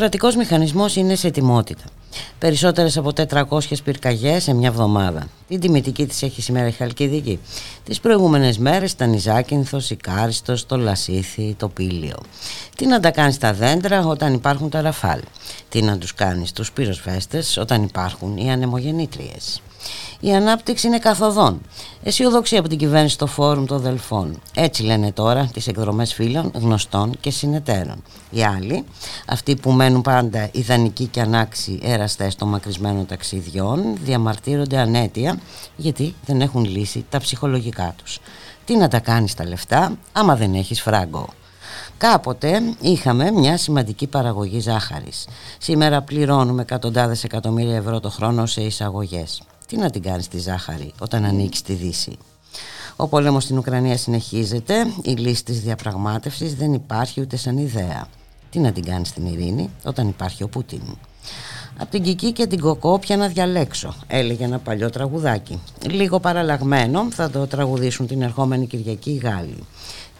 [0.00, 1.84] Κρατικός μηχανισμός είναι σε ετοιμότητα.
[2.38, 5.26] Περισσότερες από 400 πυρκαγιές σε μια εβδομάδα.
[5.48, 7.38] Την τιμητική της έχει σήμερα η Χαλκιδική.
[7.84, 12.16] Τις προηγούμενες μέρες ήταν η Ζάκυνθος, η Κάριστος, το Λασίθι, το Πήλιο.
[12.76, 15.20] Τι να τα κάνεις τα δέντρα όταν υπάρχουν τα ραφάλ;
[15.68, 19.62] Τι να τους κάνεις τους πυροσβέστες όταν υπάρχουν οι ανεμογεννήτριες;
[20.20, 21.60] Η ανάπτυξη είναι καθοδόν.
[22.02, 24.40] Αισιοδοξία από την κυβέρνηση στο Φόρουμ των Δελφών.
[24.54, 28.02] Έτσι λένε τώρα τις εκδρομές φίλων, γνωστών και συνεταίρων.
[28.30, 28.84] Οι άλλοι,
[29.26, 35.38] αυτοί που μένουν πάντα ιδανικοί και ανάξιοι έραστες των μακρισμένων ταξιδιών, διαμαρτύρονται ανέτεια
[35.76, 38.18] γιατί δεν έχουν λύσει τα ψυχολογικά τους.
[38.64, 41.28] Τι να τα κάνεις τα λεφτά άμα δεν έχεις φράγκο.
[41.98, 45.28] Κάποτε είχαμε μια σημαντική παραγωγή ζάχαρης.
[45.58, 49.42] Σήμερα πληρώνουμε εκατοντάδες εκατομμύρια ευρώ το χρόνο σε εισαγωγές.
[49.70, 52.16] Τι να την κάνεις τη ζάχαρη όταν ανοίξεις τη Δύση;
[52.96, 58.06] Ο πόλεμος στην Ουκρανία συνεχίζεται, η λύση της διαπραγμάτευσης δεν υπάρχει ούτε σαν ιδέα.
[58.50, 60.82] Τι να την κάνεις την ειρήνη όταν υπάρχει ο Πούτιν;
[61.78, 65.60] Από την Κική και την Κοκό πια να διαλέξω, έλεγε ένα παλιό τραγουδάκι.
[65.90, 69.66] Λίγο παραλλαγμένο θα το τραγουδήσουν την ερχόμενη Κυριακή οι Γάλλοι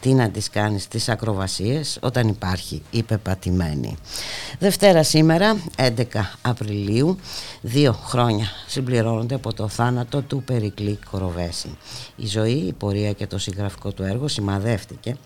[0.00, 3.96] τι να τις κάνεις τις ακροβασίες όταν υπάρχει η πεπατημένη.
[4.58, 5.92] Δευτέρα σήμερα, 11
[6.42, 7.18] Απριλίου,
[7.60, 11.76] δύο χρόνια συμπληρώνονται από το θάνατο του Περικλή Κοροβέση.
[12.16, 15.16] Η ζωή, η πορεία και το συγγραφικό του έργο σημαδεύτηκε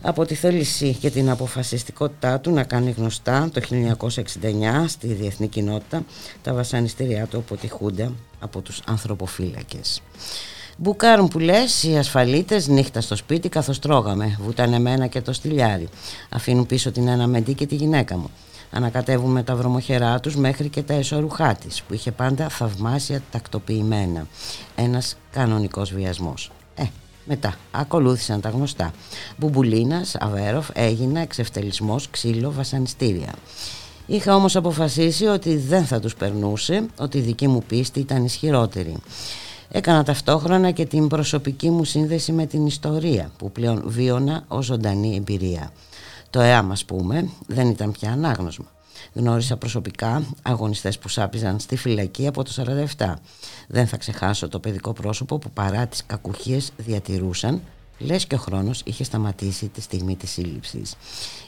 [0.00, 3.60] από τη θέληση και την αποφασιστικότητά του να κάνει γνωστά το
[4.00, 6.04] 1969 στη διεθνή κοινότητα
[6.42, 10.02] τα βασανιστήριά του από τη Χούντα από τους ανθρωποφύλακες.
[10.78, 14.38] Μπουκάρουν που λες οι ασφαλίτες νύχτα στο σπίτι καθώς τρώγαμε.
[14.40, 15.88] Βουτάνε εμένα και το στυλιάρι.
[16.28, 18.30] Αφήνουν πίσω την ένα μεντή και τη γυναίκα μου.
[18.70, 24.26] Ανακατεύουν με τα βρωμοχερά τους μέχρι και τα εσωρουχά της, που είχε πάντα θαυμάσια τακτοποιημένα.
[24.74, 26.50] Ένας κανονικός βιασμός.
[26.74, 26.84] Ε,
[27.24, 28.92] μετά ακολούθησαν τα γνωστά.
[29.36, 33.32] Μπουμπουλίνας, Αβέροφ, έγινα, εξευτελισμός, ξύλο, βασανιστήρια.
[34.06, 38.96] Είχα όμως αποφασίσει ότι δεν θα τους περνούσε, ότι η δική μου πίστη ήταν ισχυρότερη.
[39.68, 45.16] Έκανα ταυτόχρονα και την προσωπική μου σύνδεση με την ιστορία που πλέον βίωνα ως ζωντανή
[45.16, 45.72] εμπειρία.
[46.30, 48.66] Το ΕΑΜ ας πούμε δεν ήταν πια ανάγνωσμα.
[49.12, 52.50] Γνώρισα προσωπικά αγωνιστές που σάπιζαν στη φυλακή από το
[52.96, 53.14] 47.
[53.68, 57.60] Δεν θα ξεχάσω το παιδικό πρόσωπο που παρά τις κακουχίες διατηρούσαν
[57.98, 60.94] Λες και ο χρόνος είχε σταματήσει τη στιγμή της σύλληψης.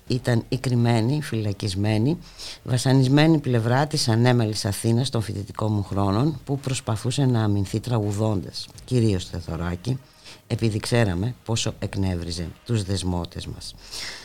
[0.06, 2.18] Ήταν η κρυμμένη, φυλακισμένη,
[2.64, 9.24] βασανισμένη πλευρά της ανέμελης Αθήνας των φοιτητικών μου χρόνων που προσπαθούσε να αμυνθεί τραγουδώντας, κυρίως
[9.24, 9.98] Θεθωράκη,
[10.46, 13.74] επειδή ξέραμε πόσο εκνεύριζε τους δεσμότες μας.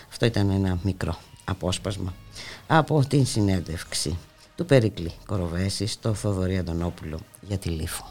[0.09, 2.13] Αυτό ήταν ένα μικρό απόσπασμα
[2.67, 4.17] από την συνέντευξη
[4.55, 8.05] του Περικλή Κοροβέση στο Θοδωρή Αντωνόπουλο για τη Λίφο.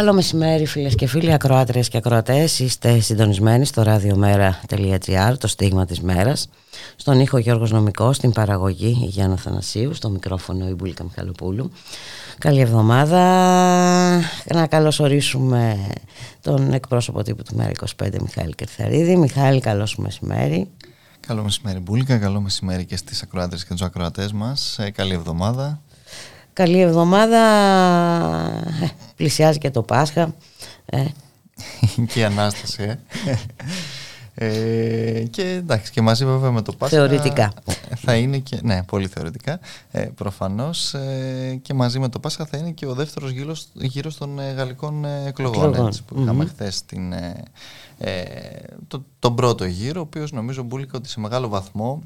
[0.00, 2.58] Καλό μεσημέρι φίλες και φίλοι, ακροάτριες και ακροατές.
[2.58, 6.48] Είστε συντονισμένοι στο radiomera.gr, το στίγμα της μέρας.
[6.96, 11.70] Στον ήχο Γιώργος Νομικός, στην παραγωγή Γιάννα Θανασίου, στο μικρόφωνο η Μπουλίκα Μιχαλοπούλου.
[12.38, 13.22] Καλή εβδομάδα.
[14.54, 15.86] Να καλωσορίσουμε
[16.40, 17.70] τον εκπρόσωπο τύπου του Μέρα
[18.02, 19.16] 25, Μιχάλη Κερθαρίδη.
[19.16, 20.70] Μιχάλη, καλό σου μεσημέρι.
[21.26, 24.78] Καλό μεσημέρι Μπουλίκα, καλό μεσημέρι και στις ακροάτρες και τους ακροατές μας.
[24.78, 25.80] Ε, καλή εβδομάδα.
[26.52, 27.42] Καλή εβδομάδα.
[29.20, 30.34] Ε, πλησιάζει και το Πάσχα.
[30.86, 31.04] Ε.
[32.12, 32.82] και η Ανάσταση.
[32.82, 32.98] Ε.
[34.34, 37.52] Ε, και εντάξει και μαζί βέβαια με το Πάσχα Θεωρητικά
[37.96, 42.56] Θα είναι και, ναι πολύ θεωρητικά ε, Προφανώς ε, και μαζί με το Πάσχα θα
[42.58, 46.84] είναι και ο δεύτερος γύρος, γύρος των ε, γαλλικών εκλογών έτσι, Που είχαμε χθες
[48.88, 52.02] το, τον πρώτο γύρο Ο οποίος νομίζω μπουλίκα ότι σε μεγάλο βαθμό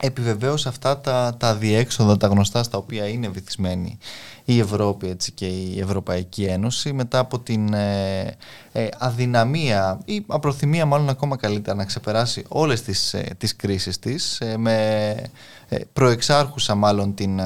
[0.00, 3.98] επιβεβαίωσε αυτά τα, τα διέξοδα, τα γνωστά στα οποία είναι βυθισμένη
[4.44, 8.36] η Ευρώπη έτσι, και η Ευρωπαϊκή Ένωση μετά από την ε,
[8.72, 14.42] ε, αδυναμία ή απροθυμία μάλλον ακόμα καλύτερα να ξεπεράσει όλες τις, ε, τις κρίσεις της
[14.56, 15.16] με
[15.92, 17.40] προεξάρχουσα μάλλον την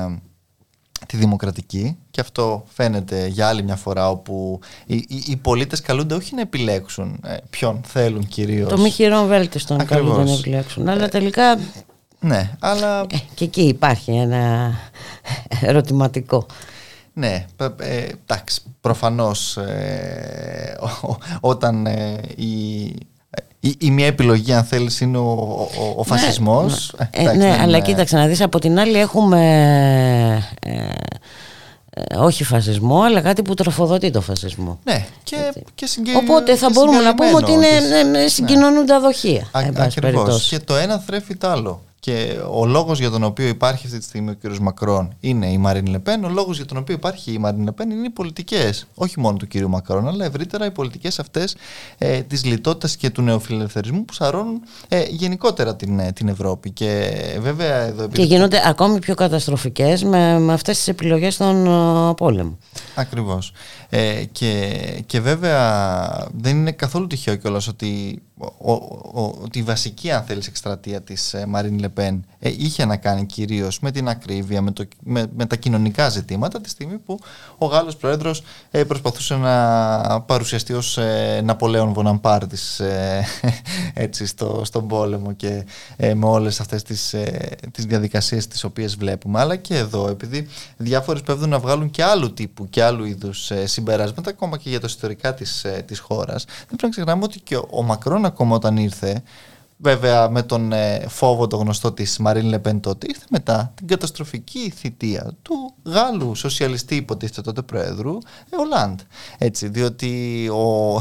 [1.06, 6.14] τη δημοκρατική και αυτό φαίνεται για άλλη μια φορά όπου οι, οι, οι πολίτες καλούνται
[6.14, 7.20] όχι να επιλέξουν
[7.50, 8.68] ποιον θέλουν κυρίως.
[8.68, 11.58] Το μη χειρόν βέλτιστον καλούνται να επιλέξουν αλλά τελικά
[12.20, 13.00] ναι, αλλά...
[13.00, 14.74] Ε, και εκεί υπάρχει ένα
[15.60, 16.46] ερωτηματικό.
[17.12, 17.46] Ναι,
[17.78, 20.78] ε, εντάξει, προφανώς ε,
[21.40, 21.86] όταν
[22.36, 22.82] η,
[23.60, 25.30] η, η, μία επιλογή αν θέλεις είναι ο,
[25.78, 26.94] ο, ο φασισμός.
[27.22, 29.42] Ναι, ναι αλλά κοίταξε να δεις από την άλλη έχουμε
[32.18, 34.78] όχι φασισμό, αλλά κάτι που τροφοδοτεί το φασισμό.
[34.84, 35.36] Ναι, και,
[35.74, 37.68] και Οπότε θα μπορούμε να πούμε ότι είναι,
[38.10, 39.48] ναι, συγκοινωνούν τα δοχεία.
[39.52, 40.48] Ακριβώς.
[40.48, 41.82] Και το ένα θρέφει το άλλο.
[42.00, 44.56] Και ο λόγος για τον οποίο υπάρχει αυτή τη στιγμή ο κ.
[44.56, 46.24] Μακρόν είναι η Μαρίν Λεπέν.
[46.24, 48.86] Ο λόγος για τον οποίο υπάρχει η Μαρίν Λεπέν είναι οι πολιτικές.
[48.94, 49.54] Όχι μόνο του κ.
[49.60, 51.56] Μακρόν, αλλά ευρύτερα οι πολιτικές αυτές
[51.98, 56.70] ε, της λιτότητας και του νεοφιλελευθερισμού που σαρώνουν ε, γενικότερα την, ε, την Ευρώπη.
[56.70, 58.08] Και βέβαια εδώ.
[58.08, 62.58] Και γίνονται ακόμη πιο καταστροφικές με, με αυτές τις επιλογές των uh, πόλεμων.
[62.94, 63.52] Ακριβώς.
[63.88, 64.74] Ε, και,
[65.06, 70.46] και βέβαια δεν είναι καθόλου τυχαίο κιόλας ότι, ο, ο, ότι η βασική αν θέλεις
[70.46, 74.88] εκστρατεία της ε, Μαρίν Λεπέν ε, είχε να κάνει κυρίως με την ακρίβεια, με, το,
[75.02, 77.18] με, με, τα κοινωνικά ζητήματα τη στιγμή που
[77.58, 83.24] ο Γάλλος Πρόεδρος ε, προσπαθούσε να παρουσιαστεί ως ε, Ναπολέον Βοναμπάρτης ε,
[83.94, 85.64] έτσι στο, στον πόλεμο και
[86.14, 87.14] με όλες αυτές τις,
[87.70, 89.40] τις διαδικασίες τις οποίες βλέπουμε.
[89.40, 94.30] Αλλά και εδώ επειδή διάφορες πέφτουν να βγάλουν και άλλου τύπου και άλλου είδους συμπεράσματα
[94.30, 97.82] ακόμα και για το ιστορικά της, της χώρας δεν πρέπει να ξεχνάμε ότι και ο
[97.82, 99.22] Μακρόν ακόμα όταν ήρθε
[99.80, 104.72] Βέβαια με τον ε, φόβο το γνωστό της Μαρίν Λεπέν τότε ήρθε μετά την καταστροφική
[104.76, 108.18] θητεία του Γάλλου σοσιαλιστή υποτίθεται τότε πρόεδρου
[108.50, 109.00] ε, Ολάντ.
[109.38, 111.00] Έτσι, διότι ο,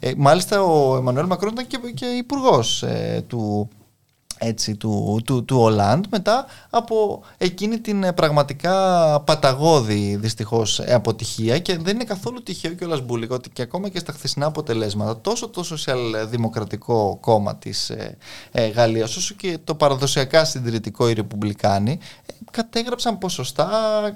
[0.00, 2.84] ε, μάλιστα ο Εμμανουέλ Μακρόν ήταν και, και υπουργός
[3.26, 3.68] του
[4.38, 8.74] έτσι, του, του, του Ολάντ μετά από εκείνη την ε, πραγματικά
[9.20, 13.98] παταγώδη δυστυχώς ε, αποτυχία και δεν είναι καθόλου τυχαίο κιόλας Μπούλικο ότι και ακόμα και
[13.98, 18.16] στα χθεσινά αποτελέσματα τόσο το σοσιαλδημοκρατικό κόμμα της ε,
[18.52, 23.68] ε, Γαλλίας όσο και το παραδοσιακά συντηρητικό οι Ρεπουμπλικάνοι ε, κατέγραψαν ποσοστά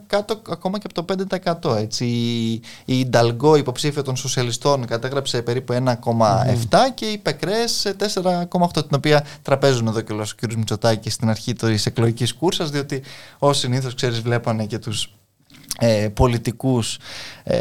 [0.06, 1.26] κάτω ακόμα και από το
[1.70, 2.04] 5% έτσι.
[2.04, 9.26] Η, η Νταλγκό υποψήφια των σοσιαλιστών κατέγραψε περίπου 1,7 και η Πεκρές 4,8 την οποία
[9.42, 10.00] τραπέζουν εδώ
[10.34, 10.52] και ο κ.
[10.52, 13.02] Μητσοτάκης στην αρχή της εκλογικής κούρσας, διότι
[13.38, 15.19] ως συνήθως ξέρεις, βλέπανε και τους
[15.80, 16.98] ε, πολιτικούς
[17.42, 17.58] ε,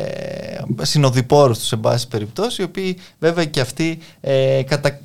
[0.81, 4.99] συνοδοιπόρους τους σε πάση περιπτώσει οι οποίοι βέβαια και αυτοί ε, κατα,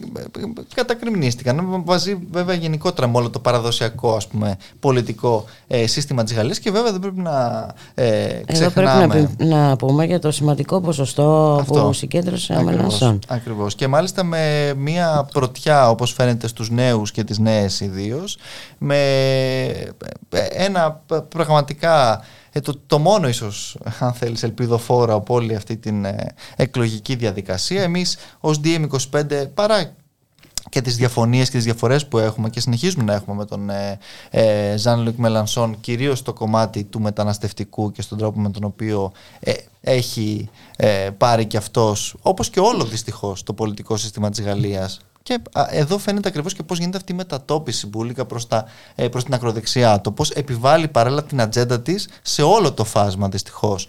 [0.75, 6.59] κατακριμνίστηκαν μαζί βέβαια γενικότερα με όλο το παραδοσιακό ας πούμε, πολιτικό ε, σύστημα της Γαλλίας
[6.59, 10.81] και βέβαια δεν πρέπει να ε, ξεχνάμε Εδώ πρέπει να, να πούμε για το σημαντικό
[10.81, 11.83] ποσοστό Αυτό.
[11.83, 13.75] που συγκέντρωσε ο Ακριβώς, Μελανσόν Ακριβώς.
[13.75, 18.37] Και μάλιστα με μια πρωτιά όπως φαίνεται στους νέους και τις νέες ιδίως,
[18.79, 18.99] με
[20.51, 22.23] ένα πραγματικά
[22.57, 27.83] ε, το, το μόνο ίσως αν θέλεις ελπιδοφόρο από όλη αυτή την ε, εκλογική διαδικασία
[27.83, 29.95] εμείς ως DM25 παρά
[30.69, 33.71] και τις διαφωνίες και τις διαφορές που έχουμε και συνεχίζουμε να έχουμε με τον
[34.77, 39.53] Ζαν Λουκ Μελανσόν κυρίως στο κομμάτι του μεταναστευτικού και στον τρόπο με τον οποίο ε,
[39.81, 45.39] έχει ε, πάρει και αυτός όπως και όλο δυστυχώς το πολιτικό σύστημα της Γαλλίας και
[45.53, 48.47] α, εδώ φαίνεται ακριβώς και πώς γίνεται αυτή η μετατόπιση μπουλίκα προς
[48.95, 50.01] ε, προς την ακροδεξιά.
[50.01, 53.89] Το πώς επιβάλλει παράλληλα την ατζέντα της σε όλο το φάσμα δυστυχώς.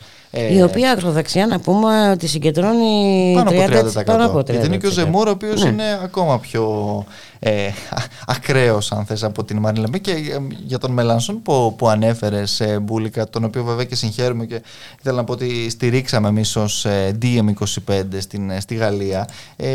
[0.51, 3.53] Η οποία ακροδεξιά να πούμε ότι συγκεντρώνει πάνω 30%.
[3.53, 4.05] από 30%.
[4.05, 4.49] Πάνω από 30%.
[4.49, 5.69] Γιατί είναι και ο Ζεμούρ, ο οποίος Ναι.
[5.69, 7.05] είναι ακόμα πιο
[7.47, 7.69] ε,
[8.25, 9.97] ακραίος, αν θες, από την Μαρίνη Λεμπέ.
[9.97, 14.45] Και ε, για τον Μελανσόν που, που ανέφερε, ε, Μπούλικα, τον οποίο βέβαια και συγχαίρουμε
[14.45, 14.61] και
[14.99, 19.27] ήθελα να πω ότι στηρίξαμε εμείς ως ε, DM25 στην, ε, στη Γαλλία.
[19.55, 19.67] Ε,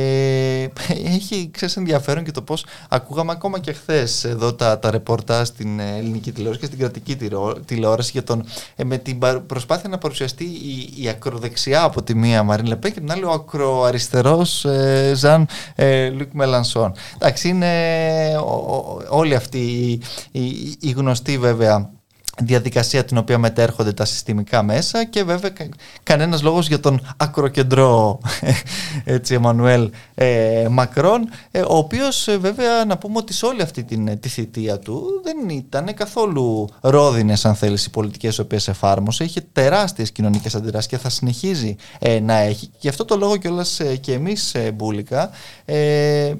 [1.15, 5.79] έχει ξέρεις, ενδιαφέρον και το πώς ακούγαμε ακόμα και χθες εδώ τα, τα ρεπορτάζ στην
[5.81, 8.45] ε, ελληνική τηλεόραση και στην κρατική τηλεό- τηλεόραση για τον,
[8.77, 12.91] ε, με την παρ- προσπάθεια να παρουσιαστεί η, η ακροδεξιά από τη μία Μαρίν Λεπέ
[12.91, 16.93] και την άλλη ο ακροαριστερός ε, Ζαν ε, Λουκ Μελανσόν.
[17.15, 20.00] Εντάξει, είναι ο- ο- όλοι αυτοί οι,
[20.33, 21.90] οι, οι γνωστοί βέβαια
[22.43, 25.69] διαδικασία την οποία μετέρχονται τα συστημικά μέσα και βέβαια κα,
[26.03, 28.21] κανένας λόγος για τον ακροκεντρό
[29.05, 33.85] έτσι Εμμανουέλ ε, Μακρόν ε, ο οποίος ε, βέβαια να πούμε ότι σε όλη αυτή
[33.85, 38.69] την, ε, τη θητεία του δεν ήταν καθόλου ρόδινες αν θέλεις οι πολιτικές οι οποίες
[38.69, 39.25] εφάρμοσε.
[39.25, 42.67] Είχε τεράστιες κοινωνικές αντιδράσεις και θα συνεχίζει ε, να έχει.
[42.67, 45.31] Και γι' αυτό το λόγο κιόλας ε, και εμείς ε, Μπούλικα
[45.65, 46.33] ε,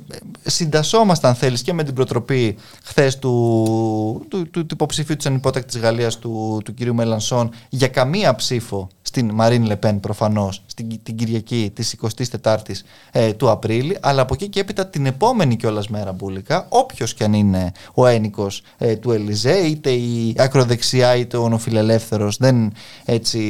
[0.43, 5.81] συντασσόμαστε αν θέλεις και με την προτροπή χθες του, του, του, του υποψηφίου της ανυπότακτης
[5.91, 11.71] Γαλλίας του, του κυρίου Μελανσόν για καμία ψήφο στην Μαρίν Λεπέν προφανώς στην, την Κυριακή
[11.75, 11.97] της
[12.43, 12.81] 24ης
[13.13, 17.25] ε, του Απρίλη αλλά από εκεί και έπειτα την επόμενη κιόλας μέρα μπουλικά όποιος κι
[17.25, 22.73] αν είναι ο ένικος ε, του Ελιζέ είτε η ακροδεξιά είτε ο νοφιλελεύθερος δεν,
[23.05, 23.41] έτσι,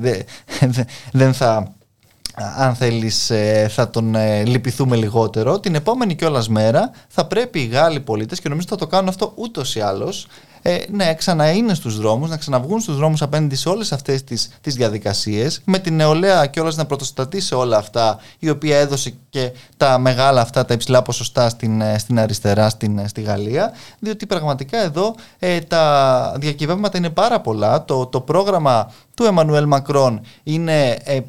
[0.00, 0.22] δεν,
[1.20, 1.77] δεν θα
[2.56, 5.60] αν θέλεις ε, θα τον ε, λυπηθούμε λιγότερο.
[5.60, 9.32] Την επόμενη κιόλας μέρα θα πρέπει οι Γάλλοι πολίτες και νομίζω θα το κάνουν αυτό
[9.36, 10.26] ούτως ή άλλως
[10.62, 14.74] ε, να ξαναείναι στους δρόμους, να ξαναβγούν στους δρόμους απέναντι σε όλες αυτές τις, τις
[14.74, 19.98] διαδικασίες με την νεολαία κιόλας να πρωτοστατεί σε όλα αυτά η οποία έδωσε και τα
[19.98, 24.82] μεγάλα αυτά τα υψηλά ποσοστά στην, ε, στην αριστερά στην, ε, στη Γαλλία διότι πραγματικά
[24.82, 27.84] εδώ ε, τα διακυβεύματα είναι πάρα πολλά.
[27.84, 31.20] Το, το πρόγραμμα του Εμμανουέλ Μακρόν είναι ε,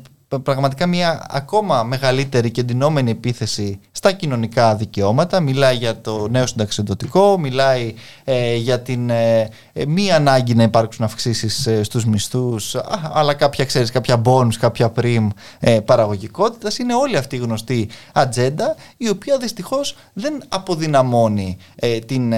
[0.43, 5.39] πραγματικά μια ακόμα μεγαλύτερη και εντυνόμενη επίθεση στα κοινωνικά δικαιώματα.
[5.39, 7.93] Μιλάει για το νέο συνταξιδοτικό, μιλάει
[8.23, 12.81] ε, για την ε, ε, μη ανάγκη να υπάρξουν αυξήσεις ε, στους μισθούς, α,
[13.13, 16.77] αλλά κάποια, ξέρεις, κάποια bonus, κάποια πριμ ε, παραγωγικότητας.
[16.77, 22.33] Είναι όλη αυτή η γνωστή ατζέντα, η οποία δυστυχώς δεν αποδυναμώνει ε, την...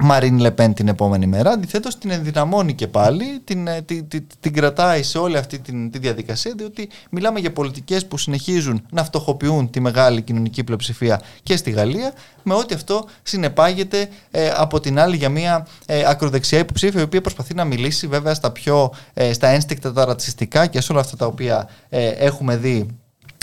[0.00, 1.50] Ε, Μαρίν Λεπέν την επόμενη μέρα.
[1.50, 5.90] Αντιθέτως, την ενδυναμώνει και πάλι, την, ε, την, την, την κρατάει σε όλη αυτή την,
[5.90, 11.56] τη διαδικασία, διότι μιλάμε για πολιτικές που συνεχίζουν να φτωχοποιούν τη μεγάλη κοινωνική πλειοψηφία και
[11.56, 12.12] στη Γαλλία,
[12.42, 17.20] με ό,τι αυτό συνεπάγεται ε, από την άλλη για μια ε, ακροδεξιά υποψήφια, η οποία
[17.20, 21.16] προσπαθεί να μιλήσει βέβαια στα πιο ε, στα ένστικτα τα ρατσιστικά και σε όλα αυτά
[21.16, 22.86] τα οποία ε, έχουμε δει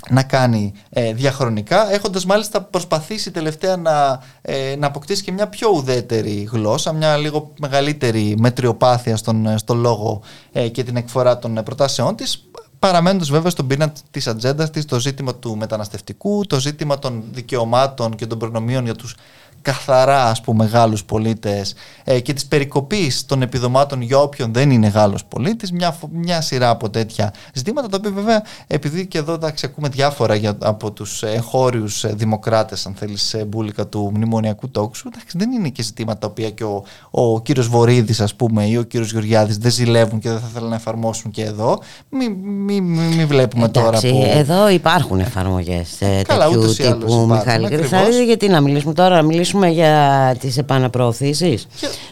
[0.09, 5.69] να κάνει ε, διαχρονικά έχοντας μάλιστα προσπαθήσει τελευταία να, ε, να αποκτήσει και μια πιο
[5.69, 11.57] ουδέτερη γλώσσα μια λίγο μεγαλύτερη μετριοπάθεια στον, ε, στον λόγο ε, και την εκφορά των
[11.57, 12.47] ε, προτάσεών της
[12.79, 18.15] παραμένοντας βέβαια στον πυρήνα της ατζέντας της το ζήτημα του μεταναστευτικού το ζήτημα των δικαιωμάτων
[18.15, 19.15] και των προνομίων για τους
[19.63, 24.87] καθαρά ας πούμε Γάλλους πολίτες ε, και της περικοπής των επιδομάτων για όποιον δεν είναι
[24.87, 29.37] Γάλλος πολίτης μια, φο- μια σειρά από τέτοια ζητήματα τα οποία βέβαια επειδή και εδώ
[29.37, 34.69] τα ακούμε διάφορα για, από τους εγχώριους ε, δημοκράτες αν θέλεις ε, μπουλικα του μνημονιακού
[34.69, 38.65] τόξου εντάξει, δεν είναι και ζητήματα τα οποία και ο, ο κύριος Βορύδης ας πούμε
[38.65, 41.79] ή ο κύριος Γεωργιάδης δεν ζηλεύουν και δεν θα θέλουν να εφαρμόσουν και εδώ
[42.09, 44.23] μην μη, μη, μη βλέπουμε τώρα Εντάξει, που...
[44.33, 47.89] εδώ υπάρχουν εφαρμογές Καλά, τέτοιου ούτως ή άλλως τύπου, υπάρχουν, Μιχάλη ακριβώς.
[47.89, 48.25] Κρυθαρίδη.
[48.25, 51.67] Γιατί να μιλήσουμε τώρα, να μιλήσουμε για τις επαναπροωθήσεις,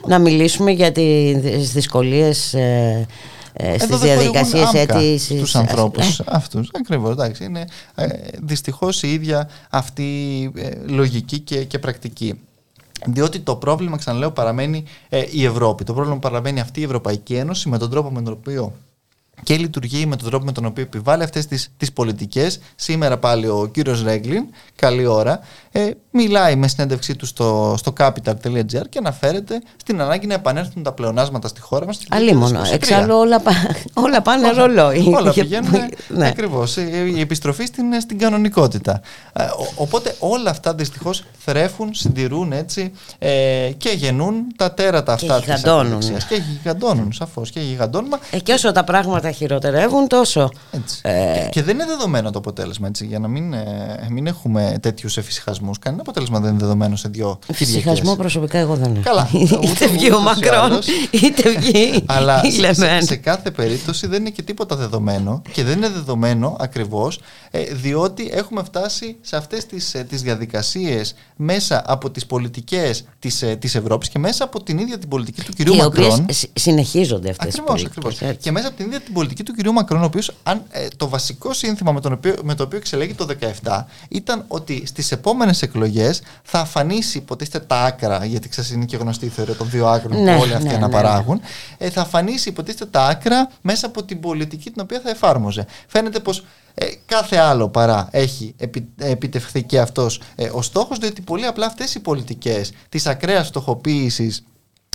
[0.07, 3.07] να μιλήσουμε για τις δυσκολίες ε,
[3.53, 5.38] ε, στις Εδώ δεν διαδικασίες χορηγούν άμκα αίτησης.
[5.38, 6.69] στους ανθρώπους αυτούς.
[6.74, 7.43] Ακριβώς, εντάξει.
[7.43, 8.07] Είναι ε,
[8.41, 12.39] δυστυχώς η ίδια αυτή ε, λογική και, και πρακτική.
[13.05, 15.83] Διότι το πρόβλημα, ξαναλέω, παραμένει ε, η Ευρώπη.
[15.83, 18.74] Το πρόβλημα παραμένει αυτή η Ευρωπαϊκή Ένωση με τον τρόπο με τον οποίο
[19.43, 22.60] και λειτουργεί με τον τρόπο με τον οποίο επιβάλλει αυτές τις, τις πολιτικές.
[22.75, 24.43] Σήμερα πάλι ο κύριος Ρέγκλιν,
[24.75, 25.39] καλή ώρα,
[25.71, 30.91] ε, μιλάει με συνέντευξή του στο, στο capital.gr και αναφέρεται στην ανάγκη να επανέλθουν τα
[30.91, 32.00] πλεονάσματα στη χώρα μας.
[32.10, 33.41] Αλλήμον, εξάλλου όλα,
[34.06, 35.13] όλα πάνε ρολόι.
[35.15, 35.72] Όλα πηγαίνουν
[36.08, 36.27] ναι.
[36.27, 36.77] ακριβώς,
[37.15, 39.01] η επιστροφή στην, στην κανονικότητα.
[39.34, 39.44] Ε,
[39.75, 46.00] οπότε όλα αυτά δυστυχώς θρέφουν, συντηρούν έτσι ε, και γεννούν τα τέρατα αυτά και γιγαντώνουν.
[46.00, 47.50] Και γιγαντώνουν, σαφώς.
[47.51, 48.13] Και γιγαντώνουν.
[48.32, 50.50] Ε, και όσο τα πράγματα χειροτερεύουν τόσο.
[51.01, 51.48] Ε...
[51.50, 55.80] Και, δεν είναι δεδομένο το αποτέλεσμα, έτσι, για να μην, ε, μην έχουμε τέτοιους εφησυχασμούς.
[55.80, 59.03] Κανένα αποτέλεσμα δεν είναι δεδομένο σε δύο Εφησυχασμό προσωπικά εγώ δεν έχω.
[59.03, 59.29] Καλά.
[59.62, 60.79] είτε βγει ο Μακρόν,
[61.12, 65.77] είτε βγει Αλλά σε, σε, σε, κάθε περίπτωση δεν είναι και τίποτα δεδομένο και δεν
[65.77, 67.20] είναι δεδομένο ακριβώς
[67.51, 73.75] ε, διότι έχουμε φτάσει σε αυτές τις τις διαδικασίες μέσα από τις πολιτικές της της
[73.75, 76.25] Ευρώπης και μέσα από την ίδια την πολιτική του κυρίου Μακρόν.
[76.29, 78.38] Οι συνεχίζονται αυτές τις πολιτικές.
[78.39, 80.27] Και μέσα από την ίδια την πολιτική του κυρίου Μακρόν, ο οποίος
[80.70, 83.27] ε, το βασικό σύνθημα με, τον οποίο, με το οποίο εξελέγει το
[83.63, 85.90] 2017 ήταν ότι στις επόμενες εκλογές
[86.43, 90.24] θα αφανίσει υποτίθεται τα άκρα, γιατί ξέρεις είναι και γνωστή η θεωρία των δύο άκρων
[90.24, 91.36] ναι, που όλοι αυτοί ναι, αναπαράγουν.
[91.36, 91.48] Ναι,
[91.79, 91.85] ναι.
[91.87, 95.66] Ε, θα αφανίσει υποτίθεται τα άκρα μέσα από την πολιτική την οποία θα εφάρμοζε.
[95.87, 101.22] Φαίνεται πως ε, κάθε άλλο παρά έχει επι, επιτευχθεί και αυτός ε, ο στόχος διότι
[101.22, 104.44] πολύ απλά αυτές οι πολιτικές της ακραίας φτωχοποίησης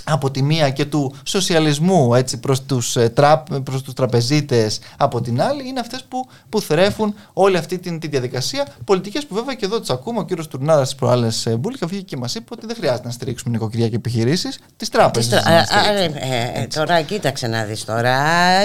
[0.09, 5.21] από τη μία και του σοσιαλισμού έτσι, προς, τους, ε, τραπ, προς τους τραπεζίτες από
[5.21, 8.67] την άλλη είναι αυτές που, που θρέφουν όλη αυτή την, τη διαδικασία.
[8.85, 10.19] Πολιτικές που βέβαια και εδώ τις ακούμε.
[10.19, 13.13] Ο κύριος Τουρνάρας στις προάλλες ε, Μπούλικα βγήκε και μας είπε ότι δεν χρειάζεται να
[13.13, 16.11] στηρίξουμε νοικοκυριά και επιχειρήσεις τις τράπεζες ε,
[16.53, 18.15] ε, τώρα κοίταξε να δεις τώρα.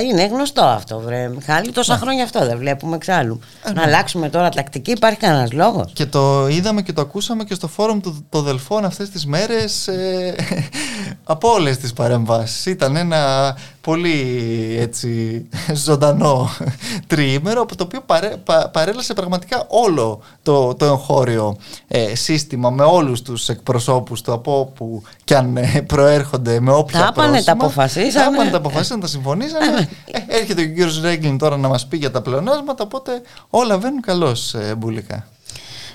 [0.00, 1.72] Είναι γνωστό αυτό βρε Μιχάλη.
[1.72, 3.40] Τόσα χρόνια αυτό δεν βλέπουμε εξάλλου.
[3.64, 3.82] Να ναι.
[3.82, 5.92] αλλάξουμε τώρα τακτική υπάρχει κανένας λόγος.
[5.92, 9.88] Και το είδαμε και το ακούσαμε και στο φόρουμ των Δελφών αυτές τις μέρες
[11.32, 12.66] από όλες τις παρεμβάσεις.
[12.66, 15.42] Ήταν ένα πολύ έτσι
[15.84, 16.50] ζωντανό
[17.06, 18.36] τριήμερο από το οποίο παρέ,
[18.72, 21.56] παρέλασε πραγματικά όλο το, το εγχώριο
[21.88, 27.00] ε, σύστημα με όλους τους εκπροσώπους του από όπου και αν ε, προέρχονται με όποια
[27.00, 27.42] τα πρόσημα.
[27.42, 28.36] Τα αποφασίσανε.
[28.36, 29.88] Τα τα αποφασίσανε, τα συμφωνήσανε.
[30.12, 33.22] Ε, ε, έρχεται και ο κύριος Ρέγκλιν τώρα να μας πει για τα πλεονάσματα οπότε
[33.50, 35.26] όλα βαίνουν καλώς μπουλικά.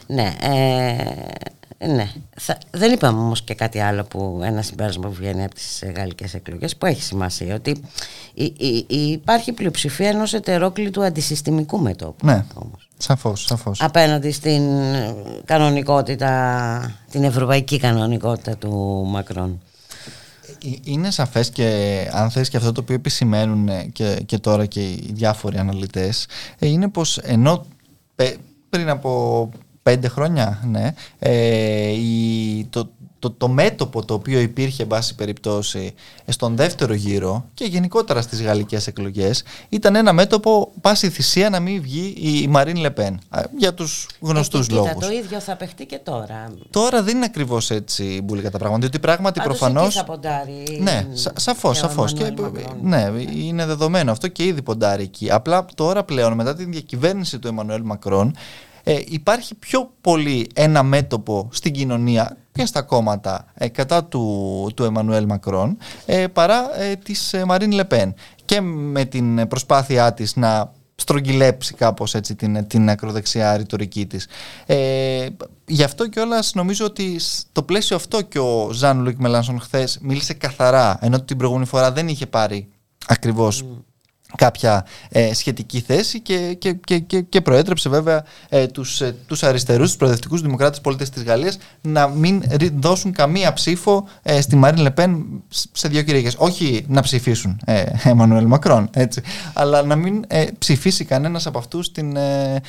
[0.07, 0.33] Ναι,
[1.77, 2.11] ναι.
[2.37, 6.33] Θα, δεν είπαμε όμως και κάτι άλλο που ένα συμπέρασμα που βγαίνει από τις γαλλικές
[6.33, 7.55] εκλογές που έχει σημασία.
[7.55, 7.83] Ότι
[8.87, 12.25] υπάρχει πλειοψηφία ενός ετερόκλητου αντισυστημικού μετώπου.
[12.25, 12.45] Ναι.
[12.97, 13.81] Σαφώς, σαφώς.
[13.81, 14.63] Απέναντι στην
[15.45, 19.61] κανονικότητα, την ευρωπαϊκή κανονικότητα του Μακρόν.
[20.65, 24.81] Ε, είναι σαφές και αν θες και αυτό το οποίο επισημαίνουν και, και τώρα και
[24.81, 26.27] οι διάφοροι αναλυτές
[26.59, 27.65] ε, είναι πως ενώ
[28.69, 29.49] πριν από
[29.87, 35.93] πέντε χρόνια, ναι, ε, η, το, το, το μέτωπο το οποίο υπήρχε εν πάση περιπτώσει
[36.27, 41.81] στον δεύτερο γύρο και γενικότερα στις γαλλικές εκλογές ήταν ένα μέτωπο πάση θυσία να μην
[41.81, 43.19] βγει η Μαρίν Λεπέν
[43.57, 45.05] για τους γνωστούς ε, λόγους.
[45.05, 46.53] το ίδιο θα παιχτεί και τώρα.
[46.69, 49.95] Τώρα δεν είναι ακριβώς έτσι μπουλικά τα πράγματα, διότι πράγματι Πάντως προφανώς...
[49.95, 52.13] θα ποντάρει ναι, σα, σαφώς, σαφώς.
[52.13, 52.33] Και,
[52.81, 55.31] ναι, είναι δεδομένο αυτό και ήδη ποντάρει εκεί.
[55.31, 58.35] Απλά τώρα πλέον μετά την διακυβέρνηση του Εμμανουέλ Μακρόν
[58.89, 64.83] ε, υπάρχει πιο πολύ ένα μέτωπο στην κοινωνία και στα κόμματα ε, κατά του, του
[64.83, 68.13] Εμμανουέλ Μακρόν ε, παρά ε, της Μαρίν Λεπέν
[68.45, 74.27] και με την προσπάθειά της να στρογγυλέψει κάπως έτσι την, την ακροδεξιά ρητορική της.
[74.65, 75.27] Ε,
[75.65, 80.33] γι' αυτό κιόλας νομίζω ότι στο πλαίσιο αυτό και ο Ζαν Λουίκ Μελάνσον χθες μίλησε
[80.33, 82.67] καθαρά ενώ την προηγούμενη φορά δεν είχε πάρει
[83.07, 83.65] ακριβώς
[84.37, 89.43] κάποια ε, σχετική θέση και, και, και, και, και προέτρεψε βέβαια ε, τους, ε, τους
[89.43, 92.43] αριστερούς, τους προοδευτικούς δημοκράτες πολίτες της Γαλλίας να μην
[92.79, 95.25] δώσουν καμία ψήφο ε, στη Μαρίν Λεπέν
[95.71, 96.35] σε δύο κυριακές.
[96.37, 99.21] Όχι να ψηφίσουν ε, Εμμανουέλ Μακρόν, έτσι,
[99.53, 102.61] αλλά να μην ε, ψηφίσει κανένας από αυτούς την, ε,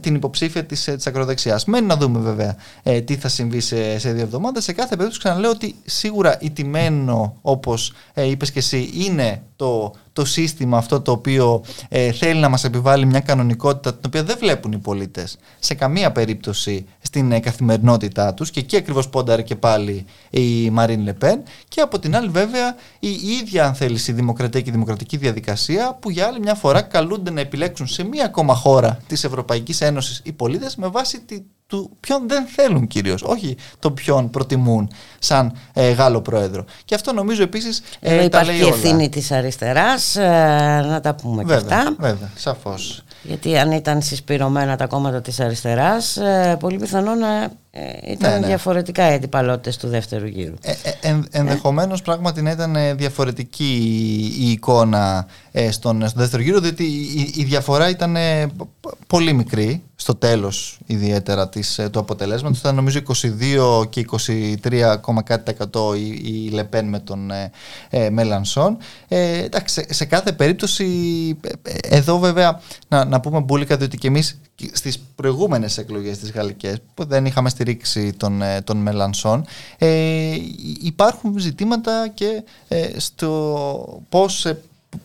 [0.00, 1.64] την υποψήφια της, της ακροδεξιάς.
[1.64, 2.56] Μένει να δούμε βέβαια
[3.04, 4.64] τι θα συμβεί σε, σε δύο εβδομάδες.
[4.64, 10.78] Σε κάθε περίπτωση ξαναλέω ότι σίγουρα ιτημένο όπως είπες και εσύ είναι το το σύστημα
[10.78, 14.78] αυτό το οποίο ε, θέλει να μας επιβάλλει μια κανονικότητα την οποία δεν βλέπουν οι
[14.78, 20.70] πολίτες σε καμία περίπτωση στην ε, καθημερινότητά τους και εκεί ακριβώς πόνταρε και πάλι η
[20.70, 23.08] Μαρίν Λεπέν και από την άλλη βέβαια η
[23.40, 27.30] ίδια αν θέλεις η δημοκρατία και η δημοκρατική διαδικασία που για άλλη μια φορά καλούνται
[27.30, 31.42] να επιλέξουν σε μία ακόμα χώρα της Ευρωπαϊκής Ένωσης οι πολίτες με βάση τη
[31.74, 36.64] του ποιον δεν θέλουν κυρίως, όχι το ποιον προτιμούν σαν ε, Γάλλο πρόεδρο.
[36.84, 38.66] Και αυτό νομίζω επίσης ε, ε, τα λέει όλα.
[38.66, 41.94] Υπάρχει ευθύνη της αριστεράς, ε, να τα πούμε βέβαια, και αυτά.
[41.98, 43.02] Βέβαια, σαφώς.
[43.22, 48.38] Γιατί αν ήταν συσπηρωμένα τα κόμματα της αριστεράς, ε, πολύ πιθανό να ε, ήταν Ναι,
[48.38, 48.46] ναι.
[48.46, 50.54] διαφορετικά οι αντιπαλότητες του δεύτερου γύρου.
[50.62, 56.20] Ε, ε, εν, ενδεχομένως πράγματι να ήταν ε, διαφορετική η, η εικόνα ε, στον, στον
[56.22, 61.48] δεύτερο γύρο διότι η, η διαφορά ήταν ε, π- π- πολύ μικρή στο τέλος ιδιαίτερα
[61.48, 63.00] της, ε, του αποτελέσματος ήταν νομίζω
[63.80, 64.06] 22 και
[64.62, 67.50] 23, κάτι τα εκατό η, η Λεπέν με τον ε,
[67.90, 68.76] ε, Μελανσόν
[69.08, 70.84] ε, εντάξει, σε, σε κάθε περίπτωση
[71.40, 74.40] ε, ε, εδώ βέβαια να, να πούμε μπουλικα διότι και εμείς
[74.72, 79.44] στις προηγούμενες εκλογές τις γαλλικές που δεν είχαμε στηρίξει τον, ε, τον Μελανσόν
[79.78, 80.34] ε,
[80.82, 84.60] υπάρχουν ζητήματα και ε, στο πώς ε,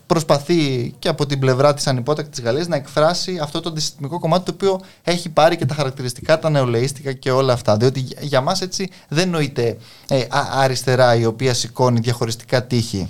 [0.06, 4.52] προσπαθεί και από την πλευρά της ανυπότακτης Γαλλίας να εκφράσει αυτό το αντισυστημικό κομμάτι το
[4.54, 7.76] οποίο έχει πάρει και τα χαρακτηριστικά τα νεολαίστικα και όλα αυτά.
[7.76, 9.76] Διότι για- για μας έτσι δεν νοείται
[10.08, 13.08] ε, α- αριστερά η οποία σηκώνει διαχωριστικά τείχη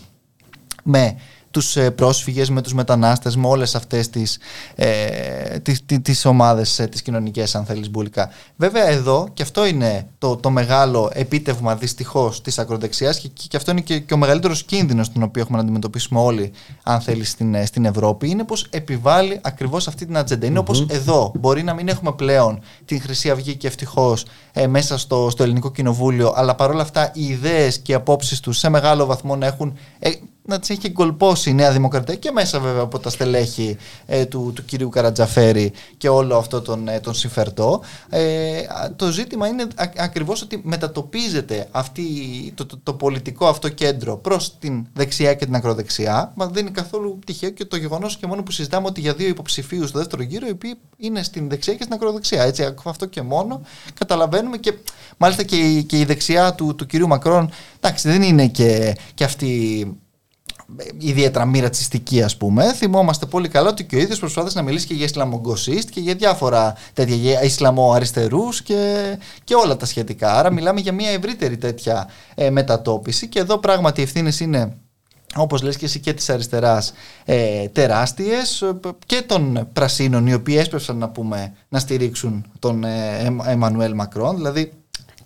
[0.82, 1.16] με
[1.50, 4.38] τους ε, πρόσφυγες, με τους μετανάστες, με όλες αυτές τις,
[4.74, 8.30] ε, τις, τις, τις ομάδες ε, τις κοινωνικές αν θέλεις μπουλικά.
[8.56, 13.70] Βέβαια εδώ και αυτό είναι το, το μεγάλο επίτευγμα δυστυχώς της ακροδεξιάς και, και αυτό
[13.70, 17.54] είναι και, και ο μεγαλύτερος κίνδυνος τον οποίο έχουμε να αντιμετωπίσουμε όλοι αν θέλεις στην,
[17.54, 20.46] ε, στην Ευρώπη είναι πως επιβάλλει ακριβώς αυτή την ατζέντα.
[20.46, 24.98] Είναι όπως εδώ μπορεί να μην έχουμε πλέον την Χρυσή Αυγή και ευτυχώς ε, μέσα
[24.98, 29.06] στο, στο ελληνικό κοινοβούλιο αλλά παρόλα αυτά οι ιδέες και οι απόψεις τους σε μεγάλο
[29.06, 30.10] βαθμό να έχουν ε,
[30.50, 34.52] να τις έχει εγκολπώσει η Νέα Δημοκρατία και μέσα βέβαια από τα στελέχη ε, του,
[34.54, 37.82] του κυρίου Καρατζαφέρη και όλο αυτό τον, ε, τον συμφερτό.
[38.08, 42.02] Ε, α, το ζήτημα είναι α, ακριβώς ότι μετατοπίζεται αυτή,
[42.54, 46.32] το, το, το πολιτικό αυτό κέντρο προς την δεξιά και την ακροδεξιά.
[46.34, 49.28] Μα δεν είναι καθόλου τυχαίο και το γεγονός και μόνο που συζητάμε ότι για δύο
[49.28, 52.42] υποψηφίους στο δεύτερο γύρο οι οποίοι είναι στην δεξιά και στην ακροδεξιά.
[52.42, 53.60] Έτσι, από αυτό και μόνο
[53.94, 54.72] καταλαβαίνουμε και
[55.16, 59.24] μάλιστα και, η- και η δεξιά του, του κυρίου Μακρόν εντάξει δεν είναι και, και
[59.24, 59.84] αυτή
[60.98, 62.72] ιδιαίτερα μη ρατσιστική, ας πούμε.
[62.72, 66.14] Θυμόμαστε πολύ καλά ότι και ο ίδιος προσπάθησε να μιλήσει και για Ισλαμογκοσίστ και για
[66.14, 70.38] διάφορα τέτοια για Ισλαμοαριστερού και, και όλα τα σχετικά.
[70.38, 74.76] Άρα, μιλάμε για μια ευρύτερη τέτοια ε, μετατόπιση και εδώ πράγματι οι ευθύνες είναι
[75.34, 76.92] όπως λες και εσύ και της αριστεράς
[77.24, 83.18] ε, τεράστιες ε, και των πρασίνων οι οποίοι έσπευσαν να πούμε να στηρίξουν τον ε,
[83.24, 84.72] Εμ- Εμμανουέλ Μακρόν δηλαδή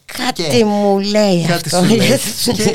[0.04, 1.78] Κάτι και- μου λέει κάτι αυτό.
[1.88, 2.06] σου λέει.
[2.06, 2.30] Γιατί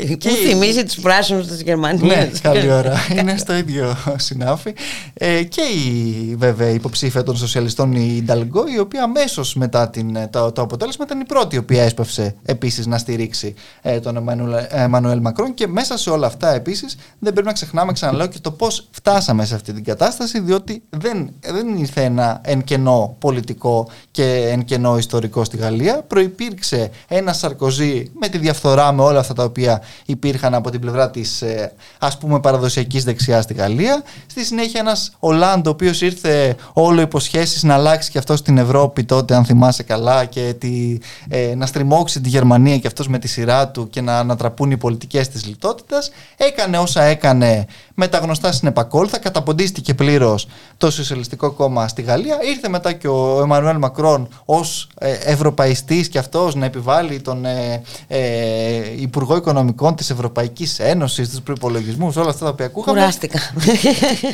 [0.06, 2.16] Και- και- Μου θυμίζει τους πράσινους της Γερμανίας.
[2.16, 2.92] Ναι, καλή ώρα.
[3.18, 4.72] Είναι στο ίδιο συνάφι.
[5.14, 10.16] Ε, και η βέβαια η υποψήφια των σοσιαλιστών, η Νταλγκό, η οποία αμέσως μετά την,
[10.16, 14.16] ε, το, το αποτέλεσμα ήταν η πρώτη η οποία έσπευσε επίσης να στηρίξει ε, τον
[14.16, 15.54] Εμμανουέλ- Εμμανουέλ Μακρόν.
[15.54, 19.44] Και μέσα σε όλα αυτά επίσης δεν πρέπει να ξεχνάμε, ξαναλέω, και το πώς φτάσαμε
[19.44, 24.98] σε αυτή την κατάσταση, διότι δεν, δεν ήρθε ένα εν κενό πολιτικό και εν κενό
[24.98, 26.02] ιστορικό στη Γαλλία.
[26.06, 31.10] Προπήρξε ένα Σαρκοζή με τη διαφθορά, με όλα αυτά τα οποία υπήρχαν από την πλευρά
[31.10, 31.44] της
[31.98, 34.02] ας πούμε παραδοσιακής δεξιάς στη Γαλλία.
[34.26, 39.04] Στη συνέχεια ένας Ολάντο, ο οποίος ήρθε όλο υποσχέσεις να αλλάξει και αυτό στην Ευρώπη
[39.04, 43.28] τότε, αν θυμάσαι καλά, και τη, ε, να στριμώξει τη Γερμανία και αυτός με τη
[43.28, 46.10] σειρά του και να ανατραπούν οι πολιτικές της λιτότητας.
[46.36, 52.38] Έκανε όσα έκανε με τα γνωστά συνεπακόλουθα, καταποντίστηκε πλήρως το Σοσιαλιστικό Κόμμα στη Γαλλία.
[52.42, 57.82] Ήρθε μετά και ο Εμμανουέλ Μακρόν ως ε, ευρωπαϊστής και αυτός να επιβάλλει τον ε,
[58.08, 62.98] ε, Υπουργό Οικονομικών της Ευρωπαϊκής Ένωσης, τους προπολογισμού, όλα αυτά τα οποία ακούγαμε.
[62.98, 63.38] Κουράστηκα.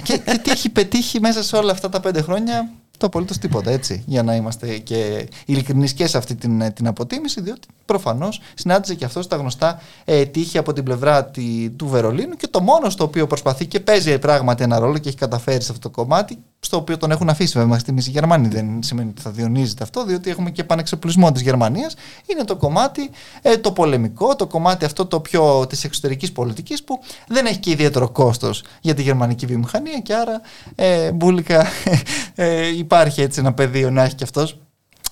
[0.04, 3.70] και, και τι έχει πετύχει μέσα σε όλα αυτά τα πέντε χρόνια, το απολύτως τίποτα,
[3.70, 4.02] έτσι.
[4.06, 9.04] Για να είμαστε και ειλικρινείς και σε αυτή την, την αποτίμηση, διότι προφανώς συνάντησε και
[9.04, 13.04] αυτός τα γνωστά ε, τύχη από την πλευρά τη, του Βερολίνου και το μόνος στο
[13.04, 16.76] οποίο προσπαθεί και παίζει πράγματι ένα ρόλο και έχει καταφέρει σε αυτό το κομμάτι, στο
[16.76, 18.50] οποίο τον έχουν αφήσει βέβαια στη μισή Γερμανία.
[18.50, 21.94] Δεν σημαίνει ότι θα διονύζεται αυτό, διότι έχουμε και πανεξοπλισμό της Γερμανίας.
[22.26, 23.10] Είναι το κομμάτι
[23.42, 27.70] ε, το πολεμικό, το κομμάτι αυτό το πιο της εξωτερικής πολιτικής που δεν έχει και
[27.70, 30.40] ιδιαίτερο κόστος για τη γερμανική βιομηχανία και άρα
[30.74, 31.66] ε, μπουλικα
[32.34, 34.58] ε, υπάρχει έτσι ένα πεδίο να έχει και αυτός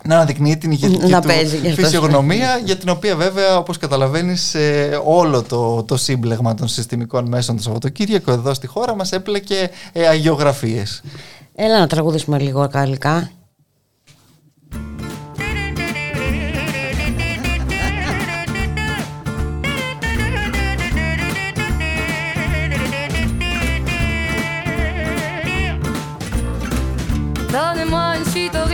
[0.09, 1.85] να αναδεικνύει την ηγετική Να του παίζει κι αυτός.
[1.85, 7.57] φυσιογνωμία για την οποία βέβαια όπως καταλαβαίνεις ε, όλο το, το σύμπλεγμα των συστημικών μέσων
[7.57, 11.03] το Σαββατοκύριακο εδώ στη χώρα μας έπλεκε ε, αγιογραφίες.
[11.55, 13.31] Έλα να τραγουδήσουμε λίγο γαλλικά.
[27.53, 28.73] Donnez-moi une suite au Ritz,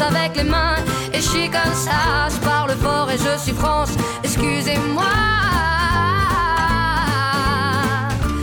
[0.00, 0.74] Avec les mains
[1.12, 2.28] et je suis comme ça.
[2.28, 3.90] Je parle fort et je suis France,
[4.24, 5.04] excusez-moi.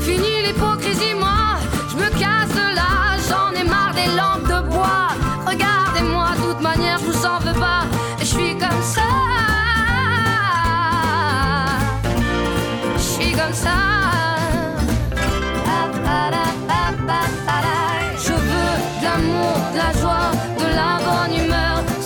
[0.01, 1.57] Fini l'hypocrisie, moi,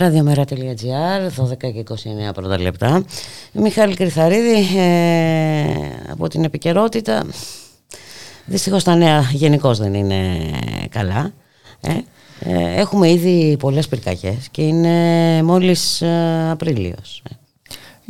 [0.00, 3.04] Ραδιομέρα.gr, 12 και 29 πρώτα λεπτά.
[3.52, 5.64] Μιχάλη Κρυθαρίδη, ε,
[6.10, 7.26] από την επικαιρότητα.
[8.44, 10.50] Δυστυχώς τα νέα γενικώς δεν είναι
[10.90, 11.32] καλά.
[11.80, 11.92] Ε.
[12.40, 17.22] Ε, έχουμε ήδη πολλές πυρκαγιές και είναι μόλις ε, Απρίλιος.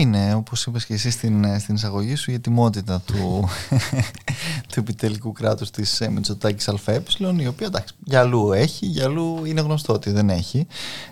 [0.01, 0.03] Ε.
[0.03, 3.49] Είναι, όπως είπες και εσύ στην, στην εισαγωγή σου, η ετοιμότητα του,
[4.69, 7.03] του επιτελικού κράτους της ε, Μητσοτάκης ΑΕ,
[7.37, 10.67] η οποία εντάξει, για αλλού έχει, για αλλού είναι γνωστό ότι δεν έχει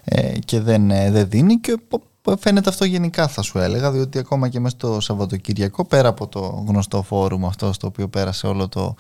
[0.05, 3.91] ε, και δεν, ε, δεν δίνει και πο- πο- φαίνεται αυτό γενικά θα σου έλεγα,
[3.91, 8.47] διότι ακόμα και μέσα στο Σαββατοκύριακο, πέρα από το γνωστό φόρουμ αυτό στο οποίο πέρασε
[8.47, 8.95] όλο το, ε,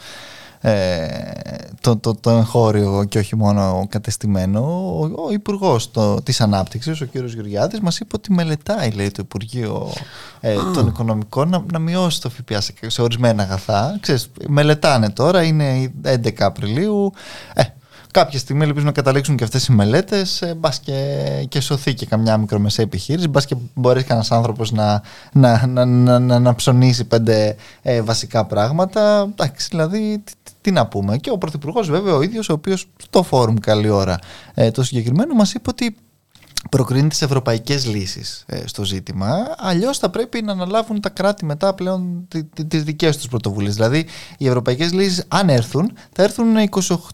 [1.80, 4.60] το, το, το εγχώριο και όχι μόνο κατεστημένο,
[5.00, 5.90] ο, ο Υπουργός
[6.22, 9.92] της Ανάπτυξης, ο κύριος Γεωργιάδης, μας είπε ότι μελετάει, λέει, το Υπουργείο
[10.40, 13.98] ε, των Οικονομικών να, να μειώσει το ΦΠΑ σε, σε ορισμένα αγαθά.
[14.00, 17.12] Ξέρεις, μελετάνε τώρα, είναι 11 Απριλίου.
[17.54, 17.62] Ε,
[18.10, 22.06] κάποια στιγμή ελπίζουν να καταλήξουν και αυτές οι μελέτες ε, μπας και, και σωθεί και
[22.06, 27.04] καμιά μικρομεσαία επιχείρηση μπας και μπορέσει κανένας άνθρωπος να, να, να, να, να, να ψωνίσει
[27.04, 30.22] πέντε ε, βασικά πράγματα εντάξει δηλαδή
[30.60, 31.16] τι, τι- τι να πούμε.
[31.18, 34.18] Και ο Πρωθυπουργός βέβαια ο ίδιος ο οποίος στο φόρουμ καλή ώρα
[34.54, 35.96] ε, το συγκεκριμένο μας είπε ότι
[36.68, 39.28] προκρίνει τις ευρωπαϊκές λύσεις ε, στο ζήτημα
[39.58, 43.74] αλλιώς θα πρέπει να αναλάβουν τα κράτη μετά πλέον τι- τι- τις δικές τους πρωτοβουλίες
[43.74, 44.06] δηλαδή
[44.38, 46.46] οι ευρωπαϊκές λύσεις αν έρθουν θα έρθουν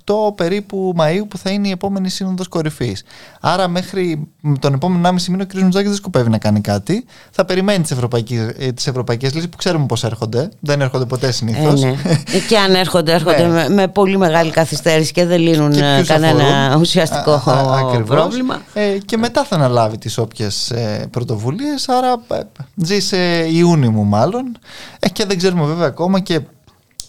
[0.07, 3.03] 28 περίπου Μαΐου που θα είναι η επόμενη σύνοδος κορυφής
[3.41, 5.55] άρα μέχρι τον επόμενο 1,5 μήνα ο κ.
[5.55, 9.57] Μητσάκης δεν σκοπεύει να κάνει κάτι θα περιμένει τις ευρωπαϊκές, ε, τις ευρωπαϊκές λύσεις που
[9.57, 11.89] ξέρουμε πώς έρχονται δεν έρχονται ποτέ Ε, συνήθως ναι.
[12.33, 13.49] Ε, και αν έρχονται, έρχονται Ναι.
[13.53, 16.81] με, με πολύ μεγάλη καθυστέρηση και δεν λύνουν και ε, ποιους κανένα αφορούν.
[16.81, 18.09] ουσιαστικό Α, α, ακριβώς.
[18.09, 18.63] πρόβλημα.
[18.75, 22.41] Ε, και μετά θα αναλάβει τις όποιες ε, πρωτοβουλίες, άρα ε,
[22.75, 23.17] ζει σε
[23.49, 24.59] Ιούνιο μου μάλλον.
[24.99, 26.41] Ε, και δεν ξέρουμε βέβαια ακόμα και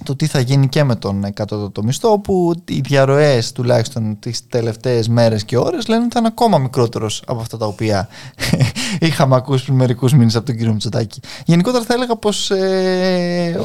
[0.03, 5.07] το τι θα γίνει και με τον κατώτατο μισθό που οι διαρροές τουλάχιστον τις τελευταίες
[5.07, 8.07] μέρες και ώρες λένε ότι θα είναι ακόμα μικρότερος από αυτά τα οποία
[8.99, 11.19] είχαμε ακούσει πριν μερικούς μήνες από τον κύριο Μητσοτάκη.
[11.45, 13.59] Γενικότερα θα έλεγα πως ε,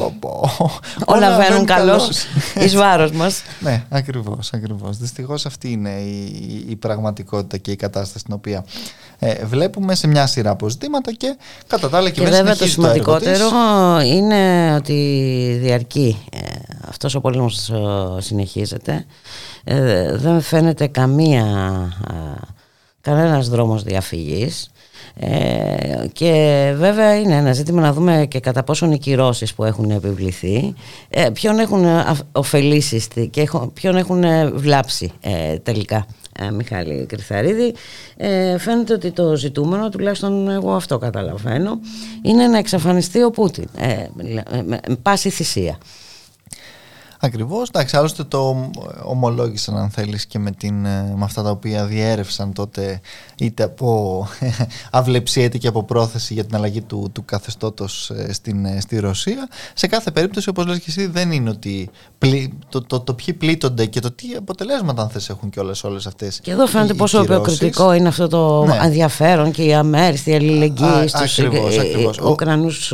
[1.05, 2.09] όλα βαίνουν καλώς
[2.55, 3.41] εις βάρος μας.
[3.59, 4.97] ναι, ακριβώς, ακριβώς.
[4.97, 8.65] Δυστυχώς αυτή είναι η, η πραγματικότητα και η κατάσταση στην οποία
[9.19, 13.49] ε, βλέπουμε σε μια σειρά αποζητήματα και κατά τα άλλα και, και βέβαια το σημαντικότερο
[14.05, 16.20] είναι ότι διαρκεί ε,
[16.87, 17.77] αυτός ο πόλεμος ε,
[18.17, 19.05] συνεχίζεται.
[19.63, 21.45] Ε, δεν φαίνεται καμία
[23.01, 24.71] κανένας δρόμος διαφυγής.
[25.15, 29.91] Ε, και βέβαια είναι ένα ζήτημα να δούμε και κατά πόσον οι κυρώσεις που έχουν
[29.91, 30.73] επιβληθεί
[31.09, 31.85] ε, ποιον έχουν
[32.31, 36.05] ωφελήσει και ποιον έχουν βλάψει ε, τελικά
[36.39, 37.73] ε, Μιχάλη Κρυθαρίδη.
[38.17, 41.79] Ε, φαίνεται ότι το ζητούμενο τουλάχιστον εγώ αυτό καταλαβαίνω
[42.21, 43.67] είναι να εξαφανιστεί ο Πούτιν.
[43.77, 44.05] Ε,
[44.65, 45.77] με πάση θυσία
[47.23, 48.69] Ακριβώς, εντάξει, άλλωστε το
[49.03, 53.01] ομολόγησαν αν θέλεις και με, την, ε, με αυτά τα οποία διέρευσαν τότε
[53.37, 54.27] είτε από
[54.91, 58.99] αυλεψία είτε και από πρόθεση για την αλλαγή του, του καθεστώτος ε, στην, ε, στη
[58.99, 59.47] Ρωσία.
[59.73, 63.33] Σε κάθε περίπτωση όπως λες και εσύ δεν είναι ότι πλη, το, το, το, ποιοι
[63.33, 66.93] πλήττονται και το τι αποτελέσματα αν θες έχουν και όλες, όλες αυτές Και εδώ φαίνεται
[66.93, 68.79] πόσο επικριτικό είναι αυτό το ναι.
[68.81, 71.39] ενδιαφέρον και η αμέριστη αλληλεγγύη στους
[72.23, 72.93] Ουκρανούς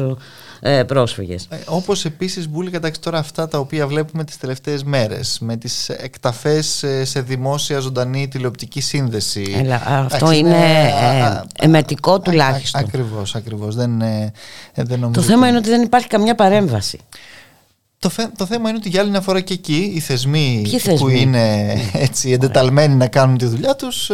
[0.60, 1.48] ε, πρόσφυγες.
[1.50, 5.90] Ε, όπως επίσης Μπούλη κατάξει τώρα αυτά τα οποία βλέπουμε τις τελευταίες μέρες με τις
[5.90, 9.56] εκταφές ε, σε δημόσια ζωντανή τηλεοπτική σύνδεση.
[9.58, 10.56] Έλα, αυτό είναι
[11.60, 12.82] ε, εμετικό τουλάχιστον.
[12.82, 13.76] Ακριβώς, ακριβώς.
[13.76, 14.32] Δεν, ε,
[14.74, 17.00] δεν νομίζω το θέμα είναι ότι δεν υπάρχει καμιά παρέμβαση.
[18.00, 20.66] Το, το θέμα είναι ότι για άλλη μια φορά και εκεί οι θεσμοί,
[20.98, 24.12] που είναι έτσι εντεταλμένοι να κάνουν τη δουλειά τους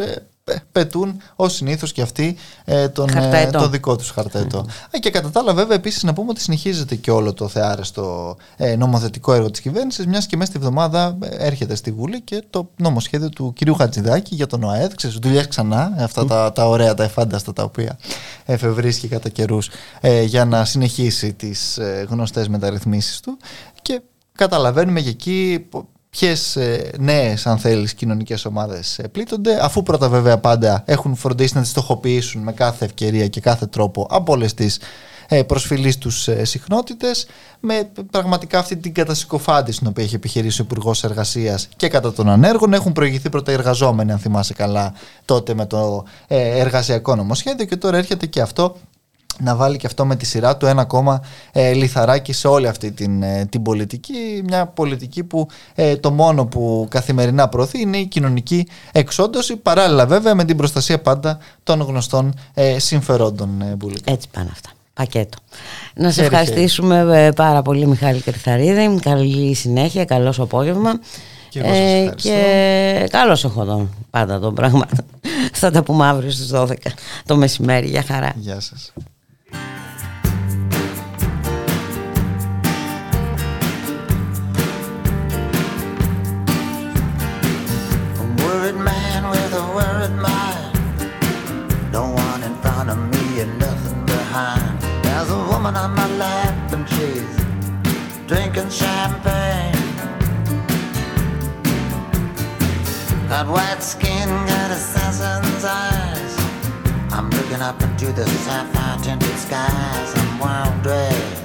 [0.72, 4.66] πετούν ως συνήθως και αυτοί ε, τον, ε, το δικό τους χαρτέτο.
[4.68, 4.98] Mm.
[5.00, 8.76] Και κατά τα άλλα, βέβαια, επίσης να πούμε ότι συνεχίζεται και όλο το θεάρεστο ε,
[8.76, 12.70] νομοθετικό έργο της κυβέρνησης, μιας και μέσα στη βδομάδα ε, έρχεται στη Βουλή και το
[12.76, 14.94] νομοσχέδιο του κυρίου Χατζηδάκη για τον ΟΑΕΔ.
[14.94, 17.98] Ξέρετε, δουλειά ξανά, αυτά τα, τα ωραία, τα εφάνταστα τα οποία
[18.46, 19.70] εφευρίσκει κατά καιρούς
[20.02, 23.38] ε, για να συνεχίσει τις ε, γνωστές μεταρρυθμίσεις του.
[23.82, 24.02] Και
[24.36, 25.68] καταλαβαίνουμε και εκεί
[26.18, 26.58] ποιες
[26.98, 31.70] νέες, αν θέλεις, κοινωνικές ομάδες ε, πλήττονται, αφού πρώτα βέβαια πάντα έχουν φροντίσει να τις
[31.70, 34.80] στοχοποιήσουν με κάθε ευκαιρία και κάθε τρόπο από όλες τις
[35.28, 37.26] ε, προσφυλείς τους ε, συχνότητες,
[37.60, 42.30] με πραγματικά αυτή την κατασυκοφάντηση την οποία έχει επιχειρήσει ο Υπουργός Εργασίας και κατά των
[42.30, 42.74] ανέργων.
[42.74, 44.94] Έχουν προηγηθεί πρώτα οι εργαζόμενοι, αν θυμάσαι καλά,
[45.26, 48.76] τότε με το εργασιακό νομοσχέδιο και τώρα έρχεται και αυτό
[49.40, 52.92] να βάλει και αυτό με τη σειρά του ένα ακόμα ε, λιθαράκι σε όλη αυτή
[52.92, 54.42] την, ε, την πολιτική.
[54.44, 60.36] Μια πολιτική που ε, το μόνο που καθημερινά προωθεί είναι η κοινωνική εξόντωση, παράλληλα βέβαια
[60.36, 63.62] με την προστασία πάντα των γνωστών ε, συμφερόντων.
[63.62, 64.70] Ε, Έτσι πάνε αυτά.
[64.94, 65.38] Πακέτο.
[65.96, 69.00] Να σε ευχαριστήσουμε πάρα πολύ Μιχάλη Κρυθαρίδη.
[69.02, 71.00] Καλή συνέχεια, καλός απόγευμα.
[71.50, 74.86] Και, ε, και καλώς έχω τον πάντα τον πράγμα.
[75.54, 76.74] Θα τα πούμε αύριο στις 12
[77.26, 77.88] το μεσημέρι.
[77.88, 78.34] Για χαρά.
[78.36, 78.94] Γεια σας.
[107.64, 110.14] Up into the sapphire tinted skies.
[110.18, 111.44] I'm wild dressed,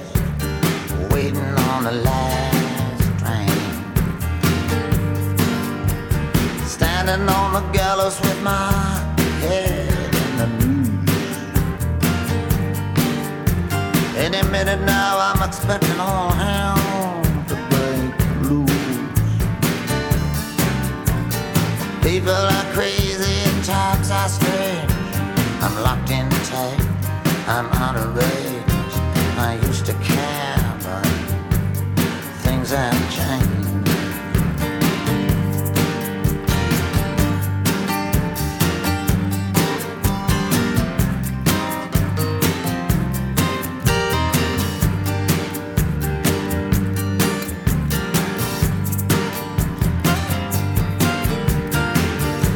[1.13, 1.39] waiting
[1.71, 3.47] on the last train.
[6.67, 8.69] Standing on the gallows with my
[9.45, 11.37] head in the news.
[14.17, 18.11] Any minute now, I'm expecting all hell to break
[18.49, 18.97] loose.
[22.03, 24.99] People are crazy and times are strange.
[25.61, 26.08] I'm locked
[26.51, 28.63] I'm out of range.
[29.37, 31.05] I used to care, but
[32.41, 33.59] things have changed.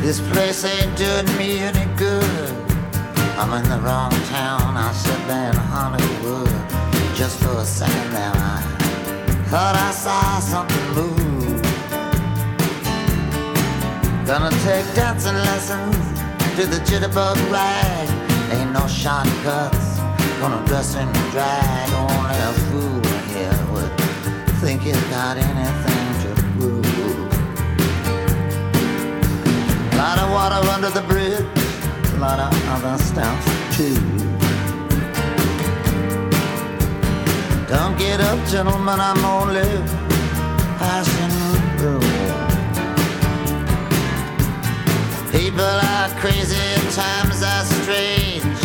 [0.02, 2.43] This place ain't doing me any good.
[3.36, 4.78] I'm in the wrong town.
[4.78, 6.50] I said there in Hollywood.
[7.16, 8.62] Just for a second there, I
[9.50, 11.62] thought I saw something move.
[14.26, 15.96] Gonna take dancing lessons
[16.56, 18.08] to the jitterbug rag.
[18.54, 20.00] Ain't no shortcuts.
[20.40, 21.90] Gonna dress in drag.
[21.94, 23.02] Only a fool
[23.34, 23.92] here would
[24.62, 26.86] think he's got anything to prove.
[29.98, 31.63] Lot of water under the bridge,
[32.24, 33.40] lot of other stuff
[33.76, 34.00] too.
[37.68, 39.72] Don't get up, gentlemen, I'm only
[40.80, 41.36] passing
[41.78, 42.00] through.
[45.38, 48.60] People are crazy, times are strange.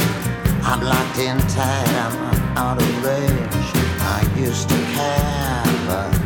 [0.63, 2.17] I'm locked in tight, I'm
[2.57, 3.69] out of range.
[4.17, 6.18] I used to care, but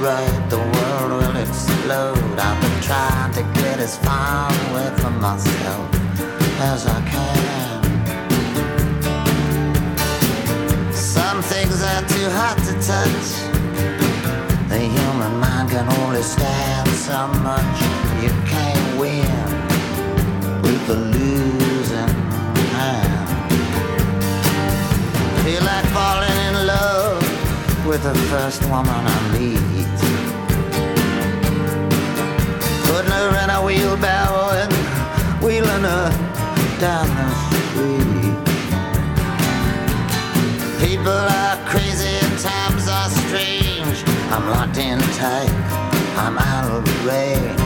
[0.00, 2.38] right, the world will explode.
[2.38, 5.88] I've been trying to get as far away from myself
[6.60, 7.82] as I can.
[10.92, 13.28] Some things are too hot to touch.
[14.68, 17.80] The human mind can only stand so much.
[18.22, 19.26] You can't win
[20.62, 22.14] with the losing
[22.76, 23.12] hand.
[25.44, 29.85] Feel like falling in love with the first woman I meet.
[33.56, 34.72] In wheelbarrow and
[35.42, 36.10] wheeling her
[36.78, 38.36] down the street.
[40.78, 44.04] People are crazy times are strange.
[44.30, 45.50] I'm locked in tight,
[46.18, 47.65] I'm out of range.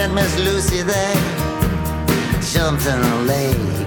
[0.00, 1.12] Jinx Miss Lucy, they
[2.54, 3.86] jumped in the lake.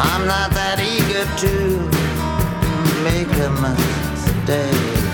[0.00, 1.54] I'm not that eager to
[3.04, 5.04] make a mistake.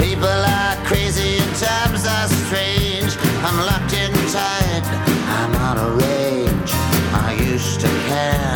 [0.00, 3.12] People are crazy and times are strange.
[3.44, 4.84] I'm locked in tight,
[5.36, 6.70] I'm out of range.
[7.12, 8.47] I used to care,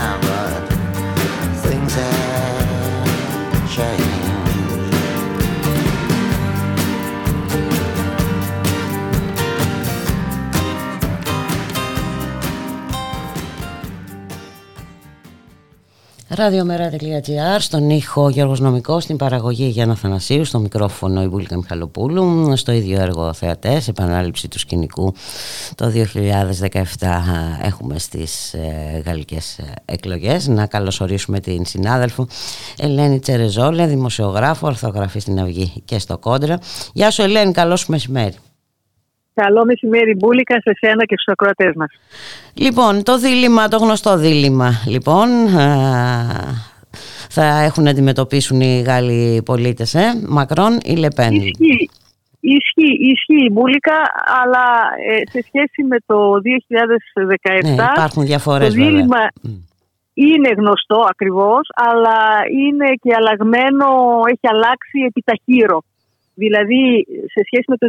[16.35, 22.73] Ραδιομέρα.gr, στον ήχο Γιώργος Νομικός, στην παραγωγή Γιάννα Θανασίου, στο μικρόφωνο η Μπουλίκα Μιχαλοπούλου, στο
[22.73, 25.15] ίδιο έργο θεατές, επανάληψη του σκηνικού
[25.75, 25.93] το
[26.99, 27.09] 2017
[27.63, 30.47] έχουμε στις ε, γαλλικές εκλογές.
[30.47, 32.27] Να καλωσορίσουμε την συνάδελφο
[32.79, 36.59] Ελένη Τσερεζόλια, δημοσιογράφο, ορθογραφή στην Αυγή και στο Κόντρα.
[36.93, 38.35] Γεια σου Ελένη, καλώς μεσημέρι.
[39.35, 41.91] Καλό μεσημέρι Μπούλικα σε σένα και στους ακροατές μας.
[42.55, 45.29] Λοιπόν, το δίλημα, το γνωστό δίλημα, λοιπόν,
[47.29, 51.33] θα έχουν να αντιμετωπίσουν οι Γάλλοι πολίτες, ε; Μακρόν ή Λεπέν.
[51.33, 51.91] Ισχύει,
[52.41, 53.97] ισχύει, ισχύει Μπούλικα,
[54.43, 54.65] αλλά
[55.11, 56.33] ε, σε σχέση με το
[57.63, 59.31] 2017 ναι, υπάρχουν διαφορές το δίλημα
[60.15, 62.19] είναι γνωστό ακριβώς, αλλά
[62.61, 63.87] είναι και αλλαγμένο,
[64.27, 65.83] έχει αλλάξει επιταχύρω.
[66.35, 67.87] Δηλαδή σε σχέση με το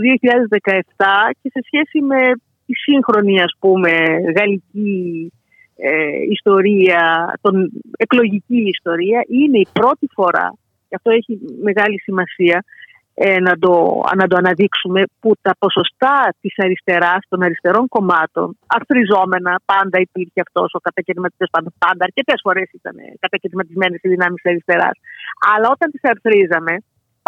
[0.98, 1.06] 2017
[1.42, 2.22] και σε σχέση με
[2.66, 3.92] τη σύγχρονη ας πούμε
[4.38, 5.32] γαλλική
[5.76, 10.54] ε, ιστορία, τον εκλογική ιστορία είναι η πρώτη φορά
[10.90, 12.64] και αυτό έχει μεγάλη σημασία
[13.14, 19.62] ε, να, το, να το αναδείξουμε που τα ποσοστά της αριστεράς, των αριστερών κομμάτων αρθριζόμενα,
[19.66, 24.96] πάντα υπήρχε αυτός ο κατακαιρματισμός, πάντα αρκετές φορές ήταν κατακαιρματισμένες οι δυνάμεις της αριστεράς
[25.54, 26.74] αλλά όταν τις αρθρίζαμε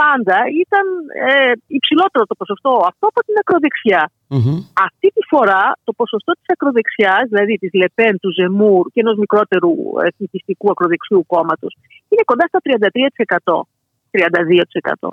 [0.02, 0.86] πάντα ήταν
[1.30, 4.04] ε, υψηλότερο το ποσοστό αυτό από την ακροδεξιά.
[4.34, 4.58] Mm-hmm.
[4.88, 9.74] Αυτή τη φορά το ποσοστό της ακροδεξιάς, δηλαδή της Λεπέν, του Ζεμούρ και ενός μικρότερου
[10.10, 11.74] εθνικιστικού ακροδεξιού κόμματος,
[12.10, 13.68] είναι κοντά στα 33%,
[14.12, 15.10] 32%.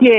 [0.00, 0.14] Και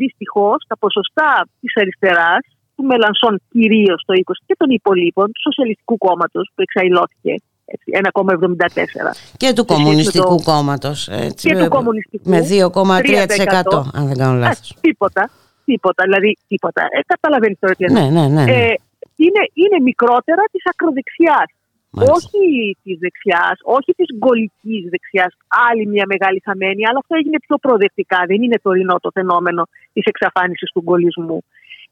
[0.00, 2.42] δυστυχώς τα ποσοστά της αριστεράς,
[2.76, 9.12] του Μελανσόν κυρίως το 20% και των υπολείπων, του Σοσιαλιστικού κόμματος που εξαϊλώθηκε έτσι, 1,74.
[9.36, 11.08] Και του Σε σχέση με Κομμουνιστικού το- Κόμματος.
[11.08, 13.90] έτσι, Και του με- Κομμουνιστικού, Με 2,3% 3%.
[13.94, 14.70] αν δεν κάνω λάθος.
[14.70, 15.30] Α, τίποτα,
[15.64, 16.82] τίποτα, δηλαδή τίποτα.
[16.90, 18.02] Ε, καταλαβαίνεις τώρα τι εννοώ.
[18.02, 18.44] Ναι, ναι, ναι.
[18.44, 18.52] ναι.
[18.52, 18.74] Ε,
[19.16, 21.48] είναι, είναι μικρότερα της ακροδεξιάς.
[21.94, 22.14] Μάλιστα.
[22.16, 25.32] Όχι της δεξιάς, όχι της γκολικής δεξιάς,
[25.70, 28.18] άλλη μια μεγάλη χαμένη, αλλά αυτό έγινε πιο προοδευτικά.
[28.26, 31.38] Δεν είναι τωρινό το φαινόμενο της εξαφάνισης του γκολισμού.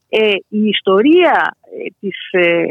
[0.09, 2.65] Ε, η ιστορία ε, της, ε,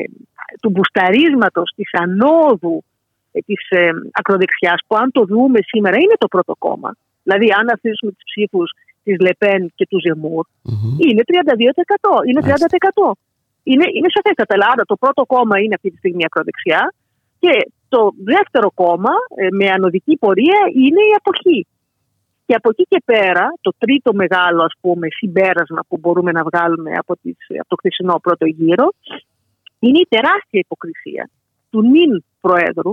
[0.62, 2.84] του μπουσταρίσματος, της ανόδου
[3.32, 7.66] ε, της ε, ακροδεξιάς, που αν το δούμε σήμερα είναι το πρώτο κόμμα, δηλαδή αν
[7.76, 8.70] αφήσουμε τους ψήφους
[9.04, 10.96] της Λεπέν και του Ζεμούρ, Μμμ.
[11.08, 11.32] είναι 32%.
[12.28, 13.12] Είναι 30%.
[13.64, 14.54] Είναι, είναι σαφέστατα.
[14.56, 16.94] Αλλά Άρα το πρώτο κόμμα είναι αυτή τη στιγμή η ακροδεξιά
[17.40, 17.54] και
[17.90, 21.68] το δεύτερο κόμμα ε, με ανωδική πορεία είναι η αποχή.
[22.46, 26.92] Και από εκεί και πέρα, το τρίτο μεγάλο ας πούμε συμπέρασμα που μπορούμε να βγάλουμε
[27.02, 28.88] από, τις, από το χθεσινό πρώτο γύρο
[29.80, 31.30] είναι η τεράστια υποκρισία
[31.70, 32.92] του νυν Προέδρου,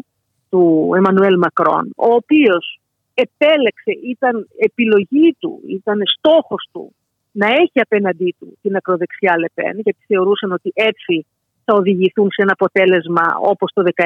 [0.50, 2.80] του Εμμανουέλ Μακρόν, ο οποίος
[3.14, 6.94] επέλεξε, ήταν επιλογή του, ήταν στόχος του
[7.32, 11.26] να έχει απέναντί του την ακροδεξιά Λεπέν, γιατί θεωρούσαν ότι έτσι
[11.64, 14.04] θα οδηγηθούν σε ένα αποτέλεσμα όπως το 17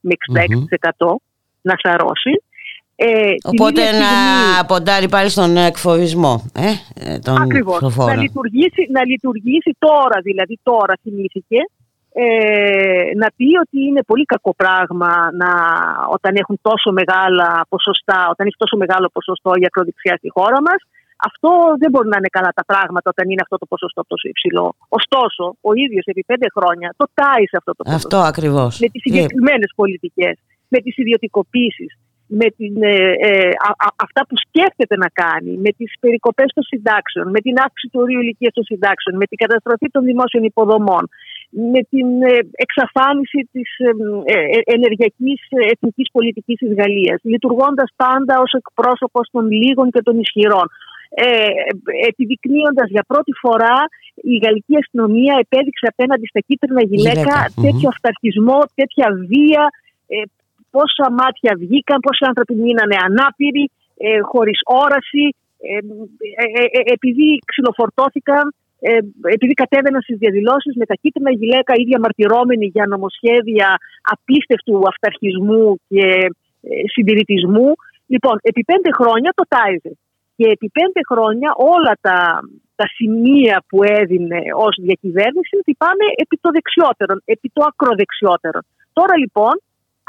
[0.00, 0.12] με
[0.98, 1.14] 66%
[1.60, 2.42] να σαρώσει.
[3.00, 6.68] Ε, την Οπότε ίδια να στιγμή- ποντάρει πάλι στον εκφοβισμό ε,
[7.12, 7.80] ε, των Ακριβώς.
[7.80, 8.20] Να ψηφοφόρων.
[8.20, 11.58] λειτουργήσει, να λειτουργήσει τώρα, δηλαδή τώρα θυμήθηκε,
[12.22, 15.50] ε, να πει ότι είναι πολύ κακό πράγμα να,
[16.16, 20.80] όταν έχουν τόσο μεγάλα ποσοστά, όταν έχει τόσο μεγάλο ποσοστό η ακροδεξιά στη χώρα μας,
[21.28, 21.50] αυτό
[21.80, 24.66] δεν μπορεί να είναι καλά τα πράγματα όταν είναι αυτό το ποσοστό τόσο υψηλό.
[24.98, 28.72] Ωστόσο, ο ίδιος επί πέντε χρόνια το τάει σε αυτό το ποσοστό Αυτό ακριβώς.
[28.84, 30.34] με τις συγκεκριμένες πολιτικές,
[30.72, 31.92] με τις ιδιωτικοποίησεις,
[32.40, 32.96] με την, ε,
[33.28, 37.54] ε, α- α- αυτά που σκέφτεται να κάνει, με τις περικοπές των συντάξεων, με την
[37.64, 41.04] αύξηση του ορίου ηλικίας των συντάξεων, με την καταστροφή των δημόσιων υποδομών,
[41.50, 43.90] με την ε, εξαφάνιση της ε,
[44.24, 50.02] ε, ε, ενεργειακής ε, εθνικής πολιτικής της Γαλλίας, λειτουργώντας πάντα ως εκπρόσωπος των λίγων και
[50.02, 50.66] των ισχυρών.
[51.10, 51.48] Ε,
[52.08, 53.76] επιδεικνύοντας για πρώτη φορά
[54.14, 57.64] η γαλλική αστυνομία επέδειξε απέναντι στα κίτρινα γυλαίκα Γυλαίκα, μμμ.
[57.64, 59.64] τέτοιο αυταρχισμό, τέτοια βία,
[60.06, 60.22] ε,
[60.70, 63.64] πόσα μάτια βγήκαν, πόσοι άνθρωποι μείνανε ανάπηροι,
[63.96, 65.24] ε, χωρίς όραση,
[65.60, 65.76] ε,
[66.42, 68.44] ε, ε, ε, επειδή ξυλοφορτώθηκαν,
[68.80, 68.98] ε,
[69.34, 73.68] επειδή κατέβαιναν στις διαδηλώσεις με τα κίτρινα γυλαίκα ή διαμαρτυρώμενοι για νομοσχέδια
[74.14, 76.06] απίστευτου αυταρχισμού και
[76.62, 77.68] ε, συντηρητισμού.
[78.06, 79.92] Λοιπόν, επί πέντε χρόνια το τάιζε.
[80.36, 82.18] Και επί πέντε χρόνια όλα τα,
[82.74, 88.60] τα σημεία που έδινε ως διακυβέρνηση ότι πάμε επί το δεξιότερο, επί το ακροδεξιότερο.
[88.92, 89.54] Τώρα λοιπόν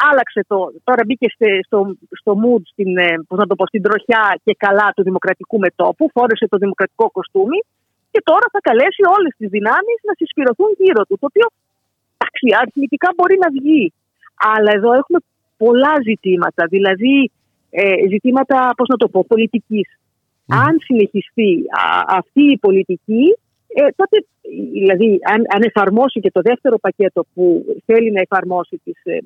[0.09, 1.80] άλλαξε το, τώρα μπήκε στε- στο,
[2.20, 6.09] στο mood, στην, ε, πώς να το πω, στην τροχιά και καλά του δημοκρατικού μετόπου,
[6.13, 7.59] φόρεσε το δημοκρατικό κοστούμι
[8.12, 11.47] και τώρα θα καλέσει όλες τις δυνάμεις να συσπηρωθούν γύρω του, το οποίο
[12.16, 13.93] εντάξει, αριθμητικά μπορεί να βγει.
[14.53, 15.20] Αλλά εδώ έχουμε
[15.64, 17.32] πολλά ζητήματα, δηλαδή
[17.70, 19.89] ε, ζητήματα, πώς να το πω, πολιτικής.
[20.66, 21.51] Αν συνεχιστεί
[21.84, 21.84] α,
[22.20, 23.26] αυτή η πολιτική,
[23.74, 24.26] ε, τότε,
[24.72, 29.22] δηλαδή, αν, αν εφαρμόσει και το δεύτερο πακέτο που θέλει να εφαρμόσει τις ε, ε,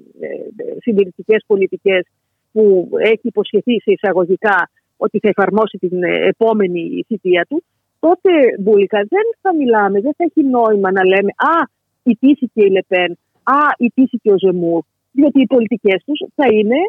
[0.82, 2.06] συντηρητικές πολιτικές
[2.52, 7.64] που έχει υποσχεθεί σε εισαγωγικά ότι θα εφαρμόσει την ε, επόμενη θητεία του,
[8.06, 11.56] τότε Μπούλικα δεν θα μιλάμε, δεν θα έχει νόημα να λέμε «Α,
[12.04, 13.12] ιτήθηκε η Λεπέν»,
[13.44, 14.82] «Α, ιτήθηκε ο Ζεμούρ»,
[15.12, 16.80] διότι οι πολιτικές τους θα είναι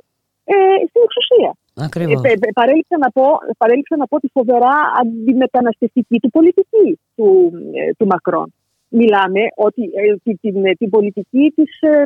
[0.45, 0.55] ε,
[0.89, 1.51] στην εξουσία.
[1.87, 2.23] Ακριβώς.
[2.25, 3.25] Ε, πε- παρέλειψα, να πω,
[3.59, 8.49] παρέλειψα να πω τη φοβερά αντιμεταναστευτική του πολιτική του, ε, του Μακρόν.
[8.89, 12.05] Μιλάμε ότι ε, τη- την, ε, την πολιτική της, ε,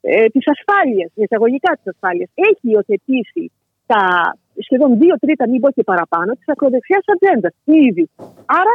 [0.00, 2.30] ε, της ασφάλειας, εισαγωγικά της ασφάλειας.
[2.34, 3.44] Έχει υιοθετήσει
[3.86, 4.02] τα
[4.66, 8.10] σχεδόν δύο τρίτα, μην πω και παραπάνω, της ακροδεξιάς ατζέντα ήδη.
[8.60, 8.74] Άρα,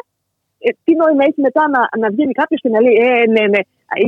[0.60, 3.62] ε, τι νόημα έχει μετά να, να βγαίνει κάποιος και να λέει Ε, ναι, ναι,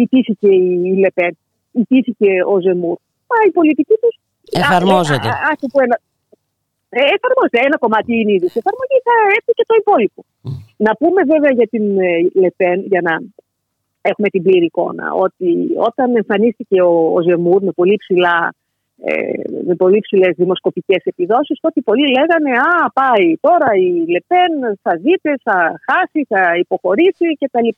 [0.04, 1.38] ιτήθηκε η Λεπέν,
[1.72, 2.98] ιτήθηκε ο Ζεμούρ.
[3.30, 4.16] Μα η πολιτική τους
[4.52, 5.28] Εφαρμόζεται.
[5.28, 5.98] Α, ας το πω ένα,
[6.90, 7.60] ε, εφαρμόζεται.
[7.68, 10.22] Ένα κομμάτι είναι ήδη σε εφαρμογή, θα έρθει και το υπόλοιπο.
[10.86, 13.14] Να πούμε βέβαια για την ε, Λεπέν, για να
[14.02, 15.50] έχουμε την πλήρη εικόνα, ότι
[15.90, 18.54] όταν εμφανίστηκε ο, ο Ζεμούρ με πολύ ψηλά ε,
[19.68, 25.30] με πολύ ψηλέ δημοσκοπικές επιδόσεις, τότε πολλοί λέγανε Α, πάει τώρα η Λεπέν, θα δείτε,
[25.44, 27.70] θα χάσει, θα υποχωρήσει κτλ.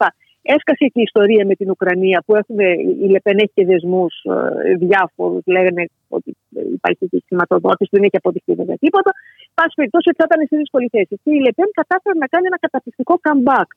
[0.56, 2.66] Έσκασε και η ιστορία με την Ουκρανία που έχουμε,
[3.04, 5.44] η Λεπέν έχει και δεσμούς ε, διάφορους.
[5.46, 6.30] Λέγανε ότι
[6.78, 9.12] υπάρχει και χρηματοδότηση, δεν έχει αποδειχθεί βέβαια τίποτα.
[9.54, 11.14] Πάση περιπτώσει, ότι θα ήταν στη δύσκολη θέση.
[11.24, 13.70] Και η Λεπέν κατάφερε να κάνει ένα καταπληκτικό comeback.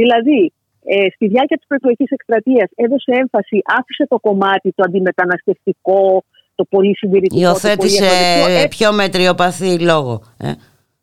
[0.00, 0.40] Δηλαδή,
[0.84, 6.24] ε, στη διάρκεια της προεκλογικής εκστρατείας έδωσε έμφαση, άφησε το κομμάτι το αντιμεταναστευτικό,
[6.54, 7.34] το πολύ συντηρητικό.
[7.34, 8.62] το πολύ Υιοθέτησε ακροδεξιό.
[8.62, 10.14] Ε, πιο μετριοπαθή λόγο.
[10.48, 10.50] Ε.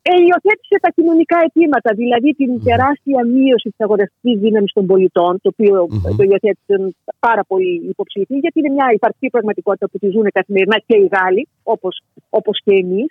[0.09, 5.49] ε, υιοθέτησε τα κοινωνικά αιτήματα, δηλαδή την τεράστια μείωση της αγοραστικής δύναμης των πολιτών, το
[5.53, 5.75] οποιο
[6.17, 6.81] το υιοθέτησαν
[7.19, 11.43] πάρα πολλοί υποψήφοι, γιατί είναι μια υπαρκτή πραγματικότητα που τη ζουν καθημερινά και οι Γάλλοι,
[11.73, 11.93] όπως
[12.29, 13.09] όπως και εμείς.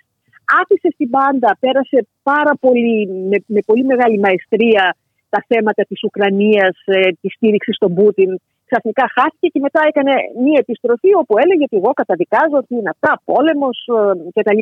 [0.61, 4.95] Άφησε στην πάντα, πέρασε πάρα πολύ, με, με πολύ μεγάλη μαεστρία
[5.29, 8.39] τα θέματα της Ουκρανίας, ε, της στήριξης στον Πούτιν.
[8.69, 10.13] Ξαφνικά χάθηκε και μετά έκανε
[10.45, 14.01] μία επιστροφή όπου έλεγε ότι εγώ καταδικάζω ότι είναι αυτά, πόλεμος ε,
[14.35, 14.61] κτλ.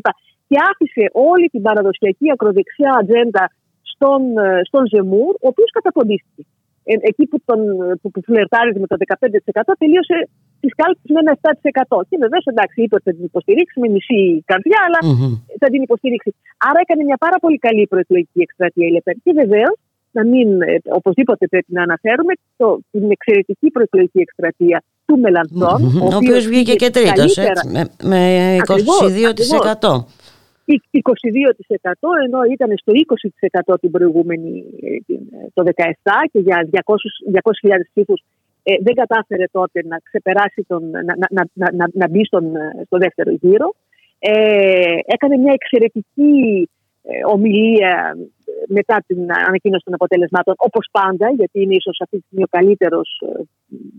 [0.49, 3.45] Και άφησε όλη την παραδοσιακή ακροδεξιά ατζέντα
[3.91, 6.43] στον, ε, στον Ζεμούρ, ο οποίος καταποντίστηκε.
[6.91, 7.59] Ε, εκεί που, τον,
[7.99, 10.17] που, που φλερτάριζε με το 15% τελείωσε
[10.61, 12.01] τις κάλπες με ένα 7%.
[12.09, 14.99] Και βεβαίως εντάξει, είπε ότι θα την υποστηρίξει με μισή καρδιά, αλλά
[15.61, 16.29] θα την υποστηρίξει.
[16.67, 19.15] Άρα έκανε μια πάρα πολύ καλή προεκλογική εκστρατεία η Λεπέν.
[19.23, 19.77] Και βεβαίως
[20.17, 25.79] να μην, ε, οπωσδήποτε πρέπει να αναφέρουμε το, την εξαιρετική προεκλογική εκστρατεία του Μελανσόν.
[25.81, 26.01] Mm-hmm.
[26.01, 27.37] Ο, ο οποίος βγήκε και τρίτος,
[27.73, 28.21] με, με
[28.57, 28.61] 22%.
[28.61, 29.79] Ακριβώς,
[30.67, 30.73] 22%
[32.25, 32.91] ενώ ήταν στο
[33.73, 35.17] 20% την προηγούμενη ε, ε,
[35.53, 35.71] το 2017
[36.31, 36.81] και για 200.000
[37.91, 38.23] ψήφους
[38.63, 42.45] ε, δεν κατάφερε τότε να ξεπεράσει τον, να, να, να, να, να μπει στον,
[42.85, 43.75] στο δεύτερο γύρο.
[44.19, 46.69] Ε, έκανε μια εξαιρετική
[47.27, 48.17] ομιλία
[48.67, 53.21] μετά την ανακοίνωση των αποτελεσμάτων, όπως πάντα, γιατί είναι ίσως αυτή τη στιγμή ο καλύτερος,
[53.25, 53.41] ε,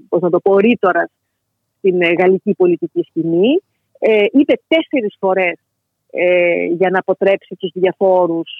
[0.08, 1.10] πώς να το πω, ρήτορας
[1.78, 3.62] στην ε, γαλλική πολιτική σκηνή.
[3.98, 5.58] Ε, είπε τέσσερις φορές
[6.10, 8.50] ε, για να αποτρέψει τους διαφόρους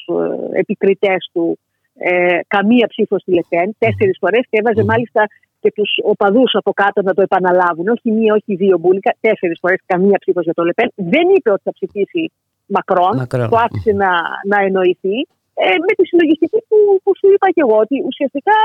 [0.52, 1.58] ε, επικριτές του
[1.94, 5.26] ε, καμία ψήφος στη Λεπέν, τέσσερις φορές και έβαζε μάλιστα
[5.60, 7.88] και τους οπαδούς από κάτω να το επαναλάβουν.
[7.88, 10.90] Όχι μία, όχι δύο μπουλικα, τέσσερις φορές καμία ψήφος για το Λεπέν.
[10.94, 12.32] Δεν είπε ότι θα ψηφίσει
[12.76, 13.48] Μακρόν, Μακρόν.
[13.48, 14.10] το άφησε να,
[14.50, 15.18] να εννοηθεί
[15.64, 18.56] ε, με τη συλλογιστική που, που σου είπα και εγώ, ότι ουσιαστικά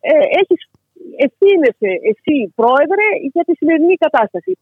[0.00, 0.60] ε, έχεις
[1.26, 1.68] ευθύνε
[2.10, 4.52] εσύ, πρόεδρε, για τη σημερινή κατάσταση.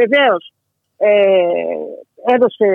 [0.00, 0.52] Βεβαίως,
[0.96, 1.12] ε,
[2.34, 2.68] έδωσε,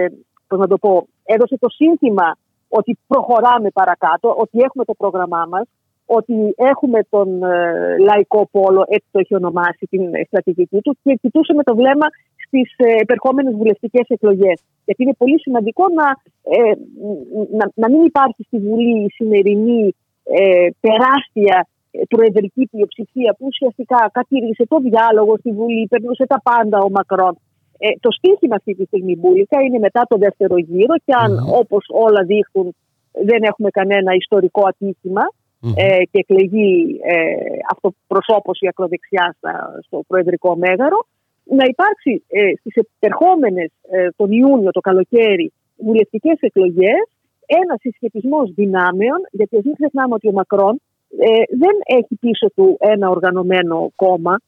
[0.48, 2.38] πώς να το πω, έδωσε το σύνθημα
[2.70, 5.68] ότι προχωράμε παρακάτω, ότι έχουμε το πρόγραμμά μας,
[6.06, 11.54] ότι έχουμε τον ε, λαϊκό πόλο, έτσι το έχει ονομάσει την στρατηγική του και κοιτούσε
[11.54, 12.08] με το βλέμμα
[12.56, 14.58] στις ε, επερχόμενες βουλευτικές εκλογές.
[14.86, 16.08] Γιατί είναι πολύ σημαντικό να,
[16.56, 16.74] ε,
[17.58, 21.68] να, να, μην υπάρχει στη Βουλή η σημερινή ε, τεράστια
[22.10, 27.38] προεδρική πλειοψηφία που ουσιαστικά κατήργησε το διάλογο στη Βουλή, περνούσε τα πάντα ο Μακρόν.
[27.78, 31.60] Ε, το στίχημα αυτή τη στιγμή μπουλικα είναι μετά το δεύτερο γύρο και αν mm.
[31.62, 32.76] όπως όλα δείχνουν
[33.12, 35.26] δεν έχουμε κανένα ιστορικό ατύχημα
[35.76, 37.16] ε, και εκλεγεί ε,
[37.72, 39.36] αυτοπροσώπως η ακροδεξιά
[39.86, 41.00] στο προεδρικό μέγαρο,
[41.46, 47.04] να υπάρξει ε, στις επερχόμενες ε, τον Ιούνιο, το καλοκαίρι, βουλευτικές εκλογές,
[47.46, 50.82] ένας συσχετισμός δυνάμεων, γιατί μην ξεχνάμε ότι ο Μακρόν
[51.18, 54.40] ε, δεν έχει πίσω του ένα οργανωμένο κόμμα,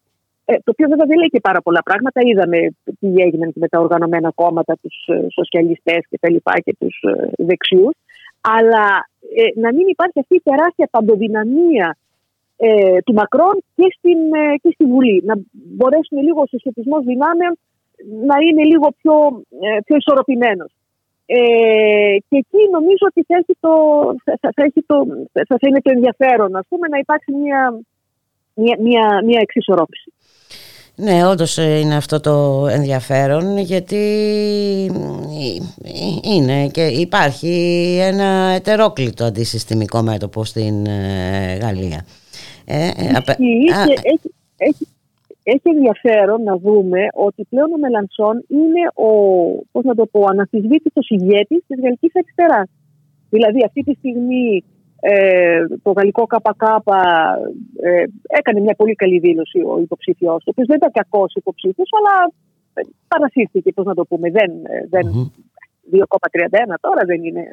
[0.45, 2.21] ε, το οποίο βέβαια δεν λέει και πάρα πολλά πράγματα.
[2.29, 2.59] Είδαμε
[2.99, 7.29] τι έγιναν με τα οργανωμένα κόμματα, τους ε, σοσιαλιστές και τα λοιπά και τους ε,
[7.37, 7.95] δεξιούς.
[8.41, 8.85] Αλλά
[9.35, 11.97] ε, να μην υπάρχει αυτή η τεράστια παντοδυναμία
[12.57, 15.21] ε, του Μακρόν και, στην, ε, και στη Βουλή.
[15.25, 17.53] Να μπορέσουν λίγο ο συσχετισμός δυνάμεων
[18.29, 19.13] να είναι λίγο πιο,
[19.65, 20.71] ε, πιο ισορροπημένος.
[21.25, 23.73] Ε, και εκεί νομίζω ότι θα, έχει το,
[24.23, 24.95] θα, θα, έχει το,
[25.47, 27.79] θα, είναι το ενδιαφέρον ας πούμε, να υπάρξει μια,
[28.53, 30.11] μια, μια, μια εξισορρόπηση.
[30.95, 34.05] Ναι, όντως είναι αυτό το ενδιαφέρον γιατί
[36.21, 37.53] είναι και υπάρχει
[38.01, 40.85] ένα ετερόκλητο αντισυστημικό μέτωπο στην
[41.61, 42.05] Γαλλία.
[42.69, 44.87] Ε, ε, έχει, έχει,
[45.43, 49.11] έχει, ενδιαφέρον να δούμε ότι πλέον ο Μελανσόν είναι ο,
[49.71, 52.69] πώς να το πω, αναφυσβήτητος ηγέτης της γαλλικής αριστεράς.
[53.29, 54.63] Δηλαδή αυτή τη στιγμή
[54.99, 56.63] ε, το γαλλικό ΚΚ
[57.81, 61.89] ε, έκανε μια πολύ καλή δήλωση ο υποψήφιος του, ο οποίος δεν ήταν κακό υποψήφιος,
[61.97, 62.31] αλλά
[63.07, 64.29] παρασύρθηκε, πώς να το πούμε.
[64.31, 64.51] Δεν,
[64.89, 65.31] δεν,
[65.91, 67.43] 2,31 τώρα δεν είναι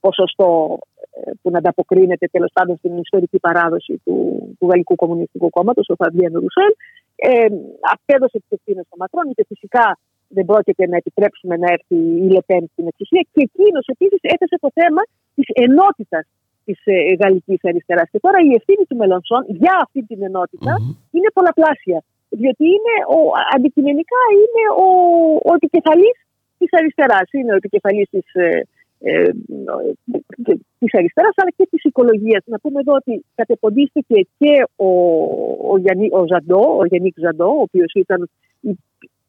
[0.00, 0.95] ποσοστό ε,
[1.42, 4.16] που να ανταποκρίνεται τέλος πάντων στην ιστορική παράδοση του,
[4.58, 6.72] του Γαλλικού Κομμουνιστικού Κόμματος, ο Φαμπιέν Ρουσέλ.
[7.16, 7.48] Ε,
[7.94, 9.98] απέδωσε τις ευθύνες στο Μακρόν, και φυσικά
[10.28, 13.22] δεν πρόκειται να επιτρέψουμε να έρθει η Λεπέν στην εξουσία.
[13.32, 15.02] Και εκείνος επίσης έθεσε το θέμα
[15.34, 16.24] της ενότητας
[16.64, 18.08] της ε, γαλλικής αριστεράς.
[18.12, 21.14] Και τώρα η ευθύνη του Μελονσόν για αυτή την ενότητα mm-hmm.
[21.16, 21.98] είναι πολλαπλάσια.
[22.40, 23.20] Διότι είναι ο,
[23.56, 24.88] αντικειμενικά είναι ο,
[25.48, 26.16] ο επικεφαλής
[26.58, 27.26] της αριστεράς.
[27.32, 28.26] Είναι ο επικεφαλής της
[29.08, 32.42] ε, ε, της αριστεράς αλλά και της οικολογίας.
[32.46, 34.90] Να πούμε εδώ ότι κατεποντίστηκε και ο,
[35.72, 38.30] ο, Γιάννη, ο Ζαντό, ο Γιάννικ Ζαντό, ο οποίος ήταν,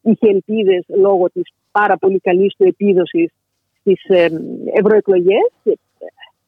[0.02, 3.30] είχε ελπίδες λόγω της πάρα πολύ καλής του επίδοσης
[3.80, 4.28] στις ε,
[4.72, 5.78] ευρωεκλογές και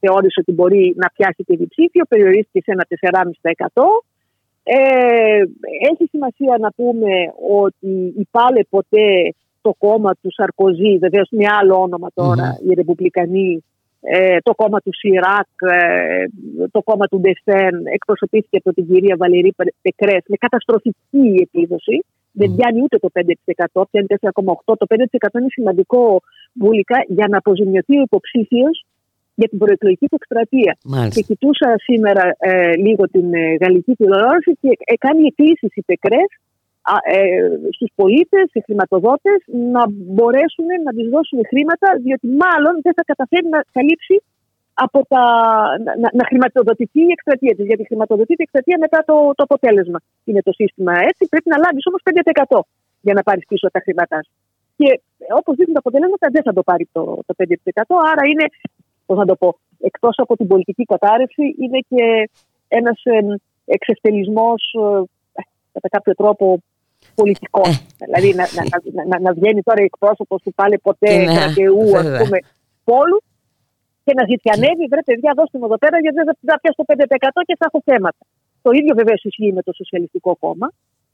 [0.00, 2.86] θεώρησε ότι μπορεί να πιάσει και διψήφιο, περιορίστηκε σε ένα
[3.72, 3.82] 4,5%.
[4.62, 5.42] Ε,
[5.90, 7.12] έχει σημασία να πούμε
[7.50, 12.08] ότι η Πάλε ποτέ το κόμμα του Σαρκοζή, βεβαίως με άλλο όνομα
[12.68, 13.64] οι Ρεπουμπλικανοί,
[14.00, 16.24] ε, το κόμμα του Σιράκ, ε,
[16.70, 22.04] το κόμμα του Ντεσέν εκπροσωπήθηκε από την κυρία Βαλερή Πεκρές με καταστροφική επίδοση.
[22.32, 24.76] Δεν πιάνει ούτε το 5%, πιάνει 4,8%.
[24.78, 26.20] Το 5% είναι σημαντικό
[26.54, 28.84] βούλικα για να αποζημιωθεί ο υποψήφιος
[29.34, 30.72] για την προεκλογική του εκστρατεία.
[31.14, 36.28] Και κοιτούσα σήμερα ε, λίγο την ε, γαλλική τηλεόραση και ε, κάνει εκκλήσει οι Πεκρές
[36.28, 36.49] ε,
[37.76, 43.48] στους πολίτες, οι χρηματοδότες να μπορέσουν να τις δώσουν χρήματα διότι μάλλον δεν θα καταφέρει
[43.48, 44.16] να καλύψει
[44.84, 45.24] από τα,
[46.02, 47.66] να, να χρηματοδοτηθεί η εκστρατεία της.
[47.66, 49.98] Γιατί χρηματοδοτείται η εκστρατεία μετά το, το αποτέλεσμα.
[50.24, 51.22] Είναι το σύστημα έτσι.
[51.32, 52.60] Πρέπει να λάβεις όμως 5%
[53.00, 54.32] για να πάρεις πίσω τα χρήματά σου.
[54.76, 55.00] Και
[55.38, 57.44] όπως δείχνουν τα αποτελέσματα, δεν θα το πάρει το, το 5%.
[58.10, 58.46] Άρα είναι,
[59.06, 62.30] πώς να το πω, εκτός από την πολιτική κατάρρευση, είναι και
[62.68, 63.00] ένας
[63.64, 64.60] εξευτελισμός
[65.32, 66.62] ε, κατά κάποιο τρόπο
[67.20, 67.62] πολιτικό.
[67.70, 67.72] Ε.
[68.04, 68.62] Δηλαδή να, να,
[69.10, 72.38] να, να, βγαίνει τώρα εκπρόσωπος του πάλι ποτέ ναι, κρατεού, ας πούμε,
[72.88, 73.18] πόλου
[74.04, 77.40] και να ζητιανεύει, βρε παιδιά, δώστε μου εδώ πέρα, γιατί δεν θα πιάσω το 5%
[77.48, 78.22] και θα έχω θέματα.
[78.64, 80.68] Το ίδιο βεβαίω ισχύει με το Σοσιαλιστικό Κόμμα.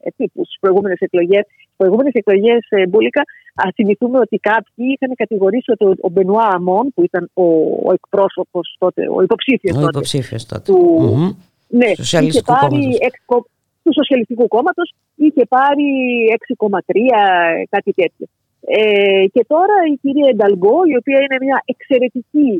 [0.09, 1.40] Έτσι, που στι προηγούμενες εκλογέ,
[1.76, 3.22] προηγούμενες εκλογές, ε, Μπούλικα,
[3.54, 7.44] ας θυμηθούμε ότι κάποιοι είχαν κατηγορήσει ότι ο Μπενουά Αμών, που ήταν ο,
[7.88, 9.98] ο εκπρόσωπος τότε, ο υποψήφιος τότε, τότε.
[10.64, 11.30] Του, mm-hmm.
[11.68, 11.90] ναι,
[12.26, 12.98] είχε πάρει
[13.87, 14.89] του Σοσιαλιστικού Κόμματος
[15.24, 15.89] είχε πάρει
[16.59, 17.01] 6,3,
[17.74, 18.26] κάτι τέτοιο.
[18.61, 22.51] Ε, και τώρα η κυρία Ενταλγκό, η οποία είναι μια εξαιρετική,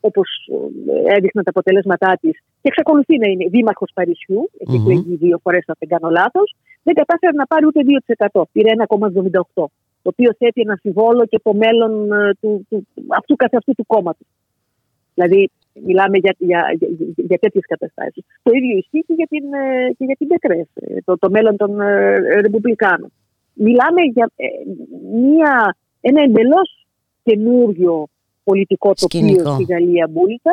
[0.00, 5.38] όπως ε, έδειχναν τα αποτελέσματά της, και εξακολουθεί να είναι δήμαρχος Παρισιού, έχει εκλεγεί δύο
[5.42, 6.48] φορές, αν δεν κάνω λάθος,
[6.82, 7.80] δεν κατάφερε να πάρει ούτε
[8.32, 8.42] 2%.
[8.52, 9.64] Πήρε 1,78.
[10.02, 13.86] Το οποίο θέτει ένα αμφιβόλο και το μέλλον ε, του, του, αυτού καθ' αυτού του
[13.86, 14.26] κόμματος.
[15.14, 15.50] Δηλαδή,
[15.86, 18.24] Μιλάμε για, για, για, για τέτοιες καταστάσεις.
[18.42, 21.56] Το ίδιο ισχύει και για την, ε, και για την Πεκρές, ε, το, το μέλλον
[21.56, 23.12] των ε, Ρεπουμπλικάνων.
[23.54, 24.30] Μιλάμε για
[25.12, 26.86] μια, ένα εντελώς
[27.22, 28.06] καινούριο
[28.44, 30.52] πολιτικό τοπίο στη Γαλλία μπουλικα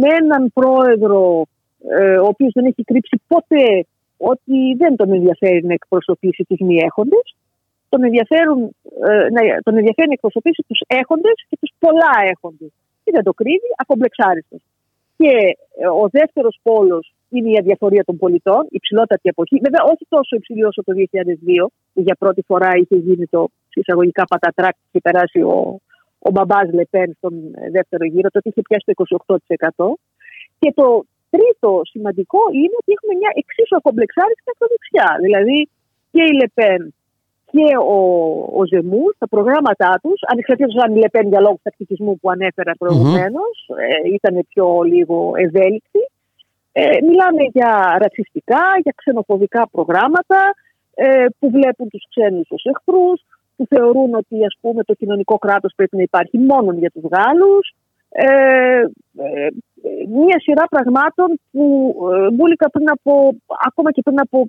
[0.00, 1.46] με έναν πρόεδρο
[2.22, 7.36] ο οποίος δεν έχει κρύψει ποτέ ότι δεν τον ενδιαφέρει να εκπροσωπήσει τους μη έχοντες.
[7.88, 8.76] Τον, ενδιαφέρουν,
[9.62, 12.72] τον ενδιαφέρει να εκπροσωπήσει τους έχοντες και τους πολλά έχοντες
[13.10, 14.62] και δεν το κρύβει, ακομπλεξάριστος.
[15.20, 15.32] Και
[15.82, 17.04] ε, ο δεύτερος πόλος
[17.34, 19.56] είναι η αδιαφορία των πολιτών, η ψηλότατη εποχή.
[19.66, 23.40] Βέβαια, όχι τόσο υψηλή όσο το 2002, που για πρώτη φορά είχε γίνει το
[23.74, 25.80] εισαγωγικά πατατράκ και περάσει ο,
[26.26, 28.94] ο μπαμπάς Λεπέν στον ε, δεύτερο γύρο, τότε είχε πιάσει το
[29.76, 29.84] 28%.
[30.58, 31.04] Και το
[31.34, 35.08] τρίτο σημαντικό είναι ότι έχουμε μια εξίσου ακομπλεξάριστη ακροδεξιά.
[35.24, 35.58] Δηλαδή
[36.12, 36.94] και η Λεπέν
[37.50, 37.98] και ο,
[38.60, 44.46] ο Ζεμού στα προγράμματά τους, ανεξαρτήτως αν Λεπέν για λόγους τακτικισμού που ανέφερα ε, ήταν
[44.48, 46.02] πιο λίγο ευέλικτοι.
[46.72, 50.54] Ε, μιλάμε για ρατσιστικά, για ξενοφοβικά προγράμματα
[50.94, 53.20] ε, που βλέπουν τους ξένους ως εχθρούς,
[53.56, 57.74] που θεωρούν ότι ας πούμε, το κοινωνικό κράτος πρέπει να υπάρχει μόνο για τους Γάλλους.
[58.12, 58.26] Ε,
[59.16, 59.48] ε,
[60.08, 63.34] μία σειρά πραγμάτων που ε, μπουλικα πριν από,
[63.66, 64.46] ακόμα και πριν από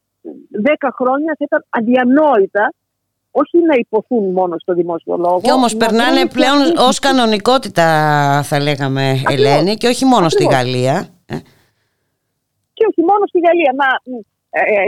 [0.82, 2.74] 10 χρόνια θα ήταν αδιανόητα
[3.32, 5.42] όχι να υποθούν μόνο στο δημόσιο λόγο.
[5.42, 7.88] Και όμως περνάνε πλέον ως κανονικότητα
[8.44, 9.34] θα λέγαμε Ακριβώς.
[9.34, 11.08] Ελένη και όχι μόνο στη Γαλλία.
[11.26, 11.36] Ε.
[12.74, 13.74] Και όχι μόνο στη Γαλλία.
[13.78, 14.31] Μα ε, ε,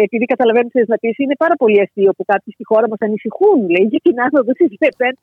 [0.06, 3.60] επειδή καταλαβαίνω τι να πει, είναι πάρα πολύ αστείο που κάποιοι στη χώρα μας ανησυχούν
[3.74, 5.16] λέει, για την άνοδο τη ΛΕΠΕΝ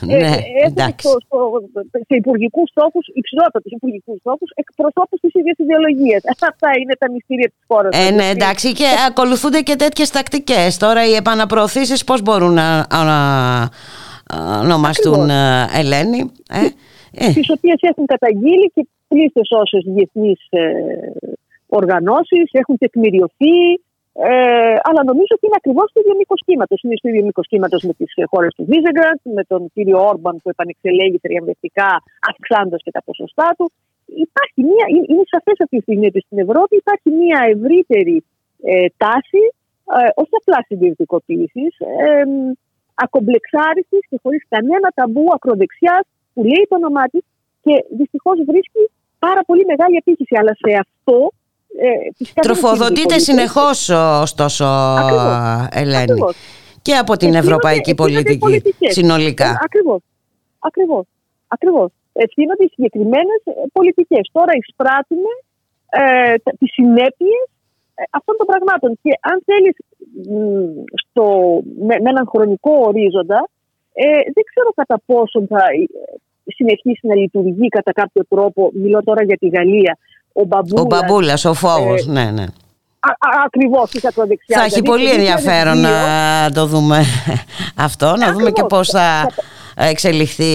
[0.00, 1.20] ναι, έχουν
[2.08, 6.22] σε υπουργικούς στόχους, υψηλότατους υπουργικούς στόχους, εκπροσώπους της ίδιας ιδεολογίας.
[6.50, 8.06] Αυτά είναι τα μυστήρια της χώρας.
[8.06, 10.76] Ε, ναι, εντάξει, και ακολουθούνται και τέτοιες τακτικές.
[10.76, 13.18] Τώρα οι επαναπροωθήσεις πώς μπορούν να, να
[14.62, 16.30] ονομαστούν, ε, Ελένη.
[16.50, 16.60] Ε,
[17.24, 17.32] ε.
[17.32, 20.62] Τις οποίες έχουν καταγγείλει και πλήστε όσε διεθνείς ε,
[21.78, 23.58] οργανώσεις έχουν τεκμηριωθεί.
[24.28, 26.78] Ε, αλλά νομίζω ότι είναι ακριβώς το ίδιο μήκος κύματος.
[26.82, 30.48] Είναι στο ίδιο μήκος κύματος με τις χώρες του Βίζεγκραντ, με τον κύριο Όρμπαν που
[30.54, 31.90] επανεξελέγει τριαμβευτικά,
[32.30, 33.66] αυξάνοντας και τα ποσοστά του.
[34.26, 38.16] Υπάρχει μια, είναι σαφές αυτή τη στιγμή ότι στην Ευρώπη υπάρχει μια ευρύτερη
[38.70, 39.44] ε, τάση,
[39.96, 41.72] ε, όχι απλά συντηρητικοποίησης,
[42.04, 42.24] ε,
[43.04, 46.04] ακομπλεξάριστη και χωρίς κανένα ταμπού ακροδεξιάς
[46.34, 47.24] που λέει το όνομά της
[47.64, 48.82] και δυστυχώς βρίσκει
[49.26, 50.34] πάρα πολύ μεγάλη επίχυση.
[50.40, 51.18] Αλλά σε αυτό
[51.80, 53.88] ε, Τροφοδοτείται συνεχώς,
[54.22, 54.64] ωστόσο,
[55.70, 56.20] Ελένη.
[56.82, 59.48] Και από την ευρωπαϊκή πολιτική συνολικά.
[59.48, 60.00] Ε, Ακριβώς.
[60.58, 61.04] Ακριβώς.
[61.48, 61.90] Ακριβώς.
[62.12, 63.40] Ευθύνονται οι συγκεκριμένες
[63.72, 64.28] πολιτικές.
[64.32, 65.32] Τώρα εισπράττουμε
[65.90, 67.44] ε, τις συνέπειες
[67.94, 68.98] ε, αυτών των πραγμάτων.
[69.02, 69.74] Και αν θέλεις
[71.86, 73.48] με, με έναν χρονικό ορίζοντα,
[73.92, 75.62] ε, δεν ξέρω κατά πόσο θα
[76.44, 78.70] συνεχίσει να λειτουργεί κατά κάποιο τρόπο.
[78.74, 79.98] Μιλώ τώρα για τη Γαλλία
[80.32, 80.80] ο Μπαμπούλας.
[80.82, 82.44] Ο Μπαμπούλας, ο φόβος, ε, ναι, ναι.
[83.46, 84.56] Ακριβώς τη ακροδεξιά.
[84.58, 85.90] Θα έχει δηλαδή, πολύ ενδιαφέρον να
[86.54, 87.04] το δούμε
[87.86, 89.26] αυτό, να δούμε και πώς θα
[89.76, 90.52] εξελιχθεί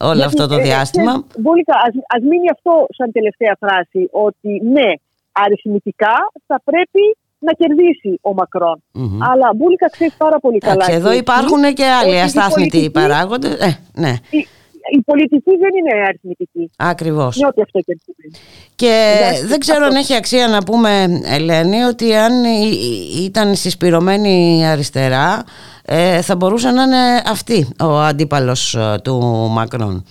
[0.00, 1.12] όλο αυτό το Γιατί, ε, διάστημα.
[1.12, 4.90] ε, Μπούλικα, ας, ας μείνει αυτό σαν τελευταία φράση, ότι ναι,
[5.32, 6.14] αριθμητικά
[6.46, 9.22] θα πρέπει να κερδίσει ο μακρον Μμμ.
[9.22, 10.72] Αλλά Μπούλικα ξέρεις πάρα πολύ καλά.
[10.74, 13.54] Εντάξει, εδώ και υπάρχουν εσύ και άλλοι ότι η αστάθμητοι πολιτική- παράγοντες.
[13.58, 14.46] Ε, ναι, Η,
[14.90, 16.70] η πολιτική δεν είναι αριθμητική.
[16.76, 17.36] ακριβώς.
[17.36, 18.34] Είναι ό,τι αυτό και αν σημαίνει.
[18.76, 19.98] Και Εντάξει, δεν ξέρω αν αυτό.
[19.98, 22.78] έχει αξία να πούμε, Ελένη, ότι αν η-
[23.18, 25.44] η- ήταν συσπηρωμένη αριστερά,
[25.84, 29.16] ε, θα μπορούσε να είναι αυτή ο αντίπαλος ε, του
[29.50, 30.04] Μακρόν.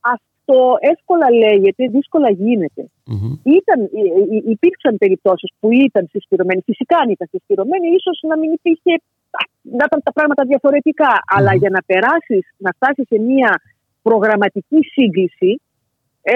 [0.00, 0.58] Αυτό
[0.94, 2.82] εύκολα λέγεται, δύσκολα γίνεται.
[3.06, 3.32] Μμμ.
[3.58, 6.60] Ήταν, υ- υ- υπήρξαν περιπτώσεις που ήταν συσπηρωμένοι.
[6.64, 8.92] Φυσικά αν ήταν συσπηρωμένοι, ίσως να μην υπήρχε,
[9.40, 9.40] α,
[9.78, 11.10] να ήταν τα πράγματα διαφορετικά.
[11.36, 13.50] Αλλά για να περάσεις, να φτάσεις σε μια
[14.02, 15.60] προγραμματική σύγκληση,
[16.22, 16.34] ε,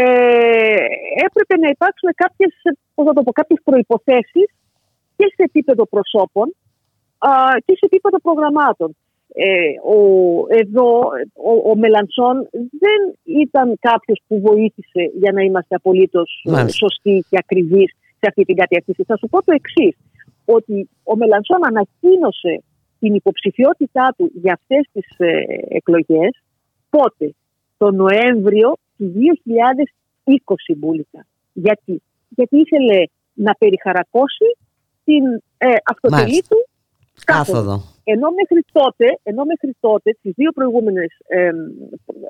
[1.26, 2.52] έπρεπε να υπάρξουν κάποιες,
[2.94, 4.48] πώς να το πω, κάποιες προϋποθέσεις
[5.16, 6.54] και σε επίπεδο προσώπων
[7.18, 7.30] α,
[7.64, 8.96] και σε επίπεδο προγραμμάτων.
[9.38, 9.98] Ε, ο,
[10.48, 10.88] εδώ
[11.50, 13.00] ο, ο Μελανσόν δεν
[13.42, 16.86] ήταν κάποιος που βοήθησε για να είμαστε απολύτως ε, Μάλιστα.
[16.86, 19.02] σωστοί και ακριβείς σε αυτή την κατεύθυνση.
[19.04, 19.96] Θα σου πω το εξής
[20.44, 22.62] ότι ο Μελανσόν ανακοίνωσε
[22.98, 26.42] την υποψηφιότητά του για αυτές τις ε, εκλογές
[26.90, 27.34] πότε,
[27.76, 29.12] το Νοέμβριο του
[30.24, 31.26] 2020 μπουλικα.
[31.52, 33.04] Γιατί, Γιατί ήθελε
[33.34, 34.56] να περιχαρακώσει
[35.04, 35.24] την
[35.58, 36.54] ε, αυτοτελή Μάλιστα.
[36.54, 36.68] του
[37.24, 37.58] κάθοδο.
[37.58, 37.94] Κάθοδο.
[38.04, 41.50] Ενώ μέχρι τότε, ενώ μέχρι τότε τις δύο προηγούμενες ε,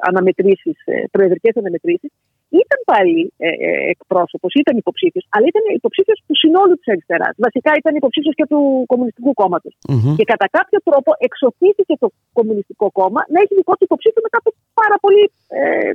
[0.09, 2.11] αναμετρήσεις, ε, προεδρικές αναμετρήσεις,
[2.49, 7.35] ήταν πάλι ε, ε, εκπρόσωπος, ήταν υποψήφιος, αλλά ήταν υποψήφιος του συνόλου της αριστεράς.
[7.47, 8.61] Βασικά ήταν υποψήφιος και του
[8.93, 9.75] Κομμουνιστικού Κόμματος.
[9.89, 10.15] Μμμ.
[10.19, 14.51] Και κατά κάποιο τρόπο εξοφήθηκε το Κομμουνιστικό Κόμμα να έχει δικό του υποψήφιο μετά από
[14.81, 15.25] πάρα πολύ
[15.61, 15.93] ε,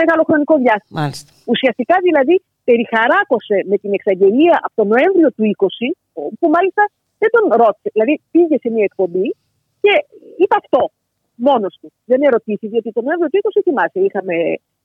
[0.00, 1.00] μεγάλο χρονικό διάστημα.
[1.00, 1.30] Μάλιστα.
[1.52, 2.34] Ουσιαστικά δηλαδή
[2.68, 5.68] περιχαράκωσε με την εξαγγελία από τον Νοέμβριο του 20,
[6.38, 6.82] που μάλιστα
[7.22, 7.88] δεν τον ρώτησε.
[7.94, 9.28] Δηλαδή πήγε σε μια εκπομπή
[9.84, 9.92] και
[10.40, 10.82] είπε αυτό
[11.34, 11.92] μόνος του.
[12.04, 14.00] Δεν ερωτήσει, γιατί τον Νοέμβριο του 20 θυμάσαι.
[14.06, 14.34] Είχαμε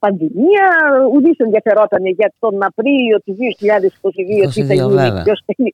[0.04, 0.66] πανδημία,
[1.14, 4.94] ουδή ενδιαφερόταν για τον Απρίλιο του 2022 τι θα 22 γίνει.
[5.04, 5.24] βέβαια.
[5.28, 5.72] ποιος θα είναι.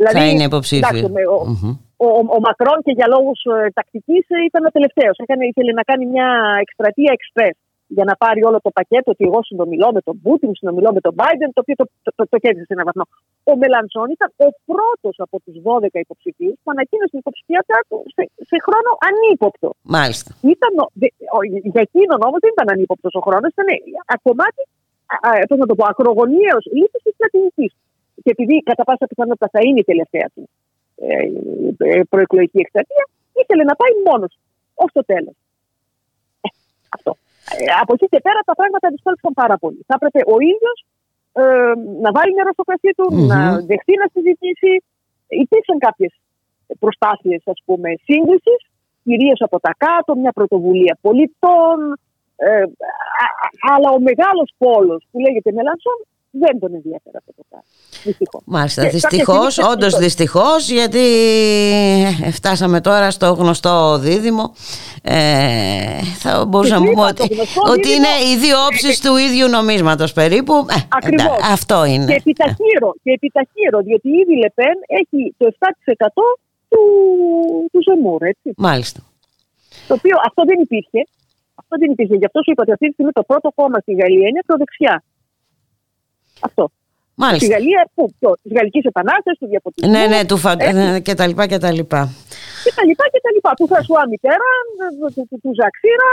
[0.00, 0.88] Δηλαδή, θα είναι υποψήφιο.
[0.88, 1.70] εντάξει, με- ο, Μμμ.
[2.04, 5.14] ο, ο, ο Μακρόν και για λόγους ε, τακτικής ήταν ο τελευταίος.
[5.52, 6.28] Ήθελε να κάνει μια
[6.64, 7.56] εκστρατεία express
[7.96, 11.14] για να πάρει όλο το πακέτο ότι εγώ συνομιλώ με τον Πούτιν, συνομιλώ με τον
[11.20, 13.04] Biden, το οποίο το, το, το, το κέρδισε σε έναν βαθμό.
[13.50, 18.22] Ο Μελανσόν ήταν ο πρώτος από τους 12 υποψηφίους που ανακοίνωσε την υποψηφιότητά του σε,
[18.50, 19.68] σε χρόνο ανύποπτο.
[19.96, 20.30] Μάλιστα.
[20.54, 23.68] Ήταν, ο- δε- ο- για εκείνον όμως δεν ήταν ανύποπτος ο χρόνος, ήταν
[24.12, 24.62] α- κομμάτι,
[25.14, 27.72] α- α, πώς να το πω, ακρογωνιαίος λύση της στρατηγικής.
[28.22, 30.42] Και επειδή κατά πάσα πιθανότητα θα είναι η τελευταία του
[31.06, 31.14] ε,
[31.90, 33.04] ε, προεκλογική εκστρατεία,
[33.40, 34.32] ήθελε να πάει μόνος
[34.84, 35.34] ως το τέλος.
[36.96, 37.16] αυτό.
[37.56, 39.80] Ε, από εκεί και πέρα τα πράγματα δυσκόλεψαν πάρα πολύ.
[39.88, 40.78] Θα έπρεπε ο ίδιος
[41.40, 41.72] ε,
[42.04, 43.26] να βάλει νερό στο κρασί του, Μμμ.
[43.32, 43.38] να
[43.70, 44.72] δεχτεί να συζητήσει.
[45.44, 46.12] Υπήρξαν κάποιες
[46.78, 48.60] προσπάθειες, ας πούμε, σύγκρισης,
[49.04, 51.78] κυρίως από τα κάτω, μια πρωτοβουλία πολιτών.
[52.36, 52.62] Ε,
[53.24, 55.98] α- α- αλλά ο μεγάλος πόλος που λέγεται Μελανσόν
[56.30, 57.66] δεν τον ενδιαφέρει αυτό το πράγμα.
[58.04, 58.42] Δυστυχώς.
[58.44, 61.04] Μάλιστα, Και δυστυχώς, κάποια στιγμή όντως θα- δυστυχώς, γιατί
[62.24, 64.54] ε, φτάσαμε τώρα στο γνωστό δίδυμο.
[65.02, 69.00] Ε, θα μπορούσαμε να είπα, πούμε το ότι, γνωστό ότι δίδυμο- είναι οι δύο όψεις
[69.00, 70.52] του ίδιου νομίσματος περίπου.
[70.54, 71.26] Ε, Ακριβώς.
[71.26, 72.04] εντάξει, αυτό είναι.
[72.06, 76.22] Και επιταχύρω, και επιταχύρω, διότι ήδη η Λεπέν έχει το 7%
[76.68, 76.80] του,
[77.72, 78.48] του Ζεμούρ, έτσι.
[78.56, 79.00] Μάλιστα.
[79.88, 81.00] Το οποίο αυτό δεν υπήρχε.
[81.54, 82.14] Αυτό δεν υπήρχε.
[82.14, 84.94] Γι' αυτό σου είπα ότι αυτή τη στιγμή το πρώτο κόμμα στη Γαλλία είναι ακροδεξιά.
[86.40, 86.70] Αυτό.
[86.70, 87.54] Στη Μάλιστα.
[87.54, 88.02] Γαλλία, πού,
[88.42, 89.90] της Γαλλικής Επανάστασης, του διαφωτισμού.
[89.90, 90.52] Ναι, ναι, του φα...
[90.58, 92.02] έτσι, ε, και τα λοιπά και τα λοιπά.
[92.64, 93.50] και τα λοιπά και τα λοιπά.
[93.58, 94.50] Του Φρασουά Μιτέρα,
[94.98, 96.10] του, του, του Ζαξίρα.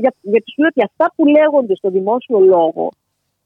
[0.00, 2.84] Για, γιατί σου λέω ότι αυτά που λέγονται στο δημόσιο λόγο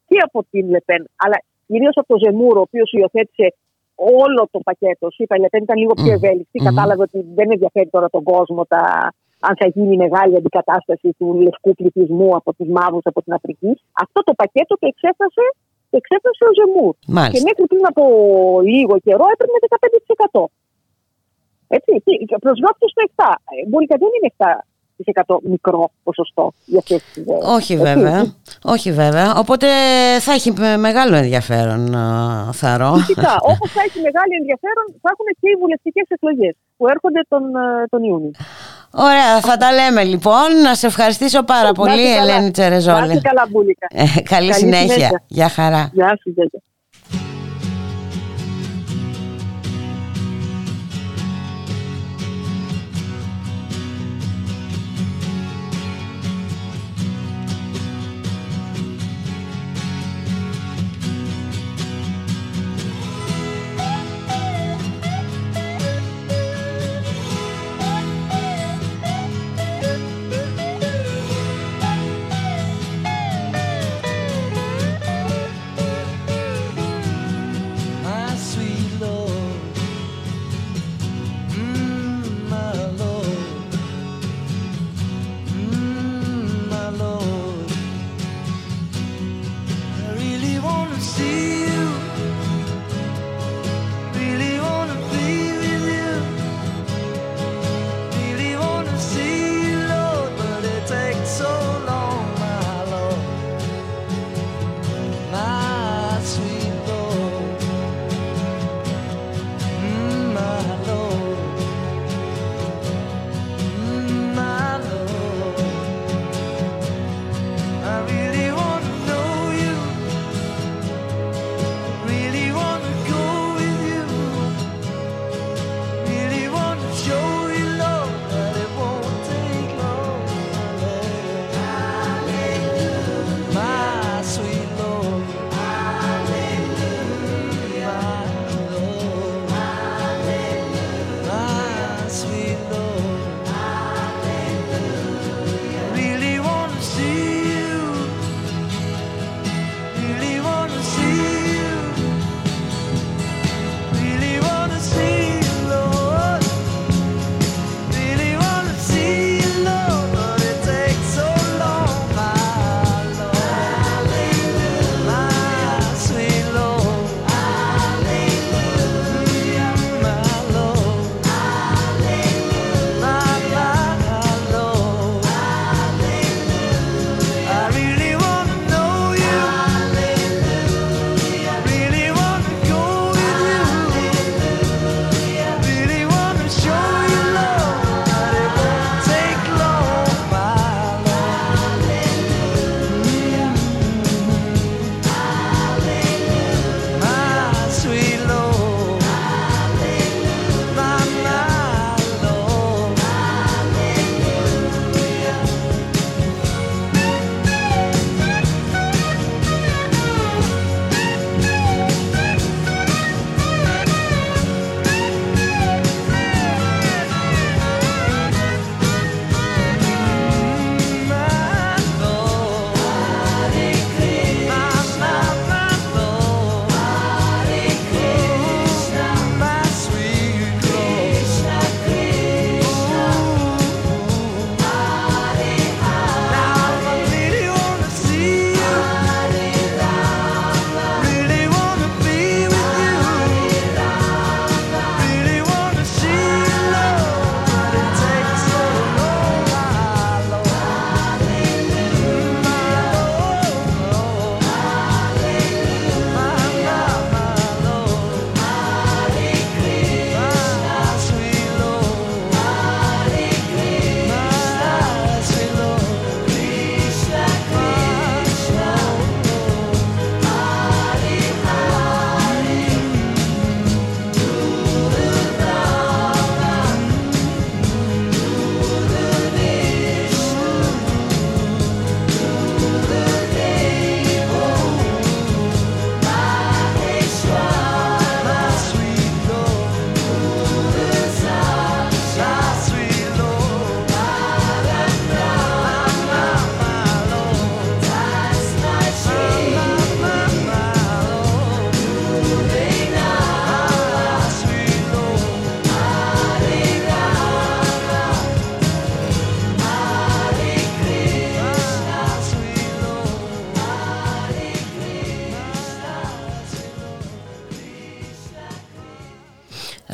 [0.09, 1.37] και από την Λεπέν, αλλά
[1.67, 3.47] κυρίως από τον Ζεμούρ, ο οποίος υιοθέτησε
[3.95, 5.11] όλο το πακέτο.
[5.11, 6.19] Σου είπα, η Λεπέν ήταν λίγο πιο Μμμ.
[6.19, 6.59] ευέλικτη.
[6.61, 6.67] Μμμ.
[6.69, 9.13] Κατάλαβε ότι δεν ενδιαφέρει τώρα τον κόσμο τα,
[9.49, 13.73] αν θα γίνει μεγάλη αντικατάσταση του λευκού πληθυσμού από τους μαύρου από την Αφρική.
[14.05, 15.45] Αυτό το πακέτο το εξέφρασε,
[15.91, 16.93] το εξέφρασε ο Ζεμούρ.
[16.99, 17.45] Και Μάλιστα.
[17.49, 18.03] μέχρι πριν από
[18.75, 19.57] λίγο καιρό έπαιρνε
[20.41, 20.45] 15%.
[21.77, 21.93] Έτσι,
[22.29, 23.25] και προσγράφηκε στο 7.
[23.55, 27.45] Ε, Μπορεί και δεν είναι 7% μικρό ποσοστό για αυτές τις ιδέες.
[27.57, 27.85] Όχι Έτσι.
[27.89, 28.19] βέβαια.
[28.75, 29.29] Όχι βέβαια.
[29.43, 29.67] Οπότε
[30.21, 32.93] θα έχει με- μεγάλο ενδιαφέρον, α, Θαρώ.
[32.95, 37.43] Φυσικά, όπως θα έχει μεγάλο ενδιαφέρον, θα έχουν και οι βουλευτικές εκλογές που έρχονται τον,
[37.57, 38.31] ε, τον Ιούνιο.
[38.93, 40.61] Ωραία, θα τα λέμε λοιπόν.
[40.63, 42.31] Να σε ευχαριστήσω πάρα Να πολύ, είσαι καλά.
[42.33, 43.11] Ελένη Να Τσερεζόλη.
[43.11, 43.87] είσαι καλά, Μπούλικα.
[43.91, 44.93] Ε, καλή, Καλή συνέχεια.
[44.93, 45.23] συνέχεια.
[45.27, 45.91] Γεια χαρά.
[45.93, 46.35] Γεια σου,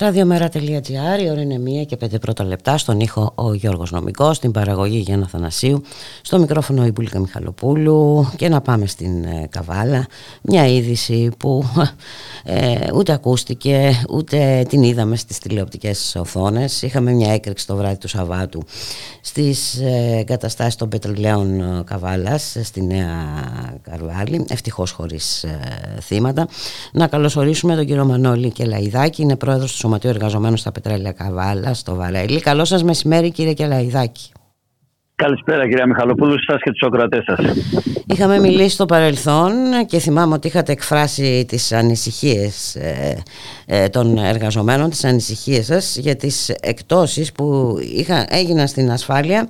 [0.06, 2.78] Ραδιομέρα.gr, η ώρα είναι μία και πέντε πρώτα λεπτά.
[2.78, 5.82] Στον ήχο ο Γιώργος Νομικός, στην παραγωγή Γιάννα Θανασίου,
[6.22, 10.06] στο μικρόφωνο η Μπουλίκα Μιχαλοπούλου και να πάμε στην ε, Καβάλα.
[10.42, 11.64] Μια είδηση που
[12.44, 16.82] ε, ούτε ακούστηκε, ούτε την είδαμε στις τηλεοπτικές οθόνες.
[16.82, 18.62] Είχαμε μια έκρηξη το βράδυ του Σαββάτου
[19.20, 23.14] στις ε, εγκαταστάσεις των πετρελαίων ε, Καβάλας στη Νέα
[23.82, 25.60] Καρβάλη, ευτυχώς χωρίς ε,
[26.00, 26.48] θύματα.
[26.92, 31.94] Να καλωσορίσουμε τον κύριο Μανώλη Κελαϊδάκη, είναι πρόεδρος του Σωματείου Εργαζομένων στα Πετρέλαια Καβάλα στο
[31.94, 32.40] Βαρέλι.
[32.40, 34.30] Καλό σας μεσημέρι κύριε Κελαϊδάκη.
[35.14, 37.38] Καλησπέρα κυρία Μιχαλοπούλου, σας και τους ακροατές σας.
[38.06, 39.52] Είχαμε μιλήσει στο παρελθόν
[39.86, 43.22] και θυμάμαι ότι είχατε εκφράσει τις ανησυχίες ε,
[43.66, 49.48] ε, των εργαζομένων, τις ανησυχίες σας για τις εκτόσεις που είχα, έγιναν στην ασφάλεια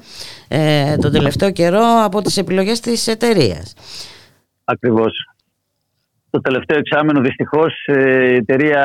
[0.49, 3.75] ε, τον τελευταίο καιρό από τις επιλογές της εταιρείας.
[4.65, 5.13] Ακριβώς.
[6.37, 8.83] Το τελευταίο εξάμενο δυστυχώς ε, η εταιρεία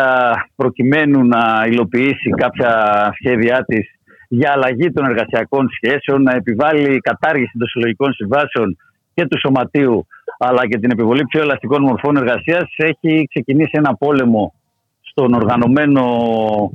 [0.56, 2.72] προκειμένου να υλοποιήσει κάποια
[3.20, 3.86] σχέδιά της
[4.28, 8.78] για αλλαγή των εργασιακών σχέσεων, να επιβάλλει κατάργηση των συλλογικών συμβάσεων
[9.14, 10.08] και του σωματείου,
[10.40, 14.54] αλλά και την επιβολή πιο ελαστικών μορφών εργασίας, έχει ξεκινήσει ένα πόλεμο
[15.02, 16.04] στον οργανωμένο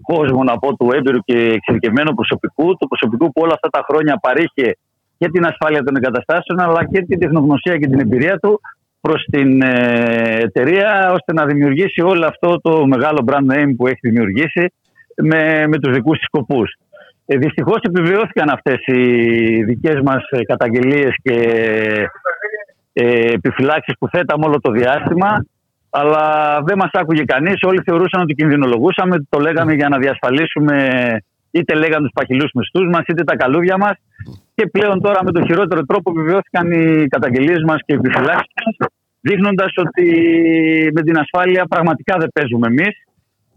[0.02, 4.18] κόσμο να πω, του έμπειρου και εξειδικευμένου προσωπικού, του προσωπικού που όλα αυτά τα χρόνια
[4.22, 4.76] παρήχε
[5.18, 8.60] και την ασφάλεια των εγκαταστάσεων, αλλά και την τεχνογνωσία και την εμπειρία του
[9.06, 13.98] προς την ε, εταιρεία, ώστε να δημιουργήσει όλο αυτό το μεγάλο brand name που έχει
[14.00, 14.72] δημιουργήσει
[15.16, 16.74] με, με τους δικούς της σκοπούς.
[17.26, 19.02] Ε, Δυστυχώς επιβεβαιώθηκαν αυτές οι
[19.64, 21.38] δικές μας καταγγελίες και
[22.92, 25.46] ε, επιφυλάξεις που θέταμε όλο το διάστημα.
[25.90, 27.62] Αλλά δεν μας άκουγε κανείς.
[27.62, 29.16] Όλοι θεωρούσαν ότι κινδυνολογούσαμε.
[29.28, 30.76] Το λέγαμε για να διασφαλίσουμε
[31.58, 33.96] είτε λέγανε τους παχυλούς μισθούς μας, είτε τα καλούδια μας.
[34.54, 38.88] Και πλέον τώρα με τον χειρότερο τρόπο επιβεβαιώθηκαν οι καταγγελίες μας και οι επιφυλάξεις μας,
[39.20, 40.06] δείχνοντας ότι
[40.94, 42.94] με την ασφάλεια πραγματικά δεν παίζουμε εμείς.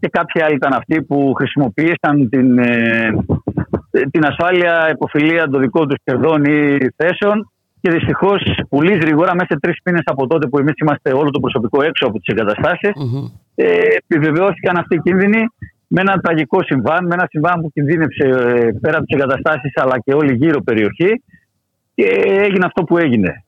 [0.00, 3.10] Και κάποιοι άλλοι ήταν αυτοί που χρησιμοποίησαν την, ε,
[4.10, 7.50] την ασφάλεια υποφιλία των δικών τους κερδών ή θέσεων.
[7.80, 11.40] Και δυστυχώς, πολύ γρήγορα, μέσα σε τρεις μήνες από τότε που εμείς είμαστε όλο το
[11.40, 12.90] προσωπικό έξω από τις εγκαταστάσεις,
[13.54, 13.64] ε,
[13.96, 15.46] επιβεβαιώθηκαν αυτοί οι κίνδυνοι
[15.92, 19.98] με ένα τραγικό συμβάν, με ένα συμβάν που κινδύνεψε ε, πέρα από τις εγκαταστάσεις αλλά
[20.04, 21.22] και όλη γύρω περιοχή.
[21.94, 22.04] Και
[22.46, 23.44] έγινε αυτό που έγινε.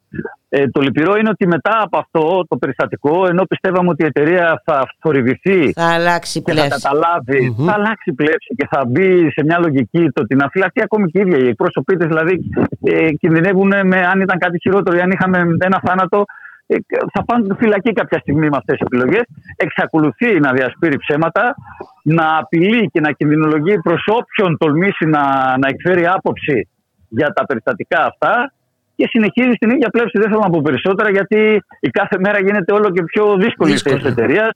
[0.49, 4.62] Ε, το λυπηρό είναι ότι μετά από αυτό το περιστατικό, ενώ πιστεύαμε ότι η εταιρεία
[4.64, 9.59] θα θορυβηθεί θα αλλάξει και θα καταλάβει, θα αλλάξει πλεύση και θα μπει σε μια
[9.59, 11.38] λογική το ότι να φυλαχθεί ακόμη και η ίδια.
[11.38, 12.38] Οι εκπρόσωποι τη δηλαδή
[12.82, 16.24] ε, κινδυνεύουν με αν ήταν κάτι χειρότερο ή αν είχαμε ένα θάνατο.
[16.67, 16.77] Ε,
[17.13, 19.23] θα πάνε φυλακή κάποια στιγμή με αυτές τις επιλογές.
[19.57, 21.55] Εξακολουθεί να διασπείρει ψέματα,
[22.03, 25.23] να απειλεί και να κινδυνολογεί προς όποιον τολμήσει να,
[25.59, 26.69] να εκφέρει άποψη
[27.09, 28.53] για τα περιστατικά αυτά
[28.97, 30.19] και συνεχίζει στην ίδια πλεύση.
[30.19, 33.77] Δεν θέλω να πω περισσότερα, γιατί η κάθε μέρα γίνεται όλο και πιο δύσκολη η
[33.77, 34.51] θέση της εταιρείας.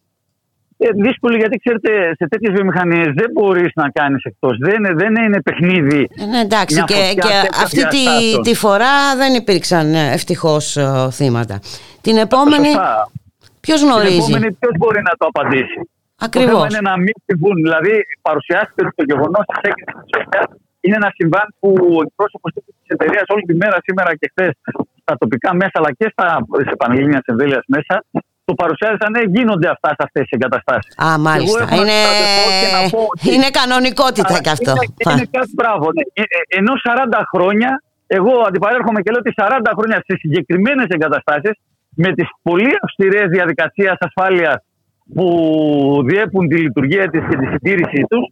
[0.79, 4.59] Ε, δύσκολη γιατί ξέρετε, σε τέτοιες βιομηχανίες δεν μπορείς να κάνεις εκτός.
[4.61, 6.09] Δεν, δεν είναι παιχνίδι.
[6.21, 8.05] Ε, ναι, εντάξει, και, και αυτή τη,
[8.43, 11.61] τη φορά δεν υπήρξαν ε, ευτυχώς ε, θύματα.
[12.01, 12.69] Την επόμενη.
[13.61, 15.81] Ποιος γνωρίζει; Την επόμενη, ποιος μπορεί να το απαντήσει;
[16.21, 16.61] Ακριβώς.
[16.61, 17.55] Το είναι να μην συμβούν.
[17.55, 20.05] Δηλαδή, παρουσιάστηκε το γεγονός τη έκρηξη
[20.87, 24.53] είναι ένα συμβάν που ο εκπρόσωπος της εταιρείας όλη τη μέρα σήμερα και χθες
[25.03, 26.27] στα τοπικά μέσα αλλά και στα
[26.77, 27.95] πανελλήνιας εμβέλειας μέσα
[28.49, 30.93] το παρουσιάζαν ναι, γίνονται αυτά σε αυτές τις εγκαταστάσεις.
[31.07, 31.63] Α, μάλιστα.
[31.79, 31.99] Είναι...
[33.33, 34.73] είναι κανονικότητα κι αυτό.
[34.81, 35.87] Είναι, είναι κάτι μπράβο.
[35.95, 36.03] Ναι.
[36.21, 37.71] Ε, ε, ενώ 40 χρόνια,
[38.19, 41.55] εγώ αντιπαρέρχομαι και λέω ότι 40 χρόνια στις συγκεκριμένες εγκαταστάσεις
[42.03, 44.57] με τις πολύ αυστηρές διαδικασίες ασφάλειας
[45.15, 45.27] που
[46.09, 48.25] διέπουν τη λειτουργία της και τη συντήρησή τους,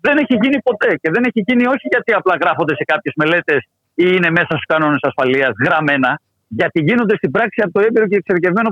[0.00, 0.90] δεν έχει γίνει ποτέ.
[1.00, 3.60] Και δεν έχει γίνει όχι γιατί απλά γράφονται σε κάποιες μελέτες
[3.94, 6.20] ή είναι μέσα στους κανόνες ασφαλείας γραμμένα,
[6.56, 8.70] γιατί γίνονται στην πράξη από το έμπειρο και εξειδικευμένο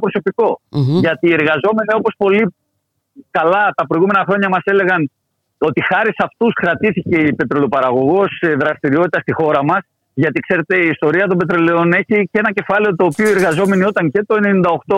[1.00, 2.54] Γιατί οι εργαζόμενοι, όπως πολύ
[3.30, 5.10] καλά τα προηγούμενα χρόνια μας έλεγαν
[5.58, 9.82] ότι χάρη σε αυτούς κρατήθηκε η πετρελοπαραγωγός δραστηριότητα στη χώρα μας.
[10.14, 14.10] Γιατί ξέρετε, η ιστορία των πετρελαιών έχει και ένα κεφάλαιο το οποίο οι εργαζόμενοι όταν
[14.10, 14.34] και το
[14.86, 14.96] 1998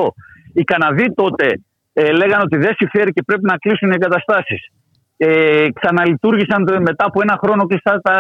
[0.52, 1.60] οι Καναδοί τότε
[1.92, 4.68] ε, λέγανε ότι δεν συμφέρει και πρέπει να κλείσουν οι εγκαταστάσεις.
[5.16, 8.16] Ε, ξαναλειτουργήσαν μετά από ένα χρόνο κλειστά τα,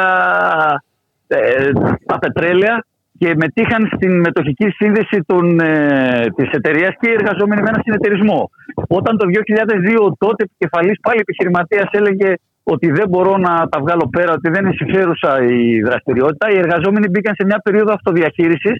[1.26, 1.72] ε,
[2.06, 2.84] τα πετρέλαια
[3.22, 8.50] και μετήχαν στην μετοχική σύνδεση των, ε, της εταιρείας και οι εργαζόμενοι με ένα συνεταιρισμό.
[8.98, 12.30] Όταν το 2002 τότε επικεφαλής πάλι επιχειρηματίας έλεγε
[12.62, 17.08] ότι δεν μπορώ να τα βγάλω πέρα, ότι δεν είναι συμφέρουσα η δραστηριότητα, οι εργαζόμενοι
[17.08, 18.76] μπήκαν σε μια περίοδο αυτοδιαχείρισης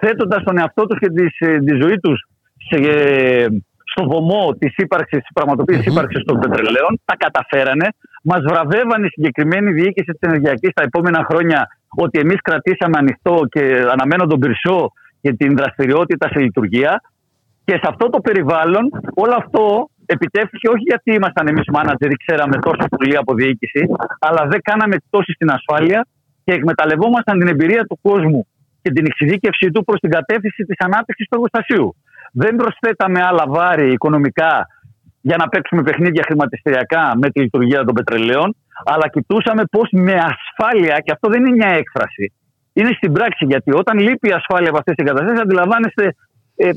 [0.00, 2.18] θέτοντας τον εαυτό τους και τη, ε, τη ζωή τους
[2.68, 2.78] σε,
[3.92, 5.92] στο βωμό της ύπαρξης, της πραγματοποίησης mm-hmm.
[5.92, 6.92] ύπαρξης των πετρελαίων.
[7.04, 7.86] Τα καταφέρανε.
[8.22, 11.60] Μας βραβεύαν η συγκεκριμένη διοίκηση της ενεργειακής τα επόμενα χρόνια
[11.96, 13.62] ότι εμείς κρατήσαμε ανοιχτό και
[13.94, 17.02] αναμένω τον πυρσό και την δραστηριότητα σε λειτουργία.
[17.64, 18.84] Και σε αυτό το περιβάλλον,
[19.14, 23.82] όλο αυτό επιτεύχθηκε όχι γιατί ήμασταν εμείς μάνατζερ ή ξέραμε τόσο πολύ από διοίκηση,
[24.18, 26.06] αλλά δεν κάναμε τόση στην ασφάλεια
[26.44, 28.46] και εκμεταλλευόμασταν την εμπειρία του κόσμου
[28.82, 31.96] και την εξειδίκευσή του προς την κατεύθυνση της ανάπτυξης του εργοστασίου.
[32.32, 34.66] Δεν προσθέταμε άλλα βάρη οικονομικά
[35.20, 41.00] για να παίξουμε παιχνίδια χρηματιστηριακά με τη λειτουργία των πετρελαίων, αλλά κοιτούσαμε πώς με ασφάλεια,
[41.04, 42.32] και αυτό δεν είναι μια έκφραση,
[42.72, 43.44] είναι στην πράξη.
[43.44, 46.14] Γιατί όταν λείπει η ασφάλεια από αυτές τις εγκαταστάσεις, αντιλαμβάνεστε.
[46.56, 46.70] Ε,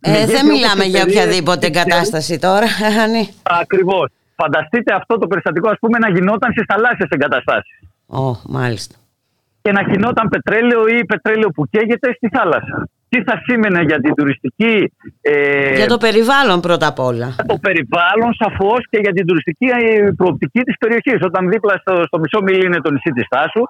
[0.00, 2.66] ε, δεν μιλάμε για οποιαδήποτε εγκατάσταση τώρα.
[3.62, 4.08] Ακριβώς.
[4.36, 7.78] Φανταστείτε αυτό το περιστατικό, ας πούμε, να γινόταν στις θαλάσσιες εγκαταστάσεις.
[8.06, 8.94] Ω, oh, μάλιστα.
[9.62, 14.14] Και να γινόταν πετρέλαιο ή πετρέλαιο που καίγεται στη θάλασσα τι θα σήμαινε για την
[14.14, 14.92] τουριστική.
[15.20, 17.28] Ε, για το περιβάλλον πρώτα απ' όλα.
[17.38, 21.18] Για το περιβάλλον σαφώς και για την τουριστική ε, προοπτική της περιοχής.
[21.28, 23.64] Όταν δίπλα στο, στο μισό μιλή είναι το νησί της Στάσου,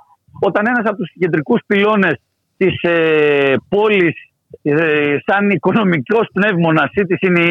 [0.49, 2.17] όταν ένας από τους κεντρικούς πυλώνες
[2.57, 4.17] της ε, πόλης,
[4.63, 7.45] ε, σαν οικονομικός πνεύμονας της, είναι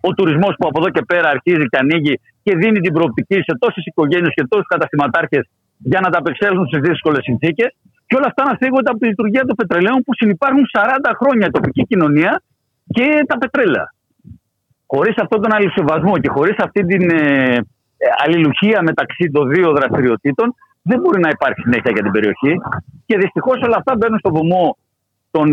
[0.00, 3.52] ο τουρισμός που από εδώ και πέρα αρχίζει και ανοίγει και δίνει την προοπτική σε
[3.58, 5.44] τόσες οικογένειες και τόσους καταστηματάρχες
[5.82, 7.70] για να τα απεξέλθουν σε δύσκολες συνθήκες.
[8.06, 11.50] Και όλα αυτά να φύγονται από τη λειτουργία των πετρελαίων που συνεπάρχουν 40 χρόνια η
[11.50, 12.42] τοπική κοινωνία
[12.86, 13.94] και τα πετρέλαια.
[14.86, 17.58] Χωρίς αυτόν τον αλληλοσεβασμό και χωρίς αυτή την ε,
[18.24, 22.54] αλληλουχία μεταξύ των δύο δραστηριοτήτων, δεν μπορεί να υπάρχει συνέχεια για την περιοχή.
[23.06, 24.76] Και δυστυχώς όλα αυτά μπαίνουν στο βωμό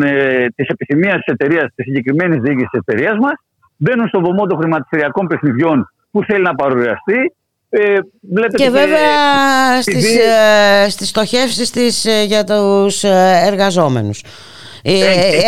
[0.03, 3.33] ε, της επιθυμίας της εταιρείας, της συγκεκριμένης διοίκησης της εταιρείας μας,
[3.77, 7.35] μπαίνουν στο βωμό των χρηματιστηριακών παιχνιδιών που θέλει να παρουσιαστεί
[7.69, 7.97] ε,
[8.55, 14.23] και βέβαια στις, ε, στις στοχεύσεις της ε, για τους ε, εργαζόμενους.
[14.83, 14.91] Ε,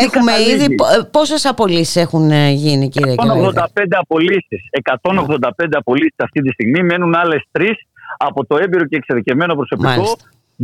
[0.03, 0.75] έχουμε ήδη
[1.11, 4.61] πόσες απολύσεις έχουν γίνει κύριε 185 απολύσεις.
[5.01, 6.83] 185 απολύσεις αυτή τη στιγμή.
[6.83, 7.77] Μένουν άλλες τρεις
[8.17, 10.17] από το έμπειρο και εξειδικευμένο προσωπικό.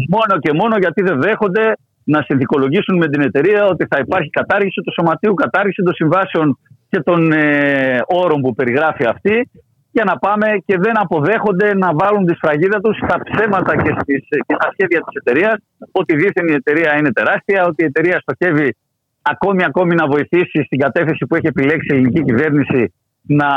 [0.09, 4.81] Μόνο και μόνο γιατί δεν δέχονται να συνθηκολογήσουν με την εταιρεία ότι θα υπάρχει κατάργηση
[4.81, 6.57] του σωματείου, κατάργηση των συμβάσεων
[6.89, 9.49] και των ε, όρων που περιγράφει αυτή
[9.97, 14.21] για να πάμε και δεν αποδέχονται να βάλουν τη σφραγίδα τους στα ψέματα και, στις,
[14.47, 15.57] και στα σχέδια της εταιρείας.
[15.91, 18.75] Ότι δίθεν η εταιρεία είναι τεράστια, ότι η εταιρεία στοχεύει
[19.21, 22.93] ακόμη ακόμη να βοηθήσει στην κατεύθυνση που έχει επιλέξει η ελληνική κυβέρνηση
[23.27, 23.49] να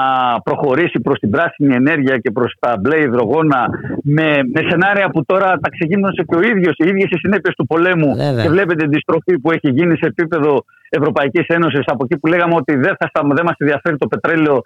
[0.44, 3.60] προχωρήσει προς την πράσινη ενέργεια και προς τα μπλε υδρογόνα
[4.02, 7.66] με, με σενάρια που τώρα τα ξεκίνησε και ο ίδιος, οι ίδιες οι συνέπειες του
[7.66, 8.14] πολέμου.
[8.14, 8.42] Βέβαια.
[8.42, 11.82] και βλέπετε τη στροφή που έχει γίνει σε επίπεδο Ευρωπαϊκής Ένωσης.
[11.86, 14.60] Από εκεί που λέγαμε ότι δεν, θα, δεν μας ενδιαφέρει το πετρέλαιο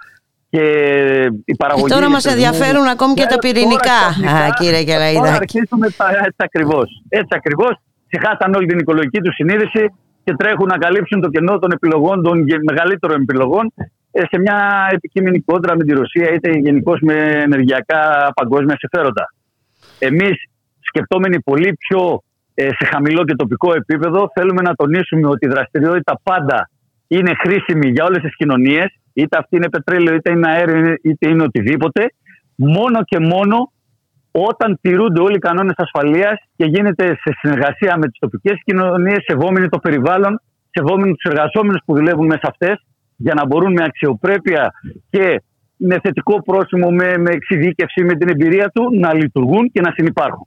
[0.52, 0.64] και
[1.44, 1.86] η παραγωγή.
[1.86, 5.24] Και τώρα μας ενδιαφέρουν ακόμη και τα πυρηνικά, τώρα, κύριε Γελαϊδάκη.
[5.24, 5.86] Τώρα αρχίσουμε
[6.28, 6.86] έτσι ακριβώς.
[7.08, 7.74] Έτσι ακριβώς.
[8.10, 9.82] Ξεχάσαν όλη την οικολογική τους συνείδηση
[10.24, 13.72] και τρέχουν να καλύψουν το κενό των επιλογών, των μεγαλύτερων επιλογών,
[14.10, 17.14] ε, σε μια επικείμενη κόντρα με τη Ρωσία, είτε γενικώς με
[17.46, 19.34] ενεργειακά παγκόσμια συμφέροντα.
[19.98, 20.36] Εμείς,
[20.80, 22.22] σκεπτόμενοι πολύ πιο
[22.54, 26.70] ε, σε χαμηλό και τοπικό επίπεδο, θέλουμε να τονίσουμε ότι η δραστηριότητα πάντα
[27.16, 31.43] είναι χρήσιμη για όλες τις κοινωνίες είτε αυτή είναι πετρέλαιο, είτε είναι αέριο, είτε είναι
[31.43, 32.12] οτιδήποτε,
[32.55, 33.72] μόνο και μόνο
[34.30, 39.68] όταν τηρούνται όλοι οι κανόνες ασφαλείας και γίνεται σε συνεργασία με τις τοπικές κοινωνίες, σεβόμενοι
[39.68, 40.40] το περιβάλλον,
[40.70, 42.84] σεβόμενοι τους εργαζόμενους που δουλεύουν μέσα αυτές,
[43.16, 44.72] για να μπορούν με αξιοπρέπεια
[45.10, 45.43] και
[45.76, 50.47] με θετικό πρόσημο, με, με εξειδίκευση, με την εμπειρία του να λειτουργούν και να συνεπάρχουν.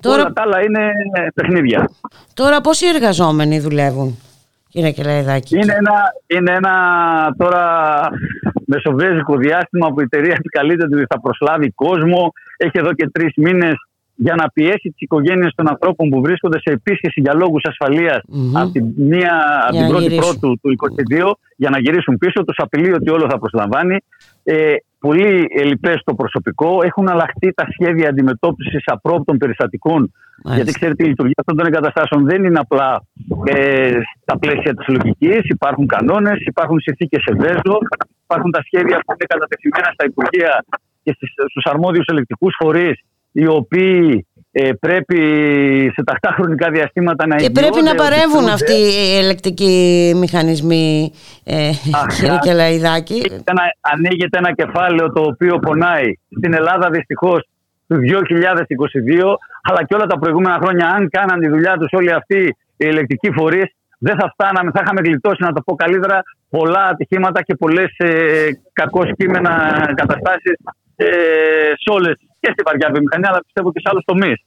[0.00, 0.22] Τώρα...
[0.22, 0.90] Όλα τα άλλα είναι
[1.34, 1.90] παιχνίδια.
[2.34, 4.18] Τώρα πόσοι εργαζόμενοι δουλεύουν;
[4.70, 5.54] Κύριε Κελαϊδάκη.
[5.56, 6.74] Είναι ένα, είναι ένα
[7.38, 7.64] τώρα
[8.66, 12.32] μεσοβέζικο διάστημα που η εταιρεία επικαλείται ότι θα προσλάβει κόσμο.
[12.56, 13.74] Έχει εδώ και τρεις μήνες
[14.14, 18.60] για να πιέσει τις οικογένειες των ανθρώπων που βρίσκονται σε επίσκεψη για λόγους ασφαλείας mm-hmm.
[18.60, 19.34] από την, μία,
[19.68, 20.74] από την πρώτη πρώτου του
[21.20, 22.44] 2022 για να γυρίσουν πίσω.
[22.44, 23.96] Τους απειλεί ότι όλο θα προσλαμβάνει.
[24.42, 26.78] Ε, πολύ ελλειπές το προσωπικό.
[26.82, 30.12] Έχουν αλλάχθεί τα σχέδια αντιμετώπισης απρόπτων περιστατικών.
[30.44, 33.02] Γιατί ξέρετε, η λειτουργία αυτών των εγκαταστάσεων δεν είναι απλά
[33.44, 35.40] ε, στα πλαίσια της λογικής.
[35.44, 37.78] Υπάρχουν κανόνες, υπάρχουν συνθήκες ευαίσθητο,
[38.22, 40.64] υπάρχουν τα σχέδια που είναι κατατεθειμένα στα Υπουργεία
[41.02, 41.16] και
[41.50, 43.00] στους αρμόδιους ελεκτικούς φορείς,
[43.32, 45.18] οι οποίοι ε, πρέπει
[45.94, 51.12] σε τακτά χρονικά διαστήματα να Και πρέπει να παρέμβουν αυτοί οι ελεκτικοί μηχανισμοί,
[51.44, 51.70] ε,
[52.16, 53.22] κύριε Κελαϊδάκη.
[53.80, 57.48] Ανοίγεται ένα κεφάλαιο το οποίο πονάει στην Ελλάδα δυστυχώς
[57.86, 60.88] του 2022, αλλά και όλα τα προηγούμενα χρόνια.
[60.88, 63.68] Αν κάναν τη δουλειά τους όλοι αυτοί οι ελεκτικοί φορείς,
[63.98, 68.48] δεν θα φτάναμε, θα είχαμε γλιτώσει, να το πω καλύτερα, πολλά ατυχήματα και πολλές ε,
[68.72, 69.52] κακό κείμενα
[69.94, 70.56] καταστάσεις
[70.96, 71.06] ε,
[71.82, 74.38] σε όλες και στη βαριά βιομηχανία, αλλά πιστεύω και σε άλλους τομείς.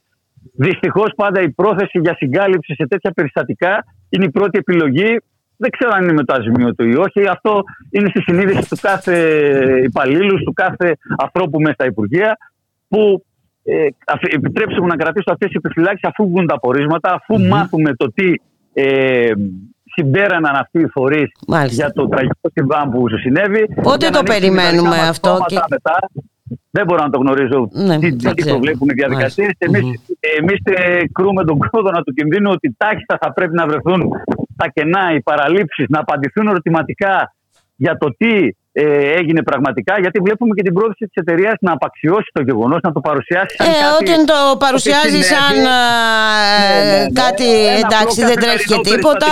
[0.55, 5.17] Δυστυχώς πάντα η πρόθεση για συγκάλυψη σε τέτοια περιστατικά είναι η πρώτη επιλογή.
[5.57, 7.27] Δεν ξέρω αν είναι με το αζημίο ή όχι.
[7.29, 9.17] Αυτό είναι στη συνείδηση του κάθε
[9.83, 12.37] υπαλλήλου, του κάθε ανθρώπου μέσα στα Υπουργεία,
[12.87, 13.25] που
[13.63, 13.87] ε,
[14.35, 18.33] επιτρέψτε μου να κρατήσω αυτές τι επιφυλάξεις αφού βγουν τα απορίσματα, αφού μάθουμε το τι
[18.73, 19.31] ε,
[19.95, 21.31] συμπέραναν αυτοί οι φορείς
[21.67, 23.67] για το τραγικό συμβάν που σου συνέβη.
[23.81, 25.37] Πότε το περιμένουμε αυτό.
[25.47, 25.59] Και...
[25.69, 26.09] Μετά.
[26.71, 29.51] Δεν μπορώ να το γνωρίζω ναι, τι, τι προβλέπουν οι διαδικασίες.
[29.57, 29.79] Εμεί
[30.39, 30.59] εμείς
[31.11, 34.09] κρούμε τον κόδωνα του κινδύνου ότι τάχιστα θα πρέπει να βρεθούν
[34.55, 37.35] τα κενά, οι παραλήψεις, να απαντηθούν ερωτηματικά
[37.75, 42.29] για το τι ε, έγινε πραγματικά, γιατί βλέπουμε και την πρόθεση της εταιρείας να απαξιώσει
[42.33, 44.11] το γεγονός, να το παρουσιάσει σαν ε, κάτι.
[44.11, 47.45] Όταν το παρουσιάζει σαν ναι, ναι, ναι, εντάξει,
[47.85, 49.27] εντάξει δεν τρέχει και τίποτα.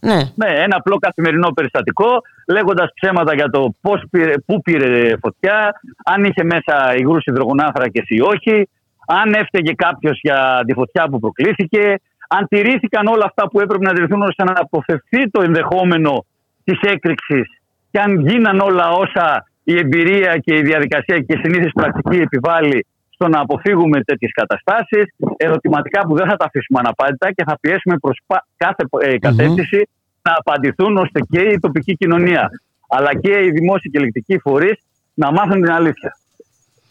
[0.00, 0.20] Ναι.
[0.34, 2.08] ναι, ένα απλό καθημερινό περιστατικό,
[2.48, 8.20] λέγοντας ψέματα για το πώς πήρε, πού πήρε φωτιά, αν είχε μέσα υγρούς υδρογονάθρακε ή
[8.20, 8.68] όχι,
[9.06, 13.92] αν έφταιγε κάποιος για τη φωτιά που προκλήθηκε, αν τηρήθηκαν όλα αυτά που έπρεπε να
[13.92, 16.24] τηρηθούν ώστε να αποφευθεί το ενδεχόμενο
[16.64, 17.56] της έκρηξης
[17.96, 22.86] και αν γίναν όλα όσα η εμπειρία και η διαδικασία και η συνήθι πρακτική επιβάλλει
[23.10, 25.04] στο να αποφύγουμε τέτοιες καταστάσεις.
[25.36, 28.20] Ερωτηματικά που δεν θα τα αφήσουμε αναπάντητα και θα πιέσουμε προς
[28.56, 29.88] κάθε ε, κατεύθυνση
[30.22, 32.50] να απαντηθούν ώστε και η τοπική κοινωνία
[32.88, 34.78] αλλά και οι δημόσιοι και ελεκτικοί φορείς
[35.14, 36.16] να μάθουν την αλήθεια.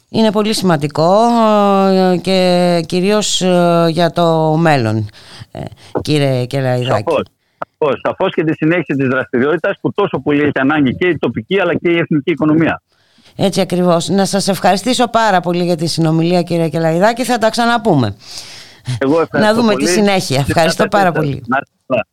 [0.10, 1.12] Είναι πολύ σημαντικό
[1.92, 2.40] ε, και
[2.86, 5.10] κυρίως ε, για το μέλλον,
[6.02, 7.04] κύριε Κελαϊδάκη.
[7.08, 7.26] Σαφώς,
[8.04, 11.76] σαφώς και τη συνέχιση της δραστηριότητας που τόσο πολύ έχει ανάγκη και η τοπική αλλά
[11.76, 12.82] και η εθνική οικονομία.
[13.36, 14.10] Έτσι ακριβώς.
[14.10, 17.24] Να σας ευχαριστήσω πάρα πολύ για τη συνομιλία κύριε Κελαϊδάκη.
[17.24, 18.16] Θα τα ξαναπούμε.
[18.98, 19.86] Εγώ να δούμε πολύ.
[19.86, 20.46] τη συνέχεια.
[20.48, 21.44] Ευχαριστώ πάρα πολύ.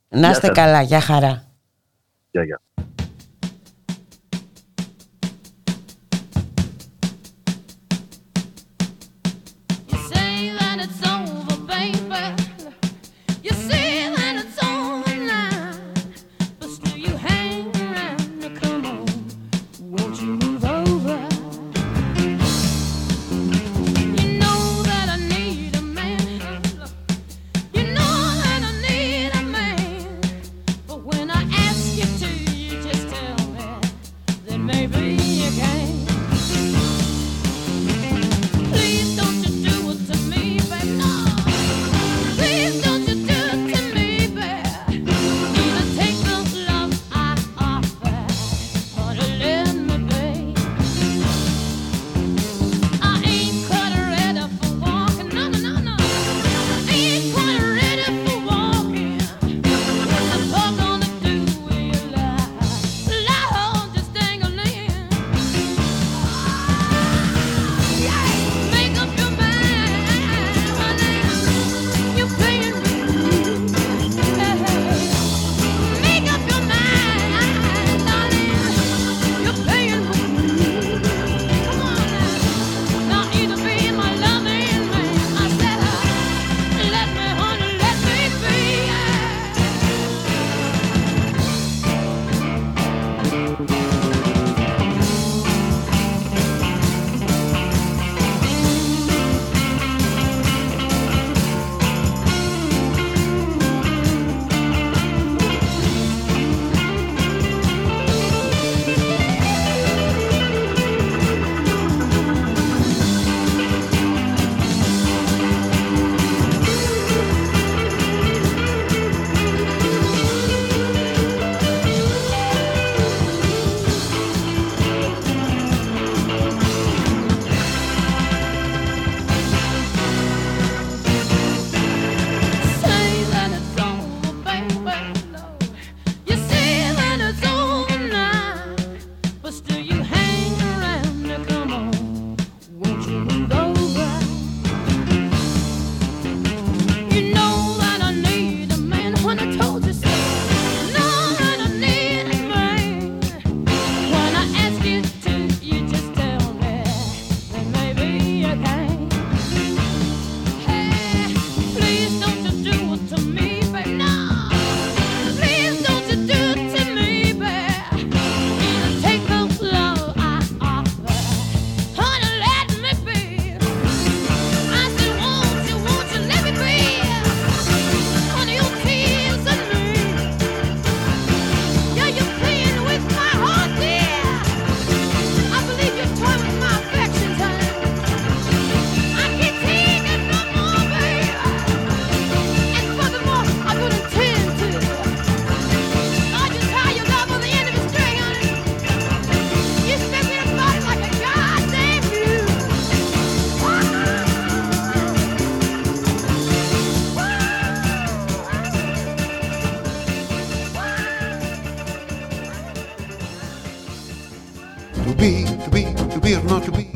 [0.09, 0.83] Να είστε καλά.
[0.83, 1.45] Γεια χαρά.
[2.31, 2.61] Γεια, γεια.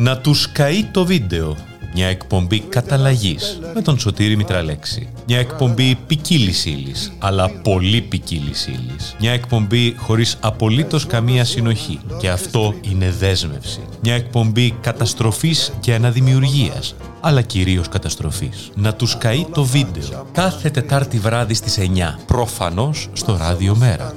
[0.07, 1.57] Να τους καεί το βίντεο.
[1.95, 3.39] Μια εκπομπή καταλλαγή
[3.75, 5.09] με τον Σωτήρη Μητραλέξη.
[5.27, 9.17] Μια εκπομπή ποικίλης ύλης, αλλά πολύ ποικίλης ύλης.
[9.21, 12.01] Μια εκπομπή χωρίς απολύτως καμία συνοχή.
[12.19, 13.81] Και αυτό είναι δέσμευση.
[14.03, 18.71] Μια εκπομπή καταστροφής και αναδημιουργίας, αλλά κυρίως καταστροφής.
[18.75, 20.27] Να τους καεί το βίντεο.
[20.33, 22.19] Κάθε Τετάρτη βράδυ στις 9.
[22.27, 24.15] Προφανώς στο ράδιο Μέρα.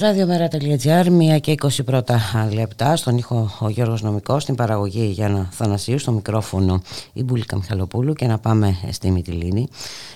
[0.00, 1.06] Ραδιομέρα.gr,
[1.36, 2.20] 1 και 20 πρώτα
[2.52, 2.96] λεπτά.
[2.96, 6.82] Στον ήχο ο Γιώργος Νομικός, στην παραγωγή Γιάννα Θανασίου, στο μικρόφωνο
[7.12, 9.68] η Μπουλίκα Μιχαλοπούλου και να πάμε στη Μυτιλίνη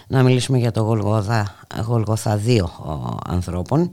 [0.07, 1.55] να μιλήσουμε για το Γολγοθά,
[1.87, 2.71] Γολγοθά δύο
[3.27, 3.91] ανθρώπων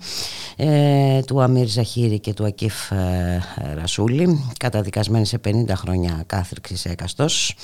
[0.56, 3.42] ε, του Αμύρ Ζαχύρη και του Ακίφ ε,
[3.76, 7.56] Ρασούλη καταδικασμένοι σε 50 χρόνια κάθριξης έκαστος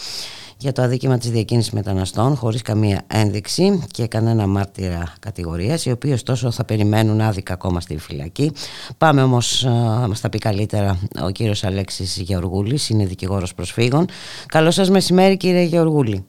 [0.57, 6.11] για το αδίκημα της διακίνησης μεταναστών χωρίς καμία ένδειξη και κανένα μάρτυρα κατηγορίας οι οποίοι
[6.13, 8.51] ωστόσο θα περιμένουν άδικα ακόμα στη φυλακή.
[8.97, 9.63] Πάμε όμως
[9.99, 14.05] να μας τα πει καλύτερα ο κύριος Αλέξης Γεωργούλης, είναι δικηγόρος προσφύγων.
[14.45, 16.25] Καλό σας μεσημέρι κύριε Γεωργούλη.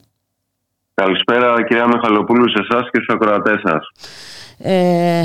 [0.93, 3.91] Καλησπέρα κυρία Μιχαλοπούλου σε εσάς και στους ακροατές σας.
[4.61, 5.21] Ε,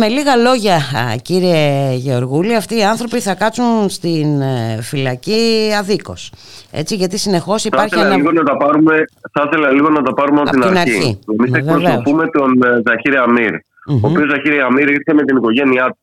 [0.00, 0.78] με λίγα λόγια
[1.22, 6.32] κύριε Γεωργούλη αυτοί οι άνθρωποι θα κάτσουν στην ε, φυλακή αδίκως.
[6.70, 10.12] Έτσι γιατί συνεχώς υπάρχει θα ήθελα, λίγο να τα πάρουμε, θα ήθελα λίγο να τα
[10.12, 11.18] πάρουμε από, την αρχή, αρχή.
[11.38, 13.54] εμείς Ναι, εκπροσωπούμε τον ε, Ζαχύρη Αμύρ
[13.88, 15.98] ο οποίος Ζαχύρη Αμύρ ήρθε με την οικογένειά του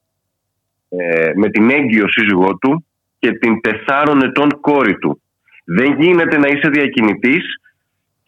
[0.89, 2.85] ε, με την έγκυο σύζυγό του
[3.19, 5.22] και την τεσσάρων ετών κόρη του.
[5.65, 7.43] Δεν γίνεται να είσαι διακινητής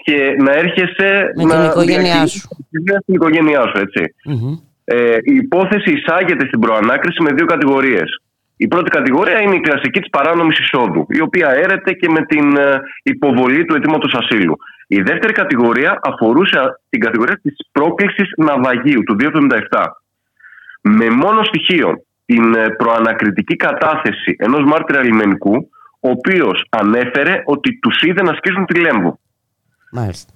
[0.05, 2.47] και να έρχεσαι Με να την οικογένειά διακινήσεις σου.
[3.05, 4.03] την οικογένειά σου, έτσι.
[4.83, 8.09] Ε, η υπόθεση εισάγεται στην προανάκριση με δύο κατηγορίες.
[8.57, 12.57] Η πρώτη κατηγορία είναι η κλασική της παράνομης εισόδου, η οποία έρεται και με την
[12.57, 14.55] ε, υποβολή του αιτήματος ασύλου.
[14.87, 19.85] Η δεύτερη κατηγορία αφορούσε α, την κατηγορία της πρόκλησης ναυαγίου του 277.
[20.81, 21.89] Με μόνο στοιχείο
[22.25, 25.55] την ε, προανακριτική κατάθεση ενός μάρτυρα λιμενικού,
[25.99, 29.19] ο οποίος ανέφερε ότι τους είδε να σκίζουν τη λέμβο.
[29.99, 30.33] Μάλιστα.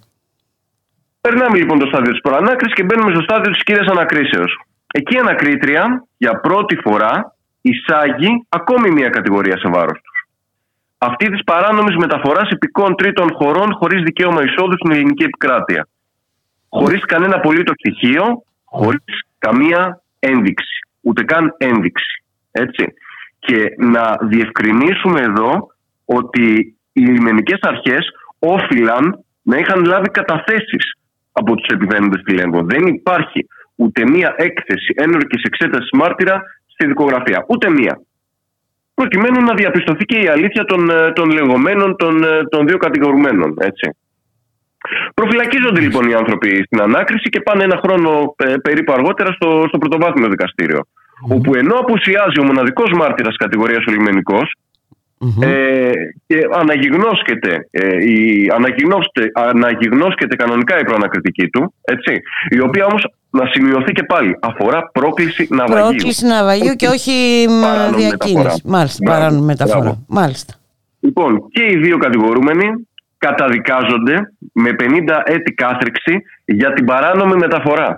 [1.20, 4.52] Περνάμε λοιπόν το στάδιο της προανάκρισης και μπαίνουμε στο στάδιο της κύρια ανακρίσεως.
[4.92, 10.18] Εκεί η ανακρίτρια για πρώτη φορά εισάγει ακόμη μια κατηγορία σε βάρος τους.
[10.98, 15.88] Αυτή της παράνομης μεταφοράς υπηκών τρίτων χωρών χωρίς δικαίωμα εισόδου στην ελληνική επικράτεια.
[16.68, 20.76] Χωρίς κανένα απολύτως στοιχείο, χωρίς καμία ένδειξη.
[21.00, 22.24] Ούτε καν ένδειξη.
[22.50, 22.84] Έτσι.
[23.38, 25.66] Και να διευκρινίσουμε εδώ
[26.04, 28.04] ότι οι λιμενικές αρχές
[28.38, 30.84] όφυλαν να είχαν λάβει καταθέσεις
[31.32, 32.60] από τους επιβαίνοντες στη Λέμβο.
[32.62, 37.44] Δεν υπάρχει ούτε μία έκθεση ένορκης εξέτασης μάρτυρα στη δικογραφία.
[37.48, 38.00] Ούτε μία.
[38.94, 43.56] Προκειμένου να διαπιστωθεί και η αλήθεια των, ε, των λεγόμενων των, ε, των δύο κατηγορουμένων.
[43.58, 43.86] Έτσι.
[45.14, 49.78] Προφυλακίζονται λοιπόν οι άνθρωποι στην ανάκριση και πάνε ένα χρόνο ε, περίπου αργότερα στο, στο
[49.78, 50.80] πρωτοβάθμιο δικαστήριο.
[51.28, 53.90] Όπου ενώ απουσιάζει ο μοναδικός μάρτυρας κατηγορίας ο
[55.20, 55.92] λιμενικός, ε,
[56.26, 62.20] και αναγυγνώσκεται, ε, η, αναγυγνώσκεται, αναγυγνώσκεται κανονικά η προανακριτική του, έτσι,
[62.50, 65.76] η οποία όμως να σημειωθεί και πάλι αφορά πρόκληση ναυαγίου.
[65.76, 68.36] Πρόκληση ναυαγίου και όχι μ, παράνομη διακίνηση.
[68.36, 68.54] μεταφορά.
[68.64, 69.80] Μάλιστα, Μπράβο, παράνομη μεταφορά.
[69.80, 70.04] μπράβο.
[70.08, 70.54] Μάλιστα.
[71.00, 72.66] Λοιπόν, και οι δύο κατηγορούμενοι
[73.18, 77.96] καταδικάζονται με 50 έτη κάθριξη για την παράνομη μεταφορά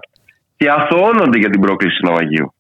[0.57, 2.55] και αθωώνονται για την πρόκληση ναυαγίου.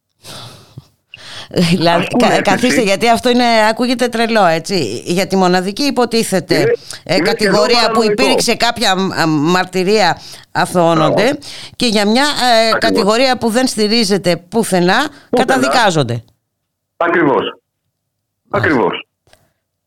[1.54, 2.42] Δηλαδή, Ασκούν κα- έκθεση.
[2.42, 5.02] καθίστε, γιατί αυτό είναι, ακούγεται τρελό, έτσι.
[5.04, 6.72] Για τη μοναδική υποτίθεται Είναι-
[7.04, 8.22] ε, είναι κατηγορία σχεδόν που παρανοϊκό.
[8.22, 9.10] υπήρξε κάποια μ,
[9.50, 10.18] μαρτυρία
[10.52, 11.38] αθωώνονται
[11.76, 12.24] και για μια
[12.74, 16.24] ε, κατηγορία που δεν στηρίζεται πουθενά, καταδικάζονται.
[16.96, 17.44] Ακριβώς.
[18.50, 19.06] Ακριβώς.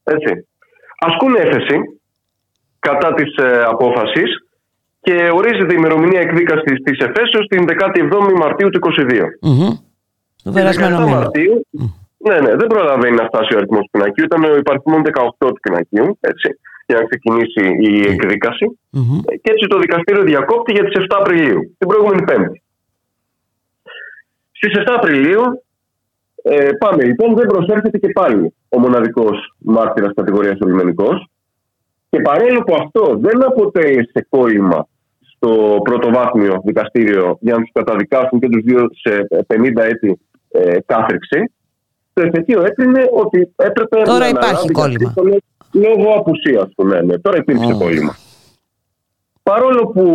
[0.03, 0.47] Έτσι.
[0.99, 1.77] Ασκούν έφεση
[2.79, 4.29] κατά της ε, απόφασης
[5.01, 9.25] και ορίζεται η ημερομηνία εκδίκασης της εφέσεως την 17η Μαρτίου του 2022.
[9.41, 9.69] Μμμ.
[10.45, 11.17] Το Την περασμένο 17 μήνα.
[11.17, 11.67] Μαρτίου,
[12.27, 14.23] ναι, ναι, δεν προλαβαίνει να φτάσει ο αριθμός του πινακίου.
[14.23, 16.47] Ήταν ο υπαριθμόν 18 του πινακίου, έτσι,
[16.87, 18.65] για να ξεκινήσει η εκδίκαση.
[18.89, 19.19] Μμμ.
[19.41, 22.63] Και έτσι το δικαστήριο διακόπτει για τις 7 Απριλίου, την προηγούμενη Πέμπτη.
[24.51, 25.41] Στις 7 Απριλίου,
[26.43, 31.27] ε, πάμε λοιπόν, δεν προσέρχεται και πάλι ο μοναδικός μάρτυρας κατηγορίας ο λιμενικός.
[32.09, 34.87] Και παρόλο που αυτό δεν αποτέλεσε κόλλημα
[35.19, 40.19] στο πρωτοβάθμιο δικαστήριο για να τους καταδικάσουν και τους δύο σε 50 έτη
[40.63, 41.51] ε, κάθριξη,
[42.13, 45.13] το εφετείο έκρινε ότι έπρεπε Τώρα να υπάρχει αναλάβει κόλλημα.
[45.15, 45.41] καθήκον
[45.71, 46.85] λόγω απουσίας του.
[46.87, 47.17] Ναι, ναι.
[47.19, 47.77] Τώρα υπήρξε Ω.
[47.77, 48.15] κόλλημα.
[49.43, 50.05] Παρόλο που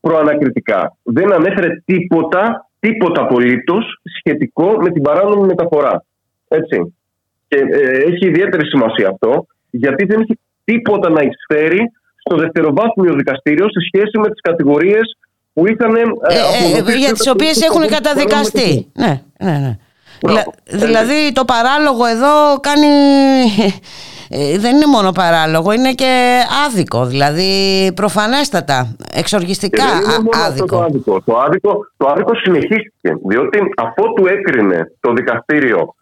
[0.00, 6.04] προανακριτικά δεν ανέφερε τίποτα, τίποτα απολύτως σχετικό με την παράνομη μεταφορά.
[6.48, 6.94] Έτσι.
[7.48, 11.80] Και ε, έχει ιδιαίτερη σημασία αυτό, γιατί δεν έχει τίποτα να εισφέρει
[12.16, 15.16] στο δευτεροβάθμιο δικαστήριο σε σχέση με τις κατηγορίες
[15.54, 15.94] που είχαν.
[15.96, 16.00] Ε,
[16.92, 18.90] ε, για τις οποίες έχουν καταδικαστεί.
[18.92, 19.76] Ναι, ναι, ναι.
[20.20, 22.86] Δηλα, δηλαδή το παράλογο εδώ κάνει
[24.28, 27.52] ε, δεν είναι μόνο παράλογο, είναι και άδικο, δηλαδή
[27.94, 29.84] προφανέστατα, εξοργιστικά
[30.46, 30.66] άδικο.
[30.66, 31.22] το άδικο.
[31.24, 31.86] Το άδικο.
[31.96, 35.94] Το άδικο συνεχίστηκε, διότι αφότου έκρινε το δικαστήριο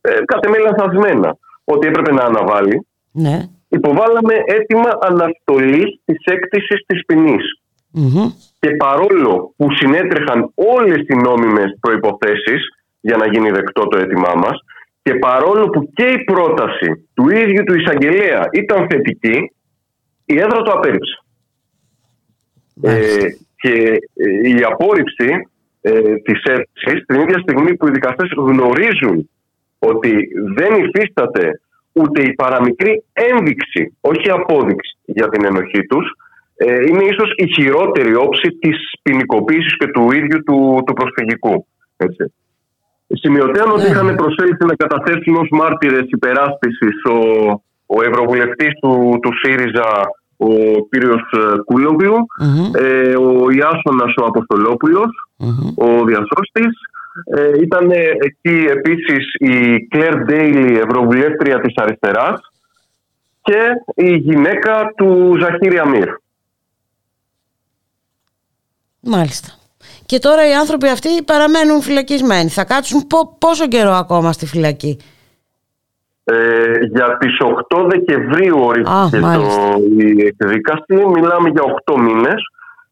[0.00, 3.38] ε, κατ' λανθασμένα ότι έπρεπε να αναβάλει, ναι.
[3.68, 7.04] υποβάλαμε αίτημα αναστολής της έκτησης της
[7.96, 12.60] ποινης Και παρόλο που συνέτρεχαν όλες οι νόμιμες προϋποθέσεις
[13.00, 14.58] για να γίνει δεκτό το αίτημά μας,
[15.02, 19.52] και παρόλο που και η πρόταση του ίδιου του εισαγγελέα ήταν θετική,
[20.24, 21.20] η έδρα το απέρριψε.
[22.82, 25.48] Ε, και ε, η απόρριψη
[25.80, 29.30] ε, της αίτησης την ίδια στιγμή που οι δικαστές γνωρίζουν
[29.78, 31.60] ότι δεν υφίσταται
[31.92, 36.25] ούτε η παραμικρή ένδειξη, όχι απόδειξη για την ενοχή τους, ε,
[36.88, 41.66] είναι ίσως η χειρότερη όψη της ποινικοποίησης και του ίδιου του, του προσφυγικού.
[41.96, 42.32] Έτσι.
[43.08, 43.88] Σημειωτέων ότι ναι.
[43.88, 47.18] είχαν προσέλθει να καταθέσουν ως μάρτυρες υπεράσπισης ο,
[47.86, 49.88] ο Ευρωβουλευτής του, του ΣΥΡΙΖΑ,
[50.36, 50.48] ο
[50.90, 51.62] κύριος ε,
[52.84, 55.10] ε, ο Ιάσονας ο αποστολοπουλος
[55.76, 56.74] ο διασώστης.
[57.36, 62.40] Ε, ήταν εκεί επίσης η Κλέρ Ντέιλι, Ευρωβουλεύτρια της Αριστεράς
[63.42, 63.60] και
[63.94, 66.08] η γυναίκα του Ζαχίρη Αμύρ.
[69.00, 69.48] Μάλιστα.
[70.06, 72.48] Και τώρα οι άνθρωποι αυτοί παραμένουν φυλακισμένοι.
[72.48, 73.06] Θα κάτσουν
[73.38, 74.98] πόσο καιρό ακόμα στη φυλακή;
[76.24, 81.06] Ε, για τις 8 Δεκεμβρίου ορίστηκε το, η εκδίκαση.
[81.12, 82.42] Μιλάμε για 8 μήνες.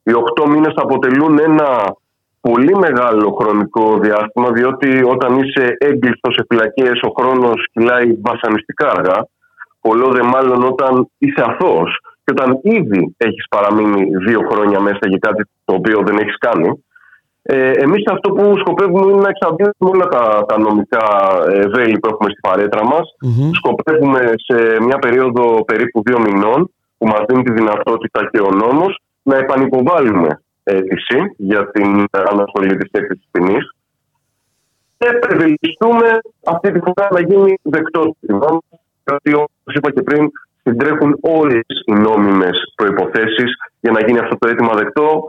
[0.02, 0.12] Οι
[0.42, 1.96] 8 μήνες αποτελούν ένα
[2.40, 9.26] πολύ μεγάλο χρονικό διάστημα διότι όταν είσαι έγκλειστος σε φυλακές ο χρόνος κυλάει βασανιστικά αργά.
[9.80, 15.18] Πολλό δε μάλλον όταν είσαι αθώος και όταν ήδη έχεις παραμείνει δύο χρόνια μέσα για
[15.20, 16.84] κάτι το οποίο δεν έχεις κάνει.
[17.42, 21.06] Ε, Εμείς αυτό που σκοπεύουμε είναι να εξαντλήσουμε όλα τα, τα νομικά
[21.48, 23.06] ε, βέλη που έχουμε στη παρέτρα μας.
[23.52, 28.98] Σκοπεύουμε σε μια περίοδο περίπου δύο μηνών, που μας δίνει τη δυνατότητα και ο νόμος,
[29.22, 33.74] να επανυποβάλουμε αίτηση για την αναστολή της έκθεσης ποινής
[34.98, 36.08] και ευελπιστούμε
[36.44, 38.62] αυτή τη φορά να γίνει δεκτός νόμος,
[39.06, 40.30] γιατί όπως είπα και πριν,
[40.64, 43.44] συντρέχουν όλες οι νόμιμες προποθέσει
[43.80, 45.24] για να γίνει αυτό το αίτημα δεκτό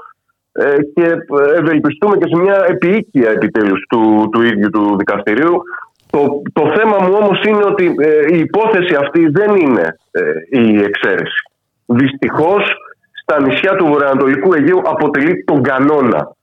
[0.52, 1.18] ε, και
[1.58, 5.62] ευελπιστούμε και σε μια επίοικια επιτέλους του, του ίδιου του δικαστηρίου.
[6.10, 10.84] Το, το θέμα μου όμως είναι ότι ε, η υπόθεση αυτή δεν είναι ε, η
[10.84, 11.50] εξαίρεση.
[11.86, 12.76] Δυστυχώς
[13.22, 16.36] στα νησιά του Βορειοανατολικού Αιγαίου αποτελεί τον κανόνα.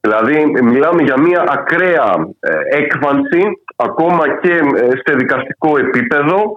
[0.00, 2.28] Δηλαδή μιλάμε για μια ακραία
[2.70, 3.42] έκφανση
[3.76, 4.60] ακόμα και
[5.04, 6.52] σε δικαστικό επίπεδο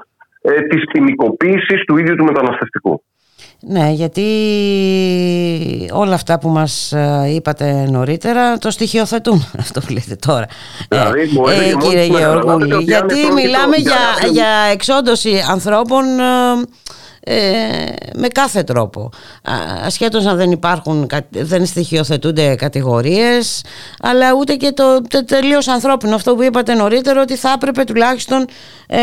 [0.70, 3.04] της ποινικοποίησης του ίδιου του μεταναστευτικού.
[3.68, 4.26] Ναι, γιατί
[5.94, 10.46] όλα αυτά που μας ε, είπατε νωρίτερα το στοιχειοθετούν αυτό που λέτε τώρα.
[10.90, 16.24] Δηλαδή, ε, ε, κύριε Γεωργούλη, γιατί μιλάμε για, για εξόντωση ανθρώπων ε,
[18.16, 19.10] με κάθε τρόπο.
[19.86, 23.66] Ασχέτως αν δεν υπάρχουν, δεν στοιχειοθετούνται κατηγορίες,
[24.02, 26.16] αλλά ούτε και το, το τελείως ανθρώπινο.
[26.16, 28.46] Αυτό που είπατε νωρίτερα ότι θα έπρεπε τουλάχιστον...
[28.88, 28.98] Ε,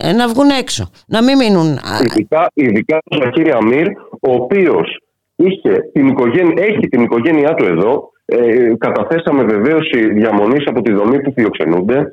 [0.00, 1.78] ε, να βγουν έξω, να μην μείνουν.
[2.04, 3.86] Ειδικά, ειδικά ο Ζαχύρη Αμύρ,
[4.20, 4.98] ο οποίος
[5.36, 8.10] έχει την οικογένειά του εδώ.
[8.30, 12.08] Ε, καταθέσαμε βεβαίωση διαμονής από τη δομή που φιλοξενούνται.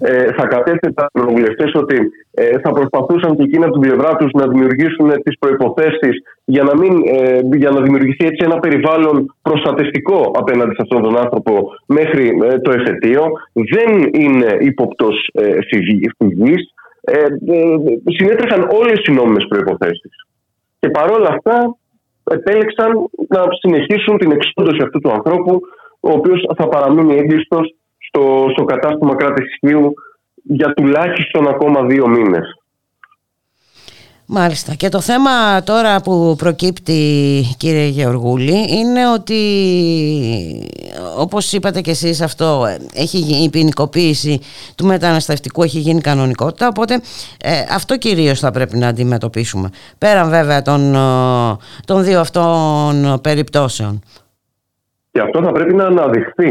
[0.00, 1.96] Ε, θα κατέθεσαν οι βουλευτέ ότι
[2.30, 6.10] ε, θα προσπαθούσαν και εκείνα από την πλευρά τους να δημιουργήσουν τις προποθέσει
[6.44, 6.72] για, να
[7.04, 11.52] ε, για να δημιουργηθεί έτσι ένα περιβάλλον προστατευτικό απέναντι σε αυτόν τον άνθρωπο
[11.86, 13.22] μέχρι ε, το εφετείο.
[13.52, 17.76] Δεν είναι ύποπτος ε, φυγής ε, ε,
[18.16, 20.26] συνέτρεχαν όλες οι νόμιμες προϋποθέσεις.
[20.80, 21.76] Και παρόλα αυτά
[22.30, 22.92] επέλεξαν
[23.28, 25.60] να συνεχίσουν την εξόντωση αυτού του ανθρώπου
[26.00, 29.94] ο οποίος θα παραμείνει έγκλειστος στο, στο κατάστημα κράτης ισχύου
[30.42, 32.59] για τουλάχιστον ακόμα δύο μήνες.
[34.32, 34.74] Μάλιστα.
[34.74, 36.92] Και το θέμα τώρα που προκύπτει
[37.58, 39.40] κύριε Γεωργούλη είναι ότι
[41.18, 44.40] όπως είπατε και εσείς αυτό έχει γίνει, η ποινικοποίηση
[44.76, 46.94] του μεταναστευτικού έχει γίνει κανονικότητα οπότε
[47.44, 50.98] ε, αυτό κυρίως θα πρέπει να αντιμετωπίσουμε πέραν βέβαια των, ε,
[51.84, 54.00] των δύο αυτών περιπτώσεων.
[55.12, 56.50] Και αυτό θα πρέπει να αναδειχθεί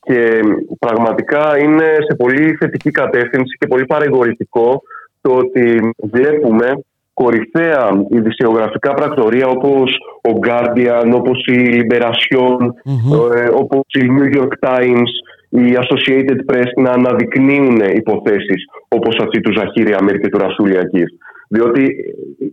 [0.00, 0.40] και
[0.78, 4.82] πραγματικά είναι σε πολύ θετική κατεύθυνση και πολύ παρηγορητικό
[5.20, 6.74] το ότι βλέπουμε
[7.20, 9.88] κορυφαία ειδησιογραφικά πρακτορία όπως
[10.30, 15.10] ο Guardian, όπως η Liberation, mm όπως η New York Times,
[15.48, 21.08] η Associated Press να αναδεικνύουν υποθέσεις όπως αυτή του Ζαχύρη Αμέρ και του Ρασούλη Ακής.
[21.48, 21.96] Διότι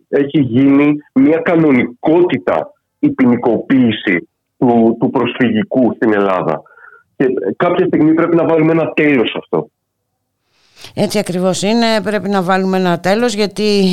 [0.09, 4.27] έχει γίνει μια κανονικότητα η η ποινικοποίηση
[4.57, 6.61] του, του προσφυγικού στην Ελλάδα.
[7.17, 7.25] Και
[7.57, 9.69] κάποια στιγμή πρέπει να βάλουμε ένα τέλος σε αυτό.
[10.93, 13.83] Έτσι ακριβώς είναι, πρέπει να βάλουμε ένα τέλος γιατί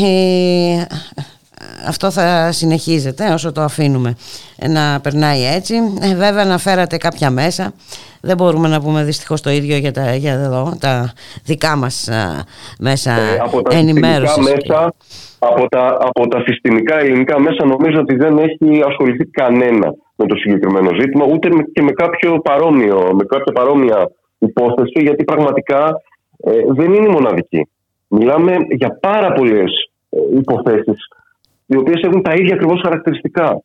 [1.87, 4.15] αυτό θα συνεχίζεται όσο το αφήνουμε
[4.69, 5.75] να περνάει έτσι.
[6.03, 7.73] Ε, βέβαια αναφέρατε κάποια μέσα.
[8.21, 11.13] Δεν μπορούμε να πούμε δυστυχώς το ίδιο για τα, για εδώ, τα
[11.45, 12.09] δικά μας
[12.79, 14.37] μέσα ε, από τα ενημέρωσης.
[14.37, 14.95] Μέσα,
[15.39, 20.37] από, τα, από τα συστημικά ελληνικά μέσα νομίζω ότι δεν έχει ασχοληθεί κανένα με το
[20.37, 26.01] συγκεκριμένο ζήτημα ούτε και με κάποιο παρόμοιο, με κάποια παρόμοια υπόθεση γιατί πραγματικά
[26.45, 27.69] ε, δεν είναι μοναδική.
[28.09, 31.09] Μιλάμε για πάρα πολλές ε, υποθέσεις
[31.67, 33.63] οι οποίες έχουν τα ίδια ακριβώς χαρακτηριστικά.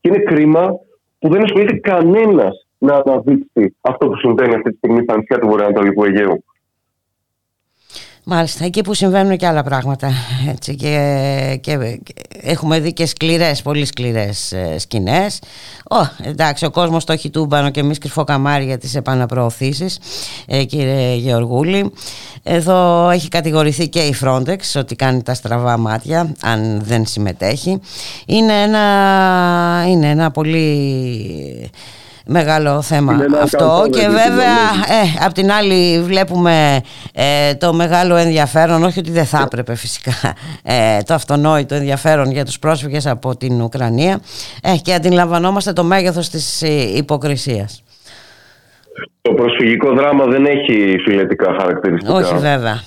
[0.00, 0.80] Και είναι κρίμα
[1.18, 5.48] που δεν ασχολείται κανένας να αναδείξει αυτό που συμβαίνει αυτή τη στιγμή στα νησιά του
[5.48, 6.44] Βορειοανατολικού Αιγαίου.
[8.28, 10.12] Μάλιστα, εκεί που συμβαίνουν και άλλα πράγματα
[10.48, 12.00] έτσι, και, και,
[12.42, 15.38] έχουμε δει και σκληρές, πολύ σκληρές ε, σκηνές.
[15.88, 19.98] Oh, εντάξει, ο κόσμος το έχει τούμπανο και εμείς κρυφό καμάρι για τις επαναπροωθήσεις
[20.46, 21.92] ε, κύριε Γεωργούλη.
[22.42, 27.80] Εδώ έχει κατηγορηθεί και η Frontex ότι κάνει τα στραβά μάτια αν δεν συμμετέχει.
[28.26, 31.70] Είναι ένα, είναι ένα πολύ
[32.26, 34.58] μεγάλο θέμα αυτό και βέβαια
[34.88, 36.80] ε, απ' την άλλη βλέπουμε
[37.14, 40.12] ε, το μεγάλο ενδιαφέρον όχι ότι δεν θα έπρεπε φυσικά
[40.62, 44.20] ε, το αυτονόητο ενδιαφέρον για τους πρόσφυγες από την Ουκρανία
[44.62, 47.82] ε, και αντιλαμβανόμαστε το μέγεθος της ε, υποκρισίας.
[49.20, 52.14] Το προσφυγικό δράμα δεν έχει φιλετικά χαρακτηριστικά.
[52.14, 52.82] Όχι βέβαια.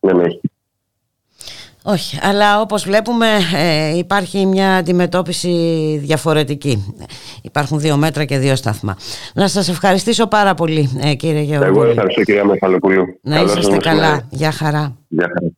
[0.00, 0.40] Δεν έχει.
[1.86, 5.50] Όχι, αλλά όπως βλέπουμε ε, υπάρχει μια αντιμετώπιση
[6.02, 6.94] διαφορετική.
[7.42, 8.96] Υπάρχουν δύο μέτρα και δύο σταθμά.
[9.34, 11.72] Να σας ευχαριστήσω πάρα πολύ ε, κύριε Γεωργίου.
[11.72, 13.04] Εγώ ευχαριστώ κυρία Μεφαλοπούλου.
[13.22, 14.26] Να είσαστε καλά.
[14.30, 14.96] Γεια χαρά.
[15.08, 15.52] Γεια χαρά.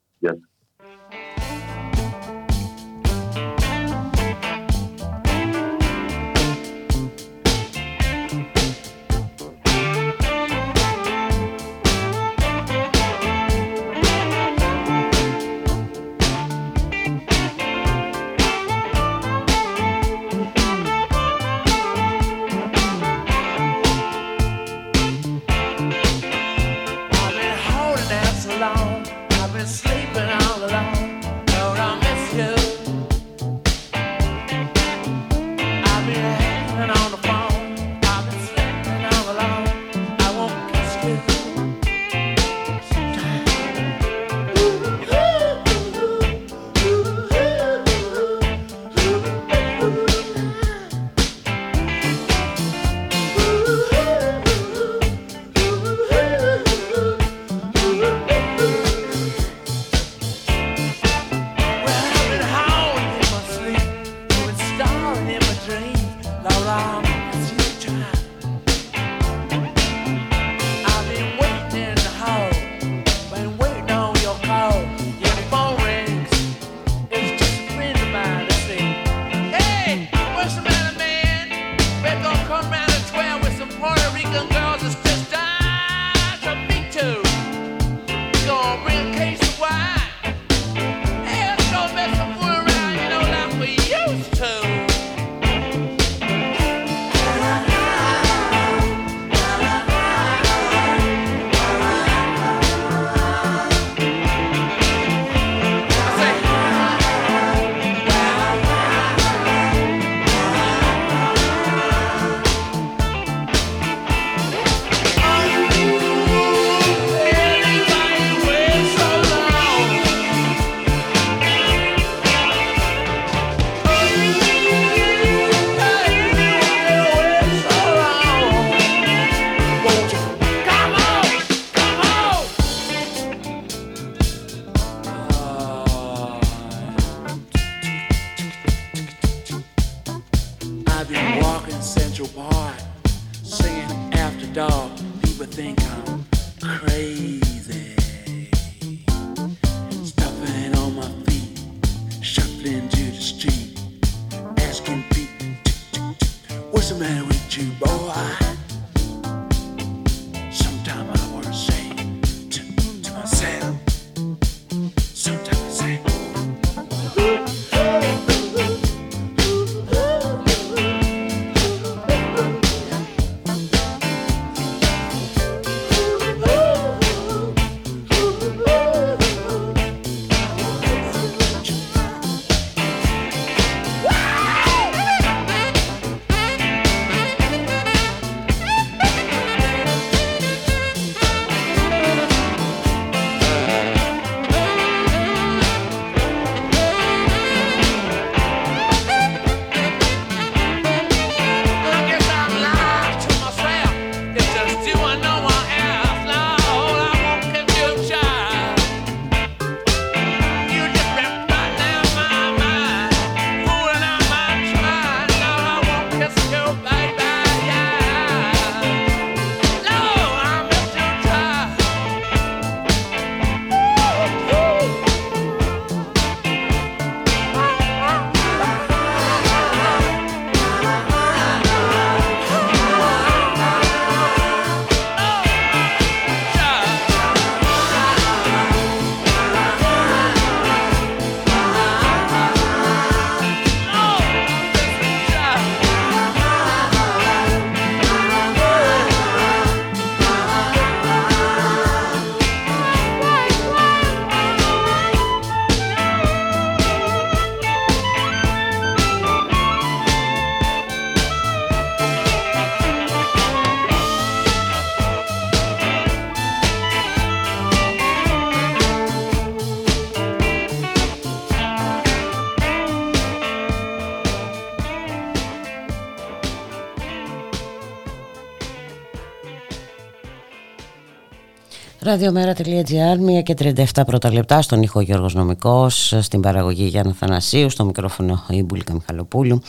[282.16, 283.54] Ραδιομέρα.gr, 1 και
[283.94, 288.92] 37 πρώτα λεπτά στον ήχο Γιώργος Νομικός, στην παραγωγή Γιάννα Θανασίου, στο μικρόφωνο η Μπουλίκα
[288.92, 289.60] Μιχαλοπούλου.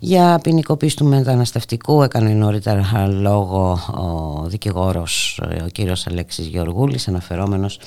[0.00, 7.78] Για ποινικοποίηση του μεταναστευτικού έκανε νωρίτερα λόγο ο δικηγόρος ο κύριος Αλέξης Γεωργούλης, αναφερόμενος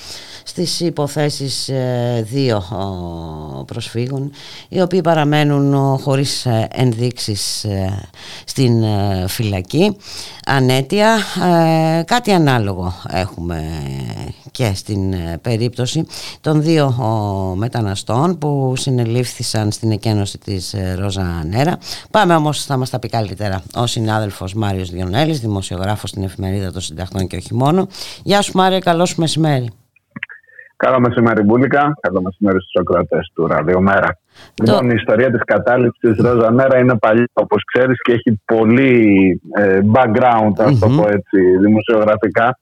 [0.55, 2.63] στις υποθέσεις ε, δύο
[3.65, 4.31] προσφύγων,
[4.69, 8.09] οι οποίοι παραμένουν χωρίς ε, ενδείξεις ε,
[8.45, 8.83] στην
[9.27, 9.97] φυλακή.
[10.45, 11.17] Ανέτεια,
[12.05, 13.63] κάτι ανάλογο έχουμε
[14.55, 16.05] και στην ε, περίπτωση
[16.41, 16.93] των δύο
[17.57, 21.77] μεταναστών που συνελήφθησαν στην εκένωση της ε, Ρόζα Νέρα.
[22.11, 26.81] Πάμε όμως θα μας τα πει καλύτερα ο συνάδελφος Μάριος Διονέλης, δημοσιογράφος στην εφημερίδα των
[26.81, 27.87] συνταχτών και όχι μόνο.
[28.23, 29.69] Γεια σου Μάρια, καλό σου μεσημέρι.
[30.77, 34.17] Καλό μεσημέρι Μπούλικα, καλό μεσημέρι στους ακροατές του Ραδιομέρα.
[34.53, 34.63] Το...
[34.63, 39.41] Λοιπόν, η ιστορία της κατάληψης της Ρόζα Νέρα είναι παλιά όπως ξέρεις και έχει πολύ
[39.57, 42.57] ε, background, ας το πω έτσι, δημοσιογραφικά.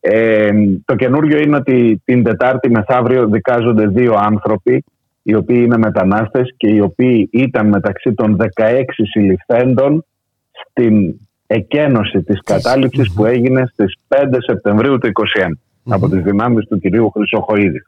[0.00, 0.50] Ε,
[0.84, 4.84] το καινούριο είναι ότι την Τετάρτη μεθαύριο δικάζονται δύο άνθρωποι
[5.22, 10.04] οι οποίοι είναι μετανάστες και οι οποίοι ήταν μεταξύ των 16 συλληφθέντων
[10.50, 11.14] στην
[11.46, 14.16] εκένωση της κατάληψης που έγινε στις 5
[14.46, 15.10] Σεπτεμβρίου του
[15.46, 17.82] 2021 από τις δυνάμεις του κυρίου Χρυσοχοίδη.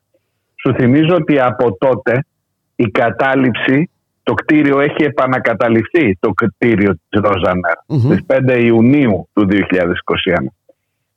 [0.55, 2.25] Σου θυμίζω ότι από τότε
[2.77, 3.91] η κατάληψη,
[4.23, 9.55] το κτίριο έχει επανακαταληφθεί το κτίριο της Ροζανέρ στις 5 Ιουνίου του 2021.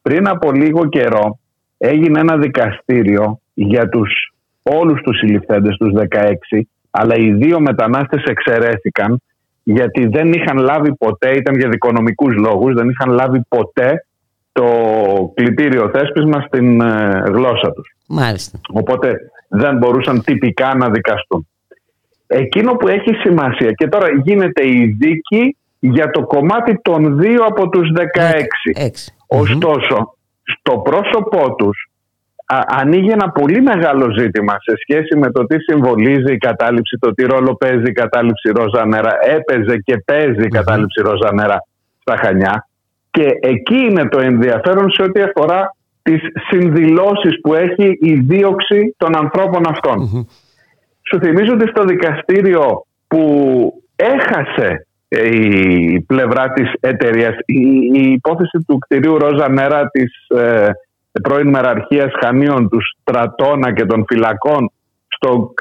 [0.02, 1.40] Πριν από λίγο καιρό
[1.78, 4.34] έγινε ένα δικαστήριο για τους,
[4.64, 9.22] όλους τους συλληφθέντες, τους 16, αλλά οι δύο μετανάστες εξαιρέθηκαν
[9.64, 14.05] γιατί δεν είχαν λάβει ποτέ, ήταν για δικονομικούς λόγους, δεν είχαν λάβει ποτέ
[14.56, 14.68] το
[15.34, 17.96] κλητήριο θέσπισμα στην ε, γλώσσα τους.
[18.08, 18.60] Μάλιστα.
[18.74, 21.48] Οπότε δεν μπορούσαν τυπικά να δικαστούν.
[22.28, 27.70] Εκείνο που έχει σημασία και τώρα γίνεται η δίκη για το κομμάτι των δύο από
[27.70, 28.96] τους 16.
[29.28, 31.90] Ωστόσο, στο πρόσωπό τους
[32.46, 37.14] α, ανοίγει ένα πολύ μεγάλο ζήτημα σε σχέση με το τι συμβολίζει η κατάληψη, το
[37.14, 41.68] τι ρόλο παίζει η κατάληψη Ρόζα Νέρα, έπαιζε και παίζει η κατάληψη Ρόζα Νέρα
[42.00, 42.68] στα Χανιά.
[43.16, 49.18] Και εκεί είναι το ενδιαφέρον σε ό,τι αφορά τις συνδηλώσεις που έχει η δίωξη των
[49.18, 49.64] ανθρώπων
[51.02, 53.24] Σου θυμίζω ότι στο δικαστήριο που
[53.96, 57.36] έχασε ε, η πλευρά της εταιρείας.
[57.46, 57.62] Η,
[57.94, 60.70] η, υπόθεση του κτηρίου Ρόζα Μέρα της ε,
[61.22, 64.72] πρώην μεραρχίας Χανίων τους Στρατώνα και των φυλακών
[65.08, 65.54] στο,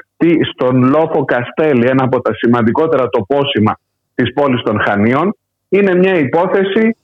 [0.53, 3.79] στον Λόφο Καστέλη, ένα από τα σημαντικότερα τοπόσημα
[4.15, 5.35] της πόλης των Χανίων,
[5.69, 6.95] είναι μια υπόθεση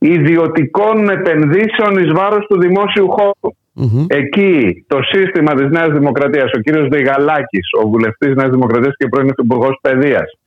[0.00, 3.08] ιδιωτικών επενδύσεων εις βάρος του δημόσιου
[4.06, 9.32] Εκεί το σύστημα της Νέας Δημοκρατίας, ο κύριος Δεγαλάκης, ο βουλευτής Νέας Δημοκρατίας και πρώην
[9.42, 10.38] Υπουργός Παιδείας,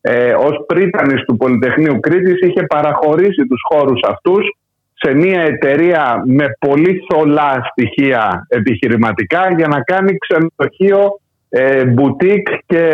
[0.00, 4.56] ε, ως πρίτανης του Πολυτεχνείου Κρήτης είχε παραχωρήσει τους χώρους αυτούς
[4.94, 12.84] σε μια εταιρεία με πολύ θολά στοιχεία επιχειρηματικά για να κάνει ξενοδοχείο ε, μπουτίκ και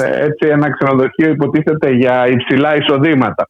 [0.00, 3.48] έτσι ένα ξενοδοχείο υποτίθεται για υψηλά εισοδήματα.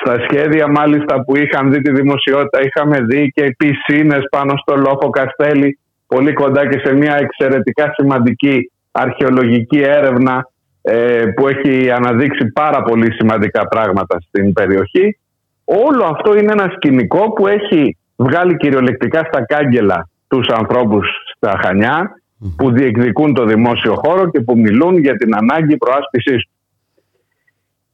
[0.00, 5.10] Στα σχέδια μάλιστα που είχαν δει τη δημοσιότητα είχαμε δει και πισίνες πάνω στο Λόφο
[5.10, 10.48] Καστέλη πολύ κοντά και σε μια εξαιρετικά σημαντική αρχαιολογική έρευνα
[10.82, 15.18] ε, που έχει αναδείξει πάρα πολύ σημαντικά πράγματα στην περιοχή.
[15.64, 22.10] Όλο αυτό είναι ένα σκηνικό που έχει βγάλει κυριολεκτικά στα κάγκελα τους ανθρώπους στα Χανιά
[22.56, 26.57] που διεκδικούν το δημόσιο χώρο και που μιλούν για την ανάγκη προάσπισης του.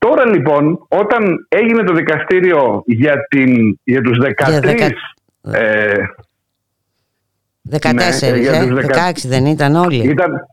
[0.07, 4.91] Τώρα λοιπόν όταν έγινε το δικαστήριο για, την, για τους 13...
[5.53, 5.95] Ε,
[7.71, 8.69] 14, ναι, για ε,
[9.13, 10.47] 16 δεν ήταν όλοι; Ήταν,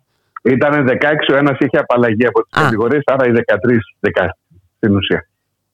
[0.43, 0.93] ήταν 16,
[1.33, 3.35] ο ένας είχε απαλλαγή από τις κατηγορίες, άρα οι 13
[3.99, 4.37] δικάστηκαν
[4.77, 5.27] στην ουσία.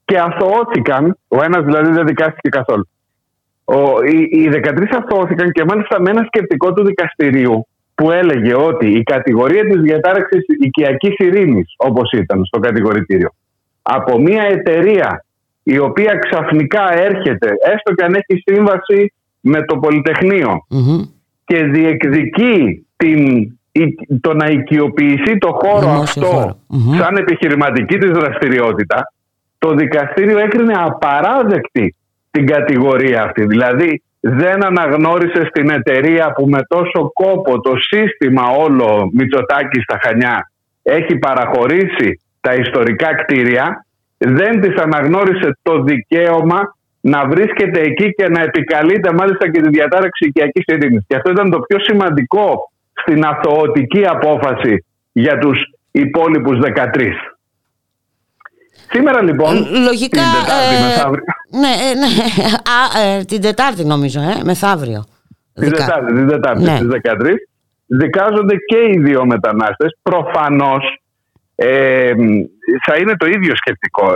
[0.04, 2.88] Και αθωώθηκαν, ο ένας δηλαδή δεν δικάστηκε καθόλου.
[3.64, 8.86] Ο, οι, οι 13 αθωώθηκαν και μάλιστα με ένα σκεπτικό του δικαστηρίου που έλεγε ότι
[8.86, 13.30] η κατηγορία της διατάραξης οικιακής ειρήνης, όπως ήταν στο κατηγορητήριο,
[13.90, 15.24] από μια εταιρεία
[15.62, 20.66] η οποία ξαφνικά έρχεται, έστω και αν έχει σύμβαση με το πολυτεχνειο
[21.44, 23.52] και διεκδικεί την
[24.20, 26.58] το να οικειοποιηθεί το χώρο αυτό
[26.98, 29.12] σαν επιχειρηματική της δραστηριότητα
[29.58, 31.96] το δικαστήριο έκρινε απαράδεκτη
[32.30, 33.46] την κατηγορία αυτή.
[33.46, 40.50] Δηλαδή δεν αναγνώρισε στην εταιρεία που με τόσο κόπο το σύστημα όλο Μητσοτάκης στα Χανιά
[40.82, 43.86] έχει παραχωρήσει τα ιστορικά κτίρια
[44.18, 50.26] δεν της αναγνώρισε το δικαίωμα να βρίσκεται εκεί και να επικαλείται μάλιστα και τη διατάραξη
[50.26, 51.04] οικιακής ειρήνης.
[51.06, 55.58] Και αυτό ήταν το πιο σημαντικό στην αθωωτική απόφαση για τους
[55.90, 57.12] υπόλοιπους 13.
[58.90, 59.54] Σήμερα λοιπόν,
[59.84, 61.24] Λογικά, την Τετάρτη ε, μεθαύριο.
[61.50, 62.06] Ναι, ε, ναι.
[62.76, 65.04] Α, ε, την Τετάρτη νομίζω, ε, μεθαύριο.
[65.54, 66.78] Τη Δετάρτη, τη Δετάρτη, ναι.
[66.82, 67.34] 13.
[67.86, 69.98] Δικάζονται και οι δύο μετανάστες.
[70.02, 70.97] Προφανώς
[71.60, 72.12] ε,
[72.86, 73.54] θα είναι το ίδιο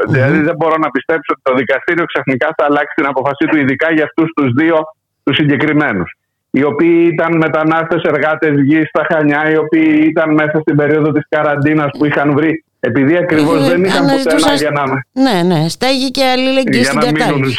[0.08, 3.92] Δηλαδή δεν μπορώ να πιστέψω ότι το δικαστήριο ξαφνικά θα αλλάξει την αποφασή του, ειδικά
[3.92, 4.76] για αυτούς τους δύο
[5.22, 6.16] τους συγκεκριμένους.
[6.50, 11.26] Οι οποίοι ήταν μετανάστες εργάτες γης στα Χανιά, οι οποίοι ήταν μέσα στην περίοδο της
[11.28, 12.64] καραντίνας που είχαν βρει.
[12.80, 14.82] Επειδή ακριβώς ε, δεν είχαν πουθενά για να.
[15.12, 17.58] Ναι, ναι, στέγει και αλληλεγγύη στην κατάληψη.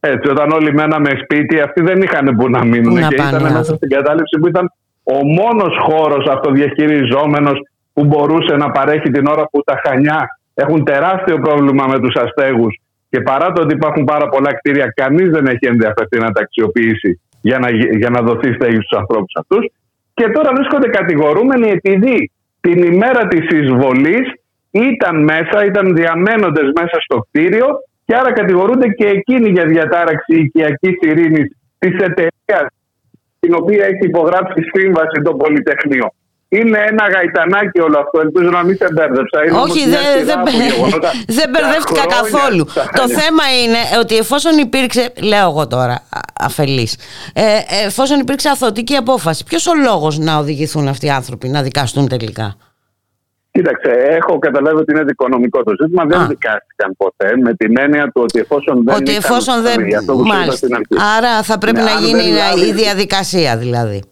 [0.00, 3.08] Έτσι, όταν όλοι μέναμε σπίτι, αυτοί δεν είχαν που να μείνουν.
[3.08, 7.58] και ήταν μέσα στην κατάληψη που ήταν ο μόνος χώρος αυτοδιαχειριζόμενος
[7.94, 12.78] που μπορούσε να παρέχει την ώρα που τα Χανιά έχουν τεράστιο πρόβλημα με τους αστέγους
[13.10, 17.20] και παρά το ότι υπάρχουν πάρα πολλά κτίρια, κανείς δεν έχει ενδιαφερθεί να τα αξιοποιήσει
[17.40, 19.64] για να, για να δοθεί στέγη στους ανθρώπους αυτούς.
[20.14, 22.30] Και τώρα βρίσκονται κατηγορούμενοι επειδή
[22.60, 24.26] την ημέρα της εισβολής
[24.70, 27.66] ήταν μέσα, ήταν διαμένοντες μέσα στο κτίριο
[28.04, 32.66] και άρα κατηγορούνται και εκείνοι για διατάραξη οικιακής ειρήνης της εταιρείας
[33.40, 36.06] την οποία έχει υπογράψει σύμβαση το Πολυτεχνείο.
[36.58, 38.20] Είναι ένα γαϊτανάκι όλο αυτό.
[38.20, 39.38] Ελπίζω να μην σε μπέρδεψα.
[39.62, 40.32] Όχι, δεν δε,
[41.38, 42.64] δε μπερδεύτηκα καθόλου.
[43.00, 46.02] Το θέμα είναι ότι εφόσον υπήρξε, λέω εγώ τώρα
[46.40, 46.98] αφελής,
[47.34, 47.42] ε,
[47.86, 52.56] εφόσον υπήρξε αθωτική απόφαση, ποιος ο λόγος να οδηγηθούν αυτοί οι άνθρωποι να δικαστούν τελικά;
[53.50, 56.04] Κοίταξε, έχω καταλάβει ότι είναι δικονομικό το ζήτημα.
[56.04, 58.94] Δεν δικάστηκαν ποτέ με την έννοια του ότι εφόσον δεν.
[58.94, 59.76] Ότι εφόσον δεν.
[60.24, 60.66] Μάλιστα.
[61.16, 62.22] Άρα θα πρέπει ναι, να γίνει
[62.68, 64.02] η διαδικασία δηλαδή.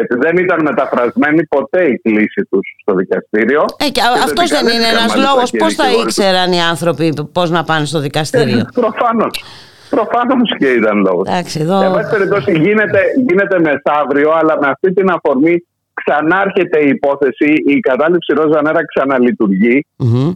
[0.00, 3.64] Έτσι, δεν ήταν μεταφρασμένη ποτέ η κλίση τους στο δικαστήριο.
[3.78, 5.50] Ε, και αυτός δεν είναι ένας λόγος.
[5.50, 9.44] Πώς θα ήξεραν οι άνθρωποι πώς να πάνε στο δικαστήριο; Ε, Προφανώς.
[9.90, 11.28] Προφανώς και ήταν λόγος.
[11.28, 11.82] Εντάξει, εδώ...
[11.82, 15.64] Εν πάση περιπτώσει γίνεται, γίνεται μεθαύριο, αλλά με αυτή την αφορμή
[15.94, 17.52] ξανάρχεται η υπόθεση.
[17.66, 19.86] Η κατάληψη Ρόζα Νέρα ξαναλειτουργεί.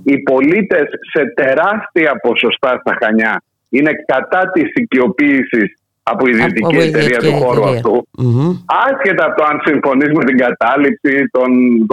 [0.03, 5.75] Οι πολίτες σε τεράστια ποσοστά στα Χανιά είναι κατά της οικειοποίησης
[6.13, 7.95] από ιδιωτική από εταιρεία του χώρου αυτού.
[8.23, 8.51] Mm-hmm.
[8.87, 11.49] Άσχετα από το αν συμφωνείς με την κατάληψη των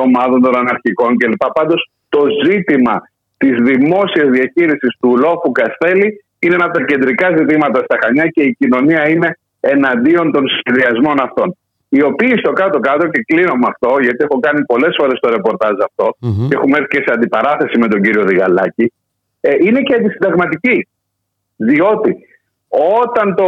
[0.06, 1.44] ομάδων των αναρχικών κλπ.
[1.60, 2.96] Πάντως το ζήτημα
[3.38, 6.08] της δημόσιας διαχείρισης του λόφου Καστέλη
[6.40, 11.18] είναι ένα από τα κεντρικά ζητήματα στα Χανιά και η κοινωνία είναι εναντίον των σχεδιασμών
[11.22, 11.58] αυτών.
[11.90, 15.76] Οι οποίοι στο κάτω-κάτω, και κλείνω με αυτό, γιατί έχω κάνει πολλές φορές το ρεπορτάζ
[15.90, 16.48] αυτό mm-hmm.
[16.48, 18.94] και έχουμε έρθει και σε αντιπαράθεση με τον κύριο Διγαλάκη,
[19.42, 20.88] ε, είναι και αντισυνταγματικοί.
[21.56, 22.16] Διότι
[23.04, 23.46] όταν το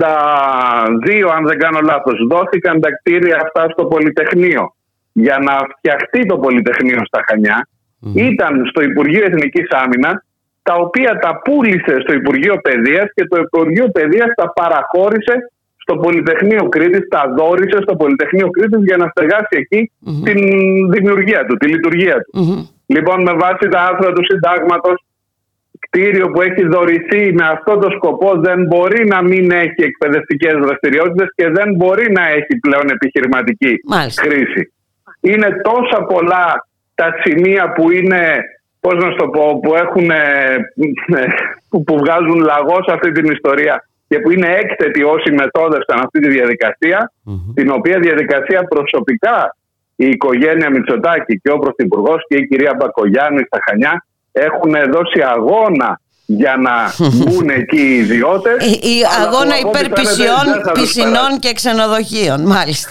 [0.00, 4.74] 82, αν δεν κάνω λάθος, δόθηκαν τα κτίρια αυτά στο Πολυτεχνείο
[5.12, 7.68] για να φτιαχτεί το Πολυτεχνείο στα Χανιά,
[8.14, 10.14] ήταν στο Υπουργείο Εθνικής Άμυνας,
[10.62, 15.34] τα οποία τα πούλησε στο Υπουργείο Παιδείας και το Υπουργείο Παιδείας τα παραχώρησε
[15.76, 19.90] στο Πολυτεχνείο Κρήτης, τα δόρισε στο Πολυτεχνείο Κρήτης για να στεγάσει εκεί
[20.24, 20.38] την
[20.90, 22.32] δημιουργία του, τη λειτουργία του.
[22.86, 25.04] Λοιπόν, με βάση τα άρθρα του συντάγματος
[25.94, 31.28] κτίριο που έχει δωρηθεί με αυτό το σκοπό δεν μπορεί να μην έχει εκπαιδευτικές δραστηριότητες
[31.34, 33.72] και δεν μπορεί να έχει πλέον επιχειρηματική
[34.20, 34.72] χρήση.
[35.20, 38.22] Είναι τόσα πολλά τα σημεία που είναι,
[38.80, 40.08] πώς να το πω, που, έχουν,
[41.84, 46.28] που βγάζουν λαγό σε αυτή την ιστορία και που είναι έκθετοι όσοι μετόδευσαν αυτή τη
[46.30, 47.12] διαδικασια
[47.54, 49.56] την οποία διαδικασία προσωπικά
[49.96, 54.04] η οικογένεια Μητσοτάκη και ο Πρωθυπουργός και η κυρία Μπακογιάννη στα Χανιά
[54.34, 58.66] έχουν δώσει αγώνα για να μπουν εκεί οι ιδιώτες.
[58.66, 59.88] Η αγώνα υπέρ
[60.72, 62.90] πισινών και ξενοδοχείων, μάλιστα.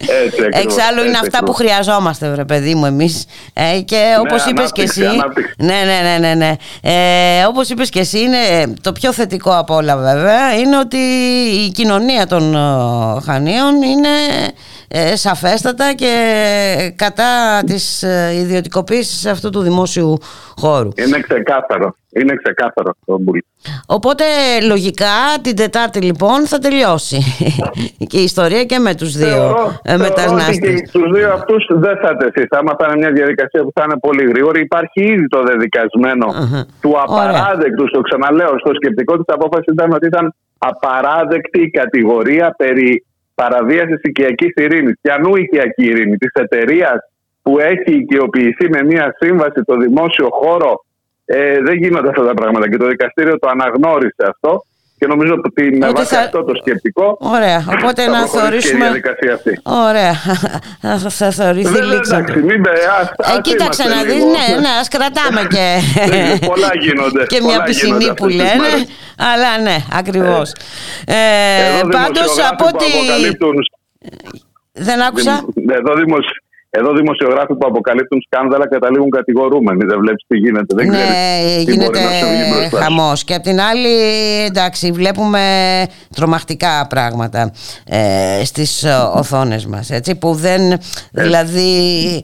[0.00, 3.26] Έτσι, Εξάλλου είναι αυτά που χρειαζόμαστε, βρε παιδί μου, εμείς.
[3.52, 5.06] Ε, και όπως ναι, είπες και εσύ.
[5.58, 6.34] Ναι, ναι, ναι, ναι.
[6.34, 6.52] ναι.
[6.82, 10.96] Ε, όπως είπες και εσύ, είναι το πιο θετικό από όλα, βέβαια, είναι ότι
[11.66, 12.58] η κοινωνία των ε,
[13.24, 14.08] Χανίων είναι
[14.88, 20.18] ε, σαφέστατα και κατά της ε, ιδιωτικοποίησης αυτού του δημόσιου
[20.56, 20.88] χώρου.
[20.96, 21.96] Είναι ξεκάθαρο.
[22.08, 23.18] Είναι ξεκάθαρο αυτό
[23.86, 24.24] Οπότε
[24.68, 27.18] λογικά την Τετάρτη λοιπόν θα τελειώσει
[28.06, 30.58] και η ιστορία και με τους δύο ε, μετανάστες.
[30.58, 32.46] Και τους δύο αυτούς δεν θα τεθεί.
[32.46, 34.60] Θα είναι μια διαδικασία που θα είναι πολύ γρήγορη.
[34.60, 36.26] Υπάρχει ήδη το δεδικασμενο
[36.80, 43.06] του απαράδεκτου, στο ξαναλέω, στο σκεπτικό της απόφασης ήταν ότι ήταν απαράδεκτη η κατηγορία περί
[43.34, 44.94] παραβίασης οικιακής ειρήνης.
[45.02, 46.98] Και ανού οικιακή ειρήνη, της εταιρείας
[47.42, 50.84] που έχει οικειοποιηθεί με μια σύμβαση το δημόσιο χώρο.
[51.30, 54.62] Ε, δεν γίνονται αυτά τα πράγματα και το δικαστήριο το αναγνώρισε αυτό
[54.98, 56.20] και νομίζω ότι με βάση θα...
[56.20, 57.18] αυτό το σκεπτικό.
[57.20, 57.64] Ωραία.
[57.78, 58.86] Οπότε να θεωρήσουμε.
[59.34, 59.60] αυτή.
[59.62, 60.14] Ωραία.
[61.08, 62.14] θα θεωρηθεί λήξη.
[62.14, 64.24] Εντάξει, μην ε, κοίταξε να δεις.
[64.24, 65.78] Ναι, ναι, ας κρατάμε και.
[66.46, 67.26] πολλά γίνονται.
[67.26, 68.70] και μια πισινή που λένε.
[69.32, 70.52] Αλλά ναι, ακριβώς.
[71.06, 72.84] Ε, ε Πάντως από ότι.
[74.72, 75.44] Δεν άκουσα.
[75.68, 75.92] Εδώ
[76.70, 79.84] Εδώ δημοσιογράφοι που αποκαλύπτουν σκάνδαλα καταλήγουν κατηγορούμενοι.
[79.84, 80.74] Δεν βλέπεις τι γίνεται.
[80.74, 82.00] Δεν ναι, γίνεται
[82.82, 83.24] χαμός.
[83.24, 83.88] Και απ' την άλλη,
[84.44, 85.40] εντάξει, βλέπουμε
[86.14, 87.52] τρομακτικά πράγματα
[87.86, 88.84] ε, στις
[89.14, 89.90] οθόνες μας.
[90.18, 90.72] Που δεν.
[90.72, 90.78] Ε.
[91.10, 92.22] Δηλαδή.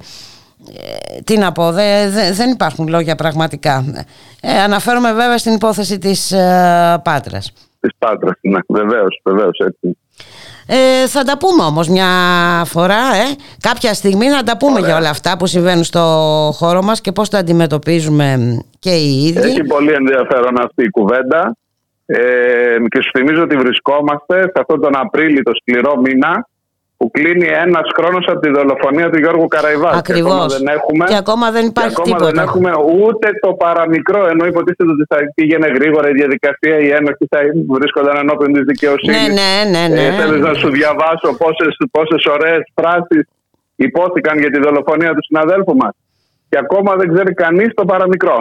[0.72, 1.72] Ε, τι να πω,
[2.32, 3.84] δεν υπάρχουν λόγια πραγματικά.
[4.40, 7.52] Ε, αναφέρομαι βέβαια στην υπόθεση της ε, Πάτρας.
[7.80, 9.98] Της Πάτρας, ναι, βεβαίως, βεβαίως έτσι.
[10.68, 12.06] Ε, θα τα πούμε όμως μια
[12.64, 13.36] φορά, ε.
[13.60, 16.00] κάποια στιγμή να τα πούμε για όλα αυτά που συμβαίνουν στο
[16.54, 19.48] χώρο μας και πώς τα αντιμετωπίζουμε και οι ίδιοι.
[19.48, 21.56] Έχει πολύ ενδιαφέρον αυτή η κουβέντα
[22.06, 22.16] ε,
[22.88, 26.48] και σου θυμίζω ότι βρισκόμαστε σε αυτόν τον Απρίλιο, το σκληρό μήνα,
[27.04, 29.98] που κλείνει ένας χρόνος από τη δολοφονία του Γιώργου Καραϊβάκη.
[30.02, 30.56] Ακριβώς.
[30.56, 32.30] Και, και ακόμα δεν υπάρχει και ακόμα τίποτα.
[32.30, 32.70] δεν έχουμε
[33.02, 37.38] ούτε το παραμικρό, ενώ υποτίθεται ότι θα πήγαινε γρήγορα η διαδικασία, οι ένοχοι θα
[37.78, 39.16] βρίσκονταν ενώπιον της δικαιοσύνης.
[39.16, 39.84] Ναι, ναι, ναι.
[39.94, 40.06] ναι.
[40.06, 41.28] Ε, Θέλω να σου διαβάσω
[41.94, 43.24] πόσες ωραίες φράσεις
[43.76, 45.94] υπόθηκαν για τη δολοφονία του συναδέλφου μας.
[46.48, 48.38] Και ακόμα δεν ξέρει κανείς το παραμικρό.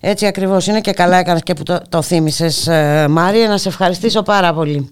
[0.00, 3.68] Έτσι ακριβώς είναι και καλά έκανες και που το, το θύμισες ε, Μάρια να σε
[3.68, 4.88] ευχαριστήσω πάρα πολύ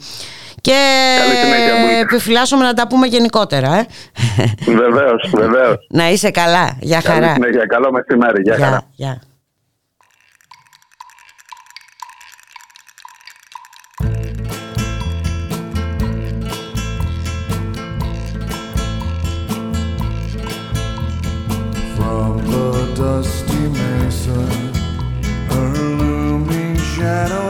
[0.67, 3.75] και επιφυλάσσουμε να τα πούμε γενικότερα.
[3.75, 3.87] Ε.
[4.67, 5.87] Βεβαίως, βεβαίως.
[5.91, 6.77] να είσαι καλά.
[6.81, 7.37] Γεια χαρά.
[7.41, 8.43] Καλή Καλό μεσημέρι.
[8.43, 8.83] Γεια, χαρά.
[8.95, 9.21] Γεια.
[21.99, 22.69] From the
[23.01, 24.41] dusty mesa,
[25.51, 25.69] her
[25.99, 27.46] looming shadow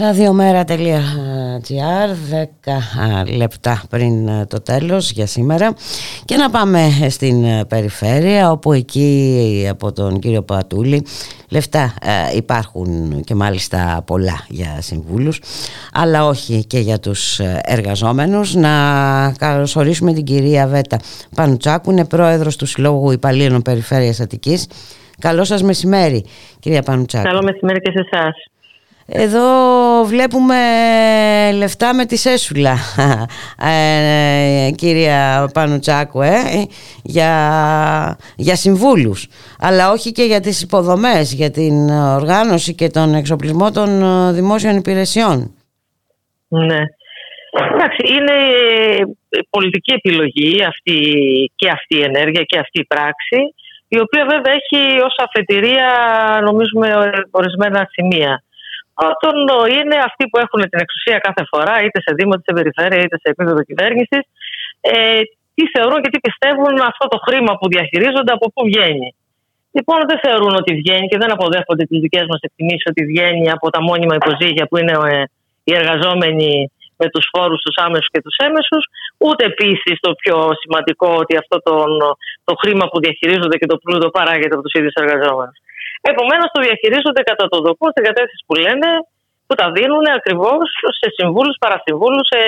[0.00, 1.70] radiomera.gr
[3.26, 5.74] 10 λεπτά πριν ε, το τέλος για σήμερα.
[6.24, 11.06] Και να πάμε στην ε, περιφέρεια όπου εκεί από τον κύριο Πατούλη
[11.50, 11.94] λεφτά
[12.32, 15.40] ε, υπάρχουν και μάλιστα πολλά για συμβούλους
[15.92, 18.54] αλλά όχι και για τους εργαζόμενους.
[18.54, 18.70] Να
[19.38, 20.96] καλωσορίσουμε την κυρία Βέτα
[21.34, 24.66] Πανουτσάκου είναι πρόεδρος του Συλλόγου Υπαλλήλων Περιφέρειας Αττικής.
[25.18, 26.24] Καλό σας μεσημέρι
[26.58, 27.24] κυρία Πανουτσάκου.
[27.24, 28.34] Καλό μεσημέρι και σε εσάς
[29.12, 29.44] εδώ
[30.04, 30.56] βλέπουμε
[31.54, 32.76] λεφτά με τη σέσουλα,
[33.70, 36.40] ε, κυρία Πανουτσάκου, ε,
[37.02, 37.32] για,
[38.36, 39.28] για συμβούλους.
[39.58, 43.88] Αλλά όχι και για τις υποδομές, για την οργάνωση και τον εξοπλισμό των
[44.34, 45.54] δημόσιων υπηρεσιών.
[46.48, 46.80] Ναι.
[47.72, 48.36] Εντάξει, είναι
[49.50, 50.96] πολιτική επιλογή αυτή,
[51.56, 53.38] και αυτή η ενέργεια και αυτή η πράξη.
[53.88, 55.88] η οποία βέβαια έχει ως αφετηρία
[56.44, 56.92] νομίζουμε
[57.30, 58.42] ορισμένα σημεία.
[59.08, 59.34] Όταν
[59.76, 63.16] είναι αυτοί που έχουν την εξουσία κάθε φορά, είτε σε Δήμο, είτε σε περιφέρεια, είτε
[63.22, 64.22] σε επίπεδο κυβέρνησης,
[64.80, 65.20] ε,
[65.54, 69.08] τι θεωρούν και τι πιστεύουν αυτό το χρήμα που διαχειρίζονται, από πού βγαίνει.
[69.76, 73.66] Λοιπόν, δεν θεωρούν ότι βγαίνει και δεν αποδέχονται τις δικές μας εκτιμήσεις ότι βγαίνει από
[73.74, 75.22] τα μόνιμα υποζύγια που είναι ε,
[75.66, 76.52] οι εργαζόμενοι
[77.00, 78.84] με τους φόρους τους άμεσους και τους έμεσους,
[79.26, 81.74] ούτε επίσης το πιο σημαντικό ότι αυτό το,
[82.48, 85.58] το χρήμα που διαχειρίζονται και το πλούτο παράγεται από τους ίδιους εργαζόμενους.
[86.12, 88.88] Επομένως, το διαχειρίζονται κατά τον δοκό στην κατεύθυνση που λένε,
[89.46, 90.66] που τα δίνουν ακριβώς
[91.00, 92.40] σε συμβούλους, παρασυμβούλους, σε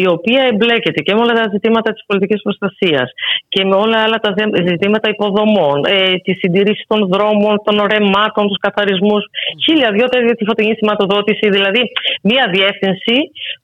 [0.00, 3.08] η οποία εμπλέκεται και με όλα τα ζητήματα της πολιτικής προστασίας
[3.48, 8.48] και με όλα άλλα τα δε- ζητήματα υποδομών, ε, τη συντήρηση των δρόμων, των ρεμάτων,
[8.48, 9.22] τους καθαρισμούς,
[9.64, 11.48] χίλια δυο τέτοια τη φωτεινή σηματοδότησης.
[11.56, 11.82] Δηλαδή,
[12.22, 13.16] μια διεύθυνση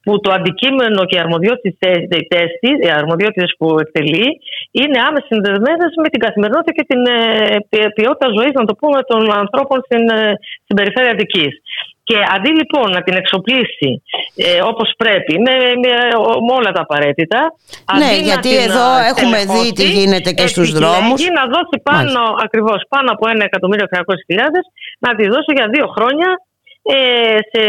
[0.05, 1.21] που το αντικείμενο και οι
[2.99, 4.29] αρμοδιότητες που εκτελεί
[4.81, 7.17] είναι άμεσα συνδεδεμένες με την καθημερινότητα και την ε,
[7.71, 10.33] ποι- ποιότητα ζωής, να το πούμε, των ανθρώπων στην, ε,
[10.65, 11.53] στην περιφέρεια Αττικής.
[12.09, 13.91] Και αντί λοιπόν να την εξοπλίσει
[14.45, 15.91] ε, όπως πρέπει, με, με,
[16.47, 17.41] με όλα τα απαραίτητα.
[18.01, 20.85] Ναι, αντί να γιατί την, εδώ ε, έχουμε δει τι στελεχώσει, γίνεται και στους επιλέγει
[20.85, 21.19] δρόμους.
[21.41, 24.39] να δώσει πάνω, ακριβώς, πάνω από 1.800.000
[25.05, 26.29] να τη δώσει για δύο χρόνια
[26.95, 27.63] ε, σε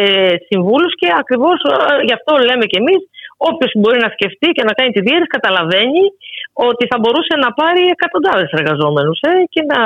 [0.48, 1.74] συμβούλους και ακριβώς ε,
[2.08, 3.02] γι' αυτό λέμε και εμείς
[3.50, 6.04] όποιος μπορεί να σκεφτεί και να κάνει τη διέρεση καταλαβαίνει
[6.68, 9.80] ότι θα μπορούσε να πάρει εκατοντάδες εργαζόμενους ε, και, να,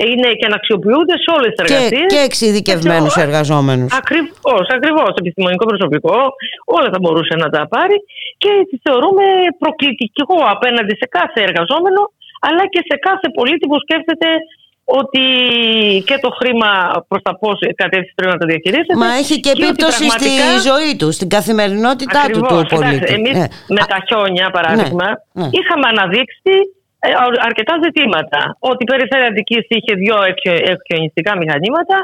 [0.00, 2.08] ε, είναι, και να αξιοποιούνται σε όλες τις Και, εργασίες.
[2.12, 3.90] και εξειδικευμένους εργαζόμενους.
[4.00, 5.10] Ακριβώς, ακριβώς.
[5.22, 6.16] Επιστημονικό προσωπικό,
[6.76, 7.96] όλα θα μπορούσε να τα πάρει
[8.42, 9.24] και τη θεωρούμε
[9.62, 12.02] προκλητικό απέναντι σε κάθε εργαζόμενο,
[12.46, 14.28] αλλά και σε κάθε πολίτη που σκέφτεται
[14.84, 15.22] ότι
[16.08, 16.70] και το χρήμα
[17.08, 18.96] προς τα πώς κατεύθυνση πρέπει να το διαχειρίζεται.
[19.04, 22.50] Μα έχει και ότι επίπτωση στη πραγματικά- ζωή τους, στην καθημερινότητά του Ακριβώς.
[22.68, 23.12] του Εντάξει, πολίτη.
[23.18, 23.46] Εμείς Ναι.
[23.76, 25.06] με τα χιόνια, παράδειγμα,
[25.38, 25.46] ναι.
[25.58, 26.54] είχαμε αναδείξει
[27.06, 28.40] ε, α- αρκετά ζητήματα.
[28.70, 31.96] Ότι η περιφέρεια Αττικής είχε δύο εκχιο- εκχιονιστικά μηχανήματα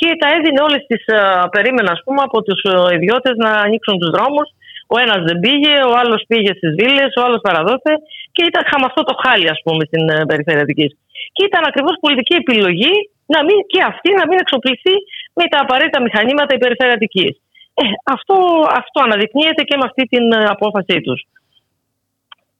[0.00, 1.18] και τα έδινε όλες τις ε,
[1.54, 4.48] περίμενα ας πούμε, από τους ε, ιδιώτες να ανοίξουν τους δρόμους.
[4.94, 7.92] Ο ένας δεν πήγε, ο άλλος πήγε στις βίλες, ο άλλος παραδόθε
[8.34, 10.92] και ήταν, είχαμε αυτό το χάλι ας πούμε στην ε, περιφέρεια Αττικής.
[11.36, 12.94] Και ήταν ακριβώς πολιτική επιλογή
[13.34, 14.94] να μην, και αυτή να μην εξοπλιστεί
[15.38, 17.32] με τα απαραίτητα μηχανήματα η περιφέρεια Αττικής.
[17.80, 17.84] Ε,
[18.14, 18.36] αυτό,
[18.80, 21.20] αυτό αναδεικνύεται και με αυτή την ε, απόφασή τους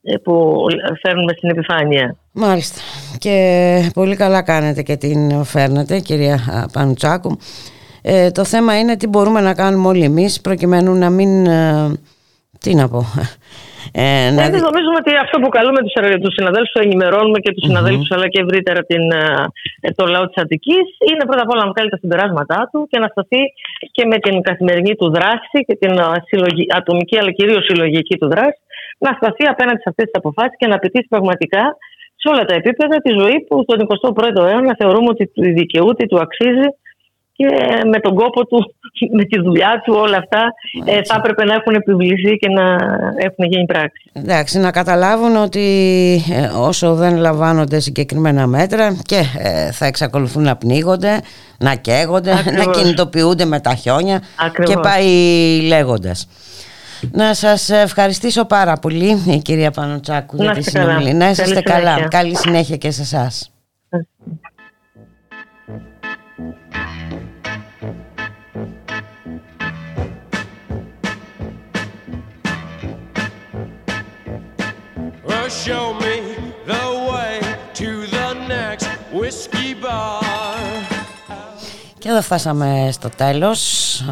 [0.03, 0.35] ε, που
[1.03, 2.07] φέρνουμε στην επιφάνεια.
[2.33, 2.81] Μάλιστα.
[3.19, 3.37] Και
[3.95, 7.39] πολύ καλά κάνετε και την φέρνετε, κυρία α, Πανουτσάκου.
[8.03, 11.47] Ε, το θέμα είναι τι μπορούμε να κάνουμε όλοι εμείς προκειμένου να μην...
[11.47, 12.01] ε,
[12.61, 13.05] τι να πω...
[14.03, 14.03] Ε,
[14.37, 17.53] να Εμείς δι- νομίζουμε ότι αυτό που καλούμε τους, εργα- τους συναδέλφους, που ενημερώνουμε και
[17.55, 19.05] τους συναδέλφους αλλά και ευρύτερα την,
[19.87, 22.99] ε, το λαό της Αττικής είναι πρώτα απ' όλα να βγάλει τα συμπεράσματά του και
[23.03, 23.43] να σταθεί
[23.97, 28.29] και με την καθημερινή του δράση και την ε, συλλογη- ατομική αλλά κυρίως συλλογική του
[28.35, 28.61] δράση
[29.05, 31.63] να σταθεί απέναντι σε αυτές τις αποφάσεις και να απαιτήσει πραγματικά
[32.21, 36.19] σε όλα τα επίπεδα τη ζωή που στον 21ο αιώνα θεωρούμε ότι του δικαιούται, του
[36.27, 36.69] αξίζει
[37.39, 37.47] και
[37.93, 38.75] με τον κόπο του,
[39.13, 40.55] με τη δουλειά του, όλα αυτά
[40.85, 42.63] ε, θα έπρεπε να έχουν επιβληθεί και να
[43.17, 44.11] έχουν γίνει πράξη.
[44.13, 45.61] Εντάξει, να καταλάβουν ότι
[46.33, 51.21] ε, όσο δεν λαμβάνονται συγκεκριμένα μέτρα και ε, θα εξακολουθούν να πνίγονται,
[51.59, 52.67] να καίγονται, Ακριβώς.
[52.67, 54.75] να κινητοποιούνται με τα χιόνια Ακριβώς.
[54.75, 55.07] και πάει
[55.67, 56.29] λέγοντας.
[57.13, 60.89] Να σας ευχαριστήσω πάρα πολύ η κυρία Πανοτσάκου Να για τη είστε καλά.
[60.91, 61.15] συνομιλία.
[61.15, 61.91] Να είσαστε Καλή καλά.
[61.91, 62.09] συνέχεια.
[62.09, 63.51] Καλή συνέχεια και σε εσάς.
[75.65, 76.15] Show me
[76.73, 77.35] the way
[77.81, 78.89] to the next
[79.21, 80.21] whiskey bar.
[81.99, 83.61] Και εδώ φτάσαμε στο τέλος.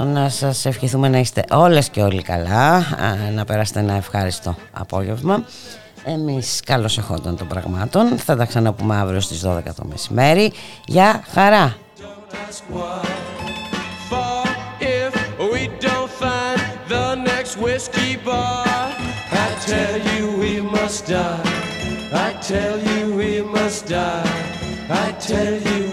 [0.07, 2.75] Να σας ευχηθούμε να είστε όλες και όλοι καλά.
[2.77, 2.85] α,
[3.35, 5.45] Να περάσετε ένα ευχάριστο απόγευμα.
[6.05, 8.19] Εμείς καλώς εχόντων των πραγμάτων.
[8.19, 10.53] Θα τα ξαναπούμε αύριο στις 12 το μεσημέρι.
[10.87, 11.77] Γεια χαρά!
[12.33, 13.40] Ask why.
[20.91, 21.43] must die.
[22.13, 24.25] I tell you we must die.
[24.91, 25.90] I tell you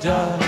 [0.00, 0.39] done.